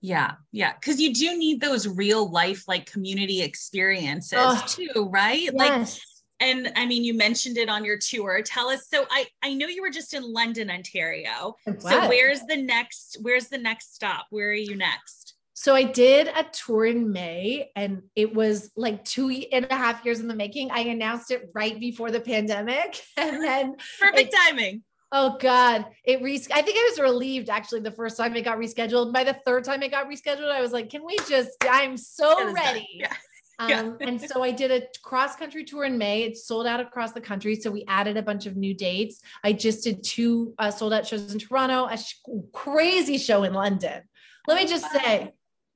Yeah, 0.00 0.32
yeah, 0.50 0.72
because 0.74 1.00
you 1.00 1.14
do 1.14 1.38
need 1.38 1.60
those 1.60 1.86
real 1.86 2.28
life 2.28 2.66
like 2.66 2.90
community 2.90 3.40
experiences 3.42 4.62
too, 4.66 5.08
right? 5.10 5.54
Like, 5.54 5.70
yes 5.70 6.00
and 6.42 6.72
I 6.74 6.86
mean, 6.86 7.04
you 7.04 7.14
mentioned 7.14 7.56
it 7.56 7.68
on 7.68 7.84
your 7.84 7.98
tour. 7.98 8.42
Tell 8.42 8.68
us. 8.68 8.88
So 8.88 9.06
I 9.10 9.26
I 9.42 9.54
know 9.54 9.68
you 9.68 9.80
were 9.80 9.90
just 9.90 10.12
in 10.12 10.24
London, 10.24 10.70
Ontario. 10.70 11.54
So 11.78 12.08
where's 12.08 12.40
the 12.48 12.56
next? 12.56 13.18
Where's 13.22 13.48
the 13.48 13.58
next 13.58 13.94
stop? 13.94 14.26
Where 14.30 14.48
are 14.48 14.52
you 14.52 14.76
next? 14.76 15.31
So 15.62 15.76
I 15.76 15.84
did 15.84 16.26
a 16.26 16.42
tour 16.52 16.86
in 16.86 17.12
May 17.12 17.70
and 17.76 18.02
it 18.16 18.34
was 18.34 18.72
like 18.76 19.04
two 19.04 19.30
and 19.52 19.64
a 19.70 19.76
half 19.76 20.04
years 20.04 20.18
in 20.18 20.26
the 20.26 20.34
making. 20.34 20.72
I 20.72 20.80
announced 20.80 21.30
it 21.30 21.52
right 21.54 21.78
before 21.78 22.10
the 22.10 22.18
pandemic. 22.20 23.00
And 23.16 23.40
then 23.40 23.76
Perfect 24.00 24.34
It- 24.34 24.36
timing. 24.36 24.82
Oh 25.12 25.36
God, 25.38 25.84
it 26.04 26.20
re. 26.20 26.34
I 26.52 26.62
think 26.62 26.78
I 26.78 26.88
was 26.90 26.98
relieved 26.98 27.48
actually 27.48 27.80
the 27.80 27.92
first 27.92 28.16
time 28.16 28.34
it 28.34 28.42
got 28.42 28.58
rescheduled. 28.58 29.12
By 29.12 29.22
the 29.22 29.34
third 29.46 29.62
time 29.62 29.82
it 29.84 29.90
got 29.92 30.08
rescheduled, 30.08 30.50
I 30.50 30.60
was 30.62 30.72
like, 30.72 30.88
"Can 30.90 31.04
we 31.06 31.16
just? 31.28 31.50
I'm 31.62 31.96
so 31.98 32.28
Get 32.34 32.38
us 32.38 32.44
done. 32.46 32.54
ready." 32.54 32.88
Yeah. 32.94 33.12
Um, 33.60 33.68
Yeah. 33.70 33.92
and 34.08 34.20
so 34.20 34.42
I 34.42 34.50
did 34.50 34.70
a 34.72 34.82
cross 35.04 35.36
country 35.36 35.62
tour 35.64 35.84
in 35.84 35.96
May. 35.98 36.22
It 36.22 36.38
sold 36.38 36.66
out 36.66 36.80
across 36.80 37.12
the 37.12 37.20
country, 37.20 37.54
so 37.54 37.70
we 37.70 37.84
added 37.86 38.16
a 38.16 38.22
bunch 38.22 38.46
of 38.46 38.56
new 38.56 38.74
dates. 38.74 39.20
I 39.44 39.52
just 39.52 39.84
did 39.84 40.02
two 40.02 40.54
uh, 40.58 40.70
sold 40.72 40.92
out 40.94 41.06
shows 41.06 41.32
in 41.32 41.38
Toronto, 41.38 41.84
a 41.86 41.98
sh- 41.98 42.14
crazy 42.52 43.18
show 43.18 43.44
in 43.44 43.52
London. 43.52 44.02
Let 44.48 44.56
me 44.60 44.66
just 44.66 44.90
say, 44.90 45.34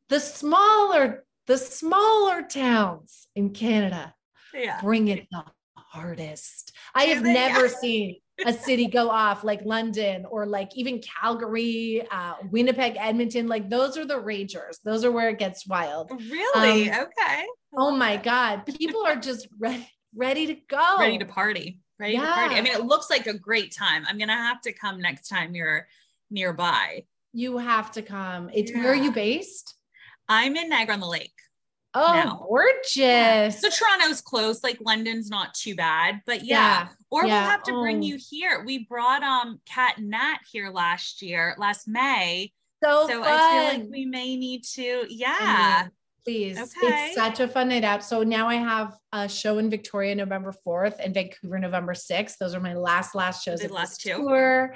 the 0.09 0.21
smaller 0.21 1.25
the 1.47 1.57
smaller 1.59 2.42
towns 2.42 3.29
in 3.37 3.51
Canada 3.51 4.14
Yeah. 4.53 4.81
bring 4.81 5.09
it 5.09 5.29
the 5.31 5.45
hardest. 5.77 6.73
I 6.95 7.05
have 7.05 7.23
they? 7.23 7.33
never 7.33 7.69
seen 7.83 8.16
a 8.45 8.53
city 8.53 8.87
go 8.87 9.09
off 9.09 9.45
like 9.45 9.62
London 9.64 10.27
or 10.29 10.45
like 10.45 10.77
even 10.77 11.01
Calgary, 11.01 12.07
uh, 12.11 12.35
Winnipeg, 12.51 12.97
Edmonton. 12.99 13.47
Like 13.47 13.71
those 13.71 13.97
are 13.97 14.05
the 14.05 14.21
ragers. 14.21 14.79
Those 14.85 15.05
are 15.05 15.12
where 15.12 15.31
it 15.31 15.38
gets 15.38 15.66
wild. 15.66 16.11
Really? 16.11 16.90
Um, 16.90 17.07
okay. 17.07 17.45
Oh 17.77 17.97
my 17.97 18.16
God. 18.16 18.66
People 18.66 19.07
are 19.07 19.16
just 19.16 19.49
ready, 19.59 19.88
ready 20.14 20.47
to 20.49 20.55
go. 20.69 20.97
Ready 20.99 21.19
to 21.19 21.25
party. 21.27 21.81
Ready 21.99 22.19
to 22.19 22.27
party. 22.27 22.57
I 22.57 22.61
mean, 22.61 22.75
it 22.75 22.85
looks 22.85 23.09
like 23.09 23.27
a 23.27 23.33
great 23.38 23.73
time. 23.75 24.05
I'm 24.07 24.19
gonna 24.19 24.35
have 24.37 24.61
to 24.62 24.73
come 24.73 25.01
next 25.01 25.29
time 25.29 25.55
you're 25.55 25.87
nearby. 26.31 27.05
You 27.33 27.57
have 27.59 27.92
to 27.92 28.03
come. 28.03 28.51
It's 28.53 28.73
where 28.73 28.90
are 28.92 28.95
you 28.95 29.12
based? 29.12 29.75
I'm 30.29 30.57
in 30.57 30.69
Niagara 30.69 30.95
on 30.95 31.01
the 31.01 31.07
Lake. 31.07 31.33
Oh, 31.95 32.23
No. 32.25 32.47
gorgeous. 32.49 33.61
So 33.61 33.71
Toronto's 33.71 34.21
close, 34.21 34.62
like 34.62 34.79
London's 34.81 35.31
not 35.31 35.55
too 35.55 35.75
bad, 35.75 36.21
but 36.27 36.45
yeah. 36.45 36.57
Yeah, 36.83 36.89
Or 37.11 37.25
yeah. 37.27 37.41
we'll 37.43 37.51
have 37.51 37.62
to 37.65 37.73
bring 37.73 37.99
Oh. 37.99 38.03
you 38.07 38.19
here. 38.31 38.62
We 38.67 38.85
brought 38.85 39.23
um 39.23 39.61
Kat 39.67 39.97
and 39.99 40.11
Nat 40.11 40.39
here 40.51 40.71
last 40.71 41.23
year, 41.23 41.55
last 41.59 41.89
May. 41.89 42.53
so, 42.85 43.07
so 43.09 43.23
fun. 43.23 43.33
I 43.33 43.51
feel 43.73 43.81
like 43.81 43.91
we 43.91 44.05
may 44.05 44.37
need 44.37 44.62
to, 44.75 45.07
yeah. 45.09 45.79
Amen. 45.81 45.91
Please. 46.25 46.59
Okay. 46.59 47.07
It's 47.07 47.15
such 47.15 47.39
a 47.41 47.47
fun 47.49 47.69
night 47.69 47.85
out. 47.85 48.05
So 48.05 48.23
now 48.25 48.49
I 48.49 48.57
have 48.57 48.95
a 49.12 49.29
show 49.29 49.57
in 49.59 49.71
Victoria 49.71 50.15
November 50.15 50.53
4th 50.67 50.97
and 50.99 51.15
Vancouver 51.15 51.59
November 51.59 51.95
6th. 51.95 52.37
Those 52.39 52.53
are 52.55 52.61
my 52.61 52.75
last, 52.75 53.15
last 53.15 53.45
shows 53.45 53.61
The 53.61 53.67
of 53.67 53.71
last 53.71 54.01
two. 54.01 54.11
tour. 54.17 54.75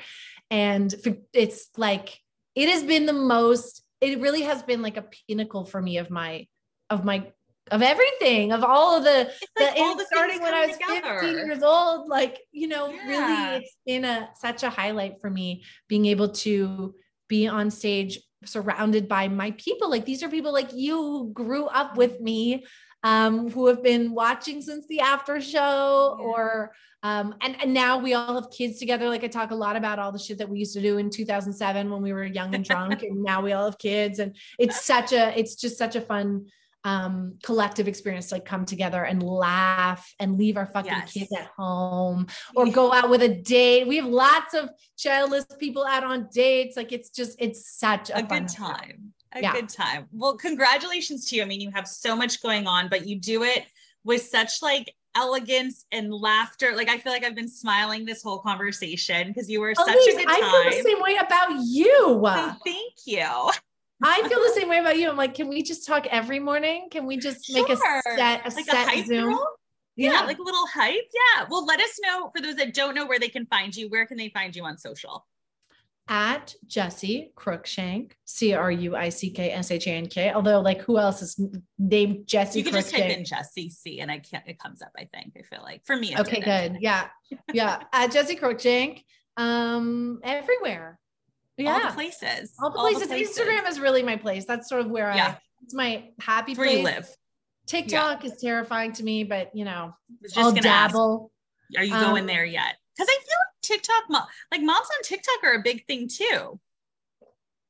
And 0.51 0.95
it's 1.35 1.69
like, 1.77 2.19
it 2.55 2.69
has 2.69 2.85
been 2.85 3.05
the 3.05 3.13
most, 3.13 3.83
it 4.01 4.21
really 4.21 4.43
has 4.43 4.63
been 4.63 4.83
like 4.83 4.97
a 4.97 5.05
pinnacle 5.29 5.65
for 5.65 5.81
me 5.81 5.99
of 5.99 6.11
my, 6.11 6.47
of 6.89 7.05
my, 7.05 7.31
of 7.71 7.83
everything, 7.83 8.53
of 8.53 8.65
all 8.65 8.97
of 8.97 9.05
the, 9.05 9.21
It's 9.29 9.51
like 9.59 9.75
the, 9.77 9.81
all 9.83 9.97
the 9.97 10.05
starting 10.07 10.41
when 10.41 10.55
I 10.55 10.67
was 10.67 10.77
together. 10.77 11.21
15 11.21 11.47
years 11.47 11.63
old, 11.63 12.09
like, 12.09 12.41
you 12.53 12.69
know, 12.69 12.91
Yeah. 12.91 13.07
really 13.07 13.57
it's 13.59 13.77
been 13.87 14.05
a 14.05 14.31
such 14.35 14.63
a 14.63 14.71
highlight 14.71 15.21
for 15.21 15.31
me 15.31 15.65
being 15.89 16.07
able 16.07 16.31
to 16.31 16.95
be 17.29 17.47
on 17.47 17.71
stage 17.71 18.19
surrounded 18.45 19.07
by 19.07 19.29
my 19.29 19.53
people. 19.53 19.91
Like 19.91 20.05
these 20.05 20.23
are 20.23 20.29
people 20.29 20.53
like 20.53 20.73
you 20.73 21.31
grew 21.33 21.67
up 21.67 21.97
with 21.97 22.21
me, 22.21 22.65
um, 23.03 23.51
who 23.51 23.67
have 23.69 23.83
been 23.83 24.13
watching 24.13 24.61
since 24.63 24.87
the 24.87 25.01
after 25.01 25.41
show 25.41 26.17
Yeah. 26.19 26.25
or 26.27 26.73
um, 27.03 27.35
and, 27.41 27.57
and 27.63 27.73
now 27.73 27.97
we 27.97 28.13
all 28.13 28.35
have 28.35 28.51
kids 28.51 28.79
together. 28.79 29.09
Like 29.09 29.25
I 29.25 29.29
talk 29.29 29.53
a 29.53 29.55
lot 29.55 29.75
about 29.75 29.99
all 29.99 30.13
the 30.13 30.19
shit 30.19 30.37
that 30.37 30.51
we 30.51 30.59
used 30.59 30.75
to 30.75 30.83
do 30.83 30.99
in 30.99 31.09
2007 31.09 31.91
when 31.91 32.03
we 32.03 32.13
were 32.13 32.25
young 32.25 32.55
and 32.55 32.63
drunk, 32.63 33.03
and 33.03 33.23
now 33.23 33.41
we 33.41 33.53
all 33.55 33.65
have 33.65 33.79
kids. 33.79 34.19
And 34.19 34.37
it's 34.59 34.85
such 34.85 35.13
a, 35.13 35.33
it's 35.39 35.55
just 35.55 35.79
such 35.79 35.97
a 35.97 36.01
fun 36.03 36.47
um 36.85 37.35
collective 37.43 37.87
experience 37.89 38.29
to 38.31 38.37
like 38.37 38.47
come 38.47 38.65
together 38.65 39.05
and 39.05 39.23
laugh 39.23 40.15
and 40.19 40.39
leave 40.39 40.57
our 40.57 40.65
fucking 40.67 40.91
Yes. 40.91 41.13
kids 41.13 41.31
at 41.39 41.51
home 41.55 42.27
or 42.57 42.71
go 42.71 42.91
out 42.91 43.11
with 43.11 43.21
a 43.21 43.29
date 43.29 43.87
we 43.87 43.97
have 43.97 44.07
lots 44.07 44.55
of 44.55 44.71
childless 44.97 45.45
people 45.59 45.85
out 45.85 46.05
on 46.05 46.27
dates 46.33 46.79
like 46.79 46.91
it's 46.91 47.11
just 47.11 47.37
it's 47.39 47.71
such 47.79 48.09
a, 48.09 48.21
a 48.25 48.27
fun 48.27 48.45
good 48.47 48.49
time. 48.49 49.13
A 49.33 49.41
Yeah. 49.41 49.53
good 49.53 49.69
time. 49.69 50.09
Well, 50.13 50.37
congratulations 50.37 51.29
to 51.31 51.37
you. 51.37 51.43
I 51.43 51.45
mean, 51.45 51.61
you 51.61 51.71
have 51.71 51.87
so 51.87 52.17
much 52.17 52.43
going 52.43 52.67
on, 52.67 52.89
but 52.89 53.07
you 53.07 53.17
do 53.17 53.45
it 53.45 53.67
with 54.05 54.23
such 54.23 54.61
like 54.63 54.95
elegance 55.15 55.87
and 55.93 56.13
laughter. 56.13 56.75
Like 56.75 56.89
I 56.89 56.99
feel 56.99 57.13
like 57.13 57.25
I've 57.25 57.35
been 57.35 57.49
smiling 57.49 58.05
this 58.05 58.23
whole 58.23 58.39
conversation 58.39 59.29
because 59.29 59.49
you 59.49 59.61
were 59.61 59.75
such 59.75 59.89
a 59.89 59.93
good 59.93 60.27
time. 60.27 60.27
I 60.29 60.71
feel 60.73 60.83
the 60.83 60.89
same 60.89 61.01
way 61.01 61.17
about 61.17 61.51
you. 61.65 62.21
So 62.25 62.53
thank 62.65 62.95
you. 63.07 63.51
I 64.03 64.27
feel 64.29 64.41
the 64.41 64.53
same 64.55 64.69
way 64.69 64.79
about 64.79 64.99
you. 64.99 65.11
I'm 65.11 65.17
like, 65.17 65.35
can 65.35 65.49
we 65.49 65.63
just 65.63 65.87
talk 65.87 66.07
every 66.07 66.39
morning? 66.41 66.89
Can 66.91 67.07
we 67.07 67.17
just 67.19 67.53
make 67.53 67.69
a 67.69 67.77
set, 67.77 68.47
a 68.47 68.51
like 68.55 68.65
set 68.65 68.75
a 68.75 68.91
hype 68.91 69.07
Zoom? 69.07 69.39
Yeah, 69.97 70.13
Yeah. 70.13 70.21
like 70.23 70.39
a 70.39 70.43
little 70.43 70.67
hype. 70.67 71.09
Yeah. 71.13 71.47
Well, 71.51 71.67
let 71.67 71.81
us 71.81 71.99
know 72.03 72.31
for 72.35 72.41
those 72.41 72.57
that 72.57 72.73
don't 72.73 72.95
know 72.95 73.07
where 73.07 73.19
they 73.19 73.29
can 73.29 73.45
find 73.47 73.77
you. 73.77 73.89
Where 73.91 74.07
can 74.07 74.17
they 74.17 74.31
find 74.31 74.57
you 74.57 74.65
on 74.65 74.79
social? 74.79 75.27
At 76.13 76.57
Jessi 76.67 77.33
Cruickshank, 77.35 78.13
C 78.25 78.53
R 78.53 78.71
U 78.73 78.97
I 78.97 79.11
C 79.11 79.31
K 79.31 79.53
S 79.53 79.71
H 79.71 79.87
A 79.87 79.91
N 79.91 80.07
K. 80.07 80.33
Although, 80.33 80.61
like, 80.61 80.81
who 80.81 80.99
else 80.99 81.23
is 81.23 81.41
named 81.79 82.27
Jessi 82.27 82.57
you 82.57 82.65
can 82.65 82.73
just 82.73 82.91
type 82.91 83.17
in 83.17 83.23
Jessi 83.23 83.71
C 83.71 84.01
and 84.01 84.11
I 84.11 84.19
can't, 84.19 84.43
it 84.49 84.59
comes 84.59 84.83
up, 84.83 84.91
I 84.99 85.09
think. 85.15 85.35
I 85.39 85.43
feel 85.43 85.63
like 85.63 85.83
for 85.87 85.95
me. 85.95 86.17
Okay, 86.19 86.41
good. 86.41 86.79
Yeah. 86.81 87.07
Yeah. 87.53 87.85
At 87.93 88.11
Jessi 88.11 88.39
Cruickshank, 88.39 89.05
Um, 89.37 90.19
everywhere. 90.25 90.99
Yeah. 91.57 91.75
All 91.75 91.81
the 91.89 91.95
places. 91.95 92.55
All 92.61 92.71
the 92.71 92.79
places. 92.79 93.09
Instagram 93.09 93.69
is 93.69 93.79
really 93.79 94.03
my 94.03 94.17
place. 94.17 94.47
That's 94.47 94.69
sort 94.69 94.81
of 94.81 94.91
where 94.91 95.13
Yeah. 95.15 95.29
I 95.29 95.39
it's 95.63 95.75
my 95.75 96.09
happy 96.21 96.55
where 96.55 96.67
place. 96.67 96.79
you 96.79 96.85
live. 96.85 97.09
TikTok 97.67 98.25
is 98.25 98.37
terrifying 98.41 98.93
to 98.95 99.05
me, 99.05 99.23
but 99.23 99.55
you 99.55 99.65
know, 99.65 99.93
I 99.93 100.15
was 100.23 100.33
just 100.33 100.39
I'll 100.39 100.51
gonna 100.53 100.67
ask, 100.67 100.93
dabble. 100.93 101.31
are 101.77 101.85
you 101.85 101.93
going 101.93 102.23
Um, 102.23 102.27
there 102.27 102.45
yet? 102.45 102.75
Because 102.97 103.09
I 103.09 103.15
feel 103.21 103.37
like 103.39 103.50
TikTok, 103.71 104.05
mo- 104.09 104.27
like 104.53 104.63
moms 104.63 104.87
on 104.97 105.03
TikTok 105.05 105.43
are 105.45 105.55
a 105.55 105.63
big 105.63 105.87
thing 105.87 106.09
too. 106.09 106.59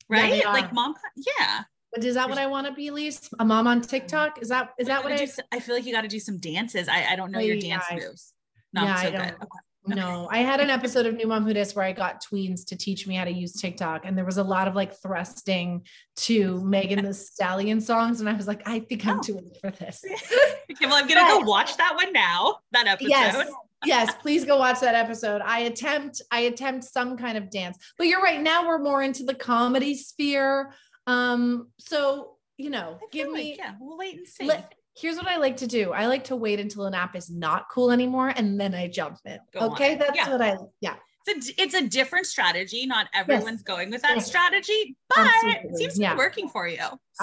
Right? 0.09 0.31
they 0.43 0.45
like 0.45 0.73
mom, 0.73 0.95
yeah. 1.17 1.63
But 1.93 2.05
is 2.05 2.15
that 2.15 2.29
what 2.29 2.39
I 2.39 2.47
want 2.47 2.67
to 2.67 2.73
be, 2.73 2.91
Lise? 2.91 3.29
A 3.39 3.45
mom 3.45 3.67
on 3.67 3.81
TikTok? 3.81 4.41
Is 4.43 4.49
that 4.49 4.71
is 4.79 4.87
that 4.89 5.03
what 5.05 5.13
I 5.13 5.17
do 5.25 5.27
I 5.53 5.61
feel 5.61 5.75
like 5.75 5.85
you 5.87 5.93
got 5.93 6.03
to 6.03 6.09
do 6.09 6.21
some 6.21 6.39
dances. 6.39 6.89
I, 6.89 7.13
I 7.13 7.17
don't 7.17 7.31
know 7.33 7.39
Oh, 7.39 7.43
your 7.43 7.57
yeah, 7.57 7.77
dance 7.79 7.85
I- 7.91 7.95
moves. 7.97 8.33
Not 8.73 8.85
yeah, 8.87 8.95
so 8.97 9.07
I 9.07 9.11
good. 9.11 9.17
don't. 9.19 9.33
Okay. 9.35 9.59
No, 9.87 10.29
I 10.31 10.39
had 10.39 10.61
an 10.61 10.69
episode 10.69 11.07
of 11.07 11.15
New 11.15 11.27
Mom 11.27 11.45
Who 11.45 11.55
Dis 11.55 11.75
where 11.75 11.85
I 11.87 11.93
got 11.93 12.23
tweens 12.23 12.67
to 12.67 12.77
teach 12.77 13.07
me 13.07 13.15
how 13.17 13.25
to 13.25 13.31
use 13.33 13.53
TikTok, 13.55 14.05
and 14.05 14.17
there 14.17 14.27
was 14.27 14.37
a 14.37 14.45
lot 14.45 14.69
of 14.69 14.75
like 14.77 14.95
thrusting 15.01 15.85
to 16.17 16.63
Megan 16.65 17.05
Thee 17.05 17.13
Stallion 17.15 17.81
songs, 17.81 18.21
and 18.21 18.29
I 18.29 18.35
was 18.35 18.47
like, 18.47 18.61
I 18.69 18.81
think 18.81 19.07
I'm 19.07 19.19
Oh. 19.19 19.23
too 19.23 19.35
old 19.37 19.57
for 19.61 19.71
this. 19.71 20.05
Okay, 20.71 20.87
well, 20.87 20.95
I'm 20.95 21.09
gonna 21.09 21.27
go 21.29 21.41
watch 21.41 21.77
that 21.79 21.95
one 21.97 22.13
now. 22.13 22.59
That 22.71 22.87
episode. 22.87 23.09
yes, 23.09 23.51
yes, 23.85 24.15
please 24.21 24.45
go 24.45 24.59
watch 24.59 24.81
that 24.81 24.95
episode. 24.95 25.43
I 25.45 25.61
attempt, 25.61 26.23
I 26.31 26.41
attempt 26.41 26.85
some 26.85 27.17
kind 27.17 27.39
of 27.39 27.51
dance, 27.51 27.79
but 27.97 28.07
you're 28.07 28.23
right. 28.23 28.41
Now 28.41 28.67
we're 28.67 28.79
more 28.83 29.03
into 29.03 29.25
the 29.25 29.35
comedy 29.35 29.95
sphere. 29.97 30.73
Um, 31.07 31.69
so 31.79 32.37
you 32.57 32.69
know, 32.69 32.99
I 33.01 33.07
give 33.11 33.31
me 33.31 33.51
like, 33.51 33.59
yeah, 33.59 33.75
we'll 33.81 33.97
wait 33.97 34.19
and 34.19 34.27
see. 34.27 34.45
Let- 34.45 34.75
here's 34.97 35.17
what 35.17 35.29
I 35.29 35.37
like 35.37 35.57
to 35.59 35.67
do. 35.67 35.93
I 35.93 36.07
like 36.07 36.25
to 36.25 36.37
wait 36.37 36.61
until 36.61 36.85
an 36.85 36.95
app 36.95 37.17
is 37.17 37.31
not 37.31 37.67
cool 37.71 37.91
anymore 37.91 38.33
and 38.37 38.61
then 38.61 38.75
I 38.75 38.89
jump 38.89 39.19
in. 39.25 39.39
Go 39.53 39.71
okay. 39.71 39.93
it. 39.93 39.99
That's 39.99 40.17
Yeah. 40.17 40.31
what 40.31 40.43
I, 40.43 40.57
yeah. 40.81 40.97
It's 41.27 41.49
a, 41.51 41.63
it's 41.63 41.75
a 41.75 41.87
different 41.87 42.27
strategy. 42.27 42.87
Not 42.87 43.09
everyone's 43.15 43.63
going 43.63 43.91
with 43.91 44.03
that 44.03 44.17
Yes. 44.17 44.27
strategy, 44.27 44.97
but 45.09 45.19
it 45.45 45.77
seems 45.77 45.95
to 45.95 46.01
Yeah. 46.03 46.15
be 46.15 46.19
working 46.19 46.49
for 46.49 46.67
you. 46.67 46.79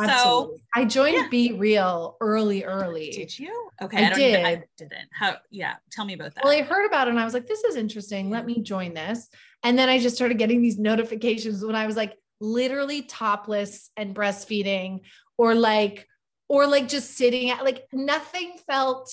So 0.06 0.56
I 0.76 0.86
joined 0.86 1.16
yeah. 1.16 1.30
BeReal 1.32 2.16
early, 2.22 2.64
early. 2.64 3.10
did 3.10 3.38
you? 3.38 3.70
Okay, 3.82 3.98
I 3.98 4.06
I, 4.06 4.10
don't 4.10 4.20
Even, 4.20 4.46
I 4.46 4.56
did. 4.56 4.68
didn't. 4.78 5.10
How? 5.12 5.38
Yeah, 5.50 5.76
tell 5.92 6.06
me 6.06 6.14
about 6.14 6.36
that. 6.36 6.44
Well, 6.44 6.54
I 6.54 6.62
heard 6.62 6.86
about 6.86 7.08
it 7.08 7.12
and 7.12 7.20
I 7.20 7.26
was 7.26 7.34
like, 7.34 7.48
this 7.48 7.64
is 7.64 7.76
interesting. 7.76 8.30
Let 8.30 8.46
me 8.46 8.62
join 8.62 8.94
this. 8.94 9.28
And 9.64 9.78
then 9.78 9.90
I 9.90 9.98
just 10.00 10.16
started 10.16 10.38
getting 10.38 10.62
these 10.62 10.78
notifications 10.78 11.66
when 11.66 11.76
I 11.76 11.88
was 11.88 11.96
like 11.98 12.16
literally 12.40 13.02
topless 13.02 13.90
and 13.98 14.16
breastfeeding 14.16 15.00
or 15.38 15.56
like, 15.56 16.08
or 16.48 16.68
like 16.68 16.88
just 16.88 17.18
sitting 17.18 17.50
at 17.50 17.64
like 17.66 17.86
nothing 17.92 18.58
felt 18.68 19.12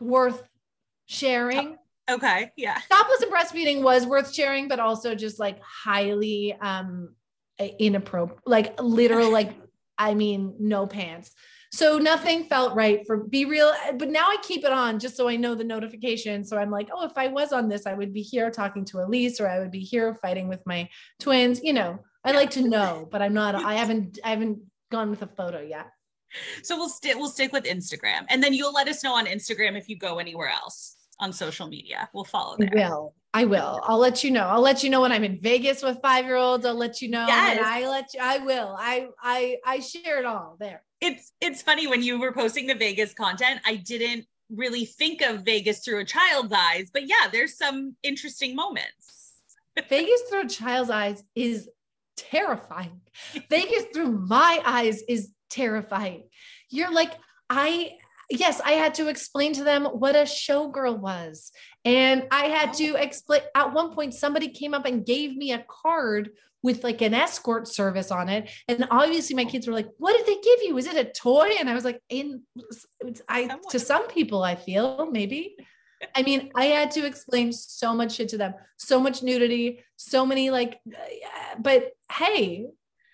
worth 0.00 0.46
sharing. 1.06 1.78
Okay, 2.10 2.52
yeah. 2.56 2.78
topless 2.90 3.22
and 3.22 3.32
breastfeeding 3.32 3.82
was 3.82 4.06
worth 4.06 4.32
sharing, 4.34 4.68
but 4.68 4.78
also 4.78 5.14
just 5.14 5.38
like 5.38 5.58
highly 5.62 6.54
um 6.60 7.14
inappropriate, 7.58 8.40
like 8.46 8.80
literal, 8.80 9.30
like 9.30 9.54
I 9.96 10.14
mean, 10.14 10.56
no 10.58 10.86
pants. 10.86 11.32
So 11.72 11.98
nothing 11.98 12.44
felt 12.44 12.76
right 12.76 13.04
for 13.06 13.24
BeReal. 13.26 13.98
But 13.98 14.10
now 14.10 14.28
I 14.28 14.36
keep 14.42 14.64
it 14.64 14.72
on 14.72 15.00
just 15.00 15.16
so 15.16 15.28
I 15.28 15.36
know 15.36 15.54
the 15.54 15.64
notification. 15.64 16.44
So 16.44 16.56
I'm 16.56 16.70
like, 16.70 16.88
oh, 16.92 17.04
if 17.04 17.12
I 17.16 17.28
was 17.28 17.52
on 17.52 17.68
this, 17.68 17.86
I 17.86 17.94
would 17.94 18.12
be 18.12 18.22
here 18.22 18.50
talking 18.50 18.84
to 18.86 19.00
Elise 19.00 19.40
or 19.40 19.48
I 19.48 19.58
would 19.58 19.72
be 19.72 19.80
here 19.80 20.14
fighting 20.14 20.46
with 20.46 20.64
my 20.66 20.88
twins. 21.18 21.60
You 21.62 21.72
know, 21.72 21.98
I 22.24 22.32
like 22.32 22.50
to 22.50 22.68
know, 22.68 23.08
but 23.10 23.22
I'm 23.22 23.34
not, 23.34 23.56
I 23.56 23.74
haven't, 23.74 24.20
I 24.24 24.30
haven't 24.30 24.60
gone 24.92 25.10
with 25.10 25.22
a 25.22 25.26
photo 25.26 25.60
yet. 25.62 25.88
So 26.62 26.76
we'll 26.76 26.88
stick 26.88 27.16
we'll 27.16 27.28
stick 27.28 27.52
with 27.52 27.62
Instagram, 27.62 28.24
and 28.28 28.42
then 28.42 28.54
you'll 28.54 28.72
let 28.72 28.88
us 28.88 29.04
know 29.04 29.14
on 29.14 29.26
Instagram 29.26 29.78
if 29.78 29.88
you 29.88 29.96
go 29.96 30.18
anywhere 30.18 30.48
else 30.48 30.93
on 31.20 31.32
social 31.32 31.66
media. 31.66 32.08
We'll 32.12 32.24
follow 32.24 32.54
I 32.54 32.66
there. 32.66 32.70
will. 32.74 33.14
I 33.32 33.44
will. 33.44 33.80
I'll 33.82 33.98
let 33.98 34.22
you 34.22 34.30
know. 34.30 34.46
I'll 34.46 34.60
let 34.60 34.84
you 34.84 34.90
know 34.90 35.00
when 35.00 35.10
I'm 35.10 35.24
in 35.24 35.40
Vegas 35.40 35.82
with 35.82 35.98
five 36.00 36.24
year 36.24 36.36
olds. 36.36 36.64
I'll 36.64 36.74
let 36.74 37.02
you 37.02 37.08
know. 37.08 37.26
Yes. 37.26 37.60
I 37.64 37.88
let 37.88 38.14
you. 38.14 38.20
I 38.22 38.38
will. 38.38 38.76
I 38.78 39.08
I 39.20 39.56
I 39.66 39.80
share 39.80 40.20
it 40.20 40.24
all 40.24 40.56
there. 40.60 40.82
It's 41.00 41.32
it's 41.40 41.60
funny 41.60 41.86
when 41.86 42.02
you 42.02 42.20
were 42.20 42.32
posting 42.32 42.66
the 42.66 42.74
Vegas 42.76 43.12
content. 43.12 43.60
I 43.66 43.76
didn't 43.76 44.26
really 44.50 44.84
think 44.84 45.20
of 45.20 45.42
Vegas 45.42 45.80
through 45.80 45.98
a 46.00 46.04
child's 46.04 46.52
eyes, 46.52 46.90
but 46.92 47.08
yeah, 47.08 47.28
there's 47.32 47.56
some 47.58 47.96
interesting 48.04 48.54
moments. 48.54 49.32
Vegas 49.88 50.20
through 50.30 50.42
a 50.42 50.48
child's 50.48 50.90
eyes 50.90 51.24
is 51.34 51.68
terrifying. 52.16 53.00
Vegas 53.50 53.86
through 53.92 54.12
my 54.12 54.62
eyes 54.64 55.02
is 55.08 55.30
terrifying. 55.50 56.24
You're 56.70 56.92
like 56.92 57.12
I. 57.50 57.96
Yes, 58.30 58.60
I 58.64 58.72
had 58.72 58.94
to 58.94 59.08
explain 59.08 59.52
to 59.54 59.64
them 59.64 59.84
what 59.84 60.16
a 60.16 60.22
showgirl 60.22 60.98
was. 60.98 61.52
And 61.84 62.26
I 62.30 62.46
had 62.46 62.72
to 62.74 62.94
explain 62.94 63.42
at 63.54 63.72
one 63.72 63.92
point, 63.92 64.14
somebody 64.14 64.48
came 64.48 64.74
up 64.74 64.86
and 64.86 65.04
gave 65.04 65.36
me 65.36 65.52
a 65.52 65.64
card 65.68 66.30
with 66.62 66.82
like 66.82 67.02
an 67.02 67.12
escort 67.12 67.68
service 67.68 68.10
on 68.10 68.30
it. 68.30 68.50
And 68.68 68.88
obviously 68.90 69.36
my 69.36 69.44
kids 69.44 69.66
were 69.66 69.74
like, 69.74 69.88
what 69.98 70.16
did 70.16 70.26
they 70.26 70.40
give 70.40 70.60
you? 70.62 70.78
Is 70.78 70.86
it 70.86 70.96
a 70.96 71.10
toy? 71.10 71.50
And 71.60 71.68
I 71.68 71.74
was 71.74 71.84
like, 71.84 72.00
in 72.08 72.42
it's, 73.00 73.20
I 73.28 73.58
to 73.70 73.78
some 73.78 74.08
people, 74.08 74.42
I 74.42 74.54
feel 74.54 75.10
maybe. 75.10 75.56
I 76.14 76.22
mean, 76.22 76.50
I 76.54 76.66
had 76.66 76.90
to 76.92 77.06
explain 77.06 77.52
so 77.52 77.94
much 77.94 78.14
shit 78.14 78.30
to 78.30 78.38
them, 78.38 78.54
so 78.78 78.98
much 78.98 79.22
nudity, 79.22 79.84
so 79.96 80.24
many 80.24 80.50
like, 80.50 80.80
uh, 80.88 81.56
but 81.58 81.92
hey, 82.10 82.66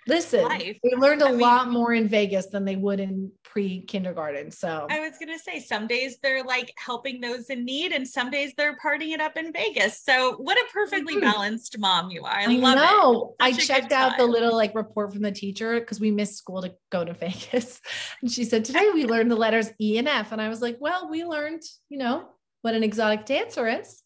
listen, 0.06 0.44
Life. 0.44 0.78
they 0.82 0.96
learned 0.96 1.22
a 1.22 1.26
I 1.26 1.30
mean- 1.32 1.40
lot 1.40 1.70
more 1.70 1.92
in 1.92 2.08
Vegas 2.08 2.46
than 2.46 2.64
they 2.64 2.76
would 2.76 3.00
in 3.00 3.32
pre 3.42 3.82
kindergarten. 3.82 4.50
So 4.50 4.86
I 4.90 5.00
was 5.00 5.12
gonna 5.18 5.38
say 5.38 5.58
some 5.60 5.86
days 5.86 6.18
they're 6.22 6.44
like 6.44 6.72
helping 6.78 7.20
those 7.20 7.50
in 7.50 7.64
need, 7.64 7.92
and 7.92 8.06
some 8.06 8.30
days 8.30 8.52
they're 8.56 8.76
partying 8.84 9.12
it 9.12 9.20
up 9.20 9.36
in 9.36 9.52
Vegas. 9.52 10.02
So 10.02 10.36
what 10.36 10.56
a 10.56 10.64
perfectly 10.72 11.16
Mhm. 11.16 11.20
balanced 11.22 11.78
mom 11.78 12.10
you 12.10 12.24
are. 12.24 12.36
I, 12.38 12.44
I 12.44 12.46
love 12.46 12.76
know. 12.76 13.34
I 13.40 13.52
Such 13.52 13.64
a 13.64 13.66
checked 13.66 13.92
out 13.92 14.16
the 14.18 14.24
little 14.26 14.54
like 14.54 14.74
report 14.74 15.12
from 15.12 15.22
the 15.22 15.32
teacher 15.32 15.80
because 15.80 16.00
we 16.00 16.10
missed 16.10 16.36
school 16.36 16.62
to 16.62 16.74
go 16.90 17.04
to 17.04 17.12
Vegas. 17.20 17.80
And 18.22 18.30
she 18.30 18.44
said, 18.44 18.64
Today 18.64 18.88
we 18.94 19.06
learned 19.06 19.30
the 19.30 19.36
letters 19.36 19.70
E 19.80 19.98
and 19.98 20.08
F. 20.08 20.32
And 20.32 20.40
I 20.40 20.48
was 20.48 20.62
like, 20.62 20.76
Well, 20.80 21.10
we 21.10 21.24
learned, 21.24 21.62
you 21.88 21.98
know, 21.98 22.28
what 22.62 22.74
an 22.74 22.82
exotic 22.84 23.24
dancer 23.26 23.66
is. 23.68 24.02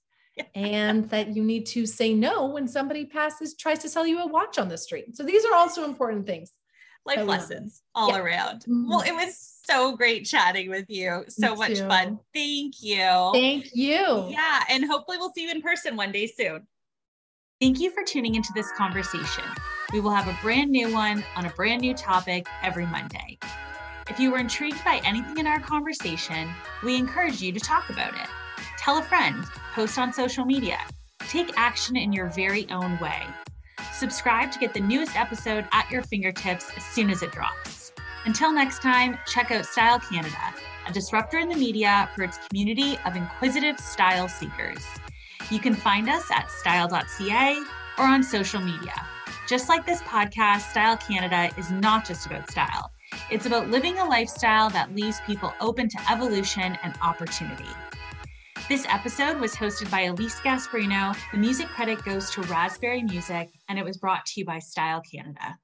And 0.54 1.08
that 1.10 1.34
you 1.36 1.42
need 1.44 1.66
to 1.66 1.86
say 1.86 2.12
no 2.14 2.46
when 2.46 2.66
somebody 2.68 3.04
passes, 3.04 3.54
tries 3.54 3.78
to 3.80 3.88
sell 3.88 4.06
you 4.06 4.20
a 4.20 4.26
watch 4.26 4.58
on 4.58 4.68
the 4.68 4.78
street. 4.78 5.16
So 5.16 5.22
these 5.22 5.44
are 5.44 5.54
also 5.54 5.84
important 5.84 6.26
things. 6.26 6.52
Life 7.06 7.18
I 7.18 7.22
love 7.22 7.28
lessons 7.28 7.82
all 7.94 8.10
Yeah. 8.10 8.18
around. 8.18 8.64
Mhm. 8.64 8.88
Well, 8.88 9.02
it 9.02 9.12
was 9.12 9.60
so 9.64 9.94
great 9.96 10.24
chatting 10.24 10.70
with 10.70 10.88
you. 10.88 11.24
So 11.28 11.50
Me 11.52 11.56
much 11.56 11.78
too. 11.78 11.88
fun. 11.88 12.18
Thank 12.32 12.82
you. 12.82 13.30
Thank 13.32 13.74
you. 13.74 14.28
Yeah, 14.30 14.64
and 14.68 14.84
hopefully 14.84 15.18
we'll 15.18 15.32
see 15.32 15.42
you 15.42 15.50
in 15.50 15.60
person 15.62 15.96
one 15.96 16.12
day 16.12 16.26
soon. 16.26 16.66
Thank 17.60 17.78
you 17.78 17.90
for 17.90 18.02
tuning 18.02 18.34
into 18.34 18.52
this 18.54 18.70
conversation. 18.72 19.44
We 19.92 20.00
will 20.00 20.10
have 20.10 20.28
a 20.28 20.36
brand 20.42 20.70
new 20.70 20.92
one 20.92 21.24
on 21.36 21.46
a 21.46 21.50
brand 21.50 21.82
new 21.82 21.94
topic 21.94 22.46
every 22.62 22.86
Monday. 22.86 23.38
If 24.08 24.18
you 24.18 24.30
were 24.32 24.38
intrigued 24.38 24.82
by 24.84 25.00
anything 25.04 25.38
in 25.38 25.46
our 25.46 25.60
conversation, 25.60 26.50
we 26.82 26.96
encourage 26.96 27.40
you 27.40 27.52
to 27.52 27.60
talk 27.60 27.88
about 27.90 28.14
it. 28.14 28.28
Tell 28.84 28.98
a 28.98 29.02
friend, 29.02 29.46
post 29.72 29.98
on 29.98 30.12
social 30.12 30.44
media, 30.44 30.78
take 31.20 31.56
action 31.56 31.96
in 31.96 32.12
your 32.12 32.26
very 32.26 32.70
own 32.70 32.98
way. 32.98 33.22
Subscribe 33.94 34.52
to 34.52 34.58
get 34.58 34.74
the 34.74 34.80
newest 34.80 35.16
episode 35.16 35.66
at 35.72 35.90
your 35.90 36.02
fingertips 36.02 36.70
as 36.76 36.84
soon 36.84 37.08
as 37.08 37.22
it 37.22 37.32
drops. 37.32 37.94
Until 38.26 38.52
next 38.52 38.82
time, 38.82 39.16
check 39.26 39.50
out 39.50 39.64
Style 39.64 39.98
Canada, 40.00 40.36
a 40.86 40.92
disruptor 40.92 41.38
in 41.38 41.48
the 41.48 41.56
media 41.56 42.10
for 42.14 42.24
its 42.24 42.36
community 42.46 42.98
of 43.06 43.16
inquisitive 43.16 43.80
style 43.80 44.28
seekers. 44.28 44.84
You 45.50 45.60
can 45.60 45.74
find 45.74 46.10
us 46.10 46.30
at 46.30 46.50
style.ca 46.50 47.64
or 47.96 48.04
on 48.04 48.22
social 48.22 48.60
media. 48.60 48.92
Just 49.48 49.70
like 49.70 49.86
this 49.86 50.02
podcast, 50.02 50.72
Style 50.72 50.98
Canada 50.98 51.48
is 51.56 51.70
not 51.70 52.06
just 52.06 52.26
about 52.26 52.50
style. 52.50 52.90
It's 53.30 53.46
about 53.46 53.70
living 53.70 53.98
a 53.98 54.04
lifestyle 54.04 54.68
that 54.70 54.94
leaves 54.94 55.22
people 55.26 55.54
open 55.62 55.88
to 55.88 56.12
evolution 56.12 56.76
and 56.82 56.92
opportunity. 57.00 57.64
This 58.66 58.86
episode 58.88 59.40
was 59.40 59.54
hosted 59.54 59.90
by 59.90 60.04
Elise 60.04 60.40
Gasparino. 60.40 61.14
The 61.32 61.36
music 61.36 61.66
credit 61.68 62.02
goes 62.02 62.30
to 62.30 62.40
Raspberry 62.44 63.02
Music, 63.02 63.50
and 63.68 63.78
it 63.78 63.84
was 63.84 63.98
brought 63.98 64.24
to 64.24 64.40
you 64.40 64.46
by 64.46 64.58
Style 64.58 65.02
Canada. 65.02 65.58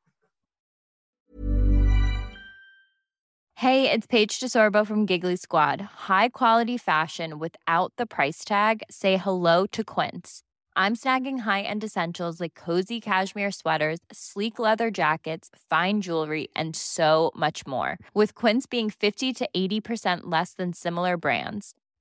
Hey, 3.55 3.91
it's 3.91 4.07
Paige 4.07 4.39
DeSorbo 4.39 4.87
from 4.87 5.07
Giggly 5.07 5.37
Squad. 5.37 5.81
High 5.81 6.29
quality 6.29 6.77
fashion 6.77 7.39
without 7.39 7.95
the 7.97 8.05
price 8.05 8.45
tag. 8.45 8.83
Say 8.91 9.17
hello 9.17 9.67
to 9.69 9.83
Quince. 9.83 10.43
I'm 10.77 10.95
snagging 10.95 11.41
high-end 11.41 11.83
essentials 11.83 12.39
like 12.39 12.55
cozy 12.55 13.01
cashmere 13.01 13.51
sweaters, 13.51 14.01
sleek 14.13 14.59
leather 14.59 14.91
jackets, 14.91 15.49
fine 15.71 16.03
jewelry, 16.03 16.49
and 16.55 16.77
so 16.77 17.33
much 17.35 17.67
more. 17.67 17.99
With 18.13 18.35
Quince 18.35 18.67
being 18.67 18.91
50 18.91 19.33
to 19.33 19.49
80% 19.57 20.21
less 20.25 20.53
than 20.53 20.75
similar 20.75 21.17
brands. 21.17 21.75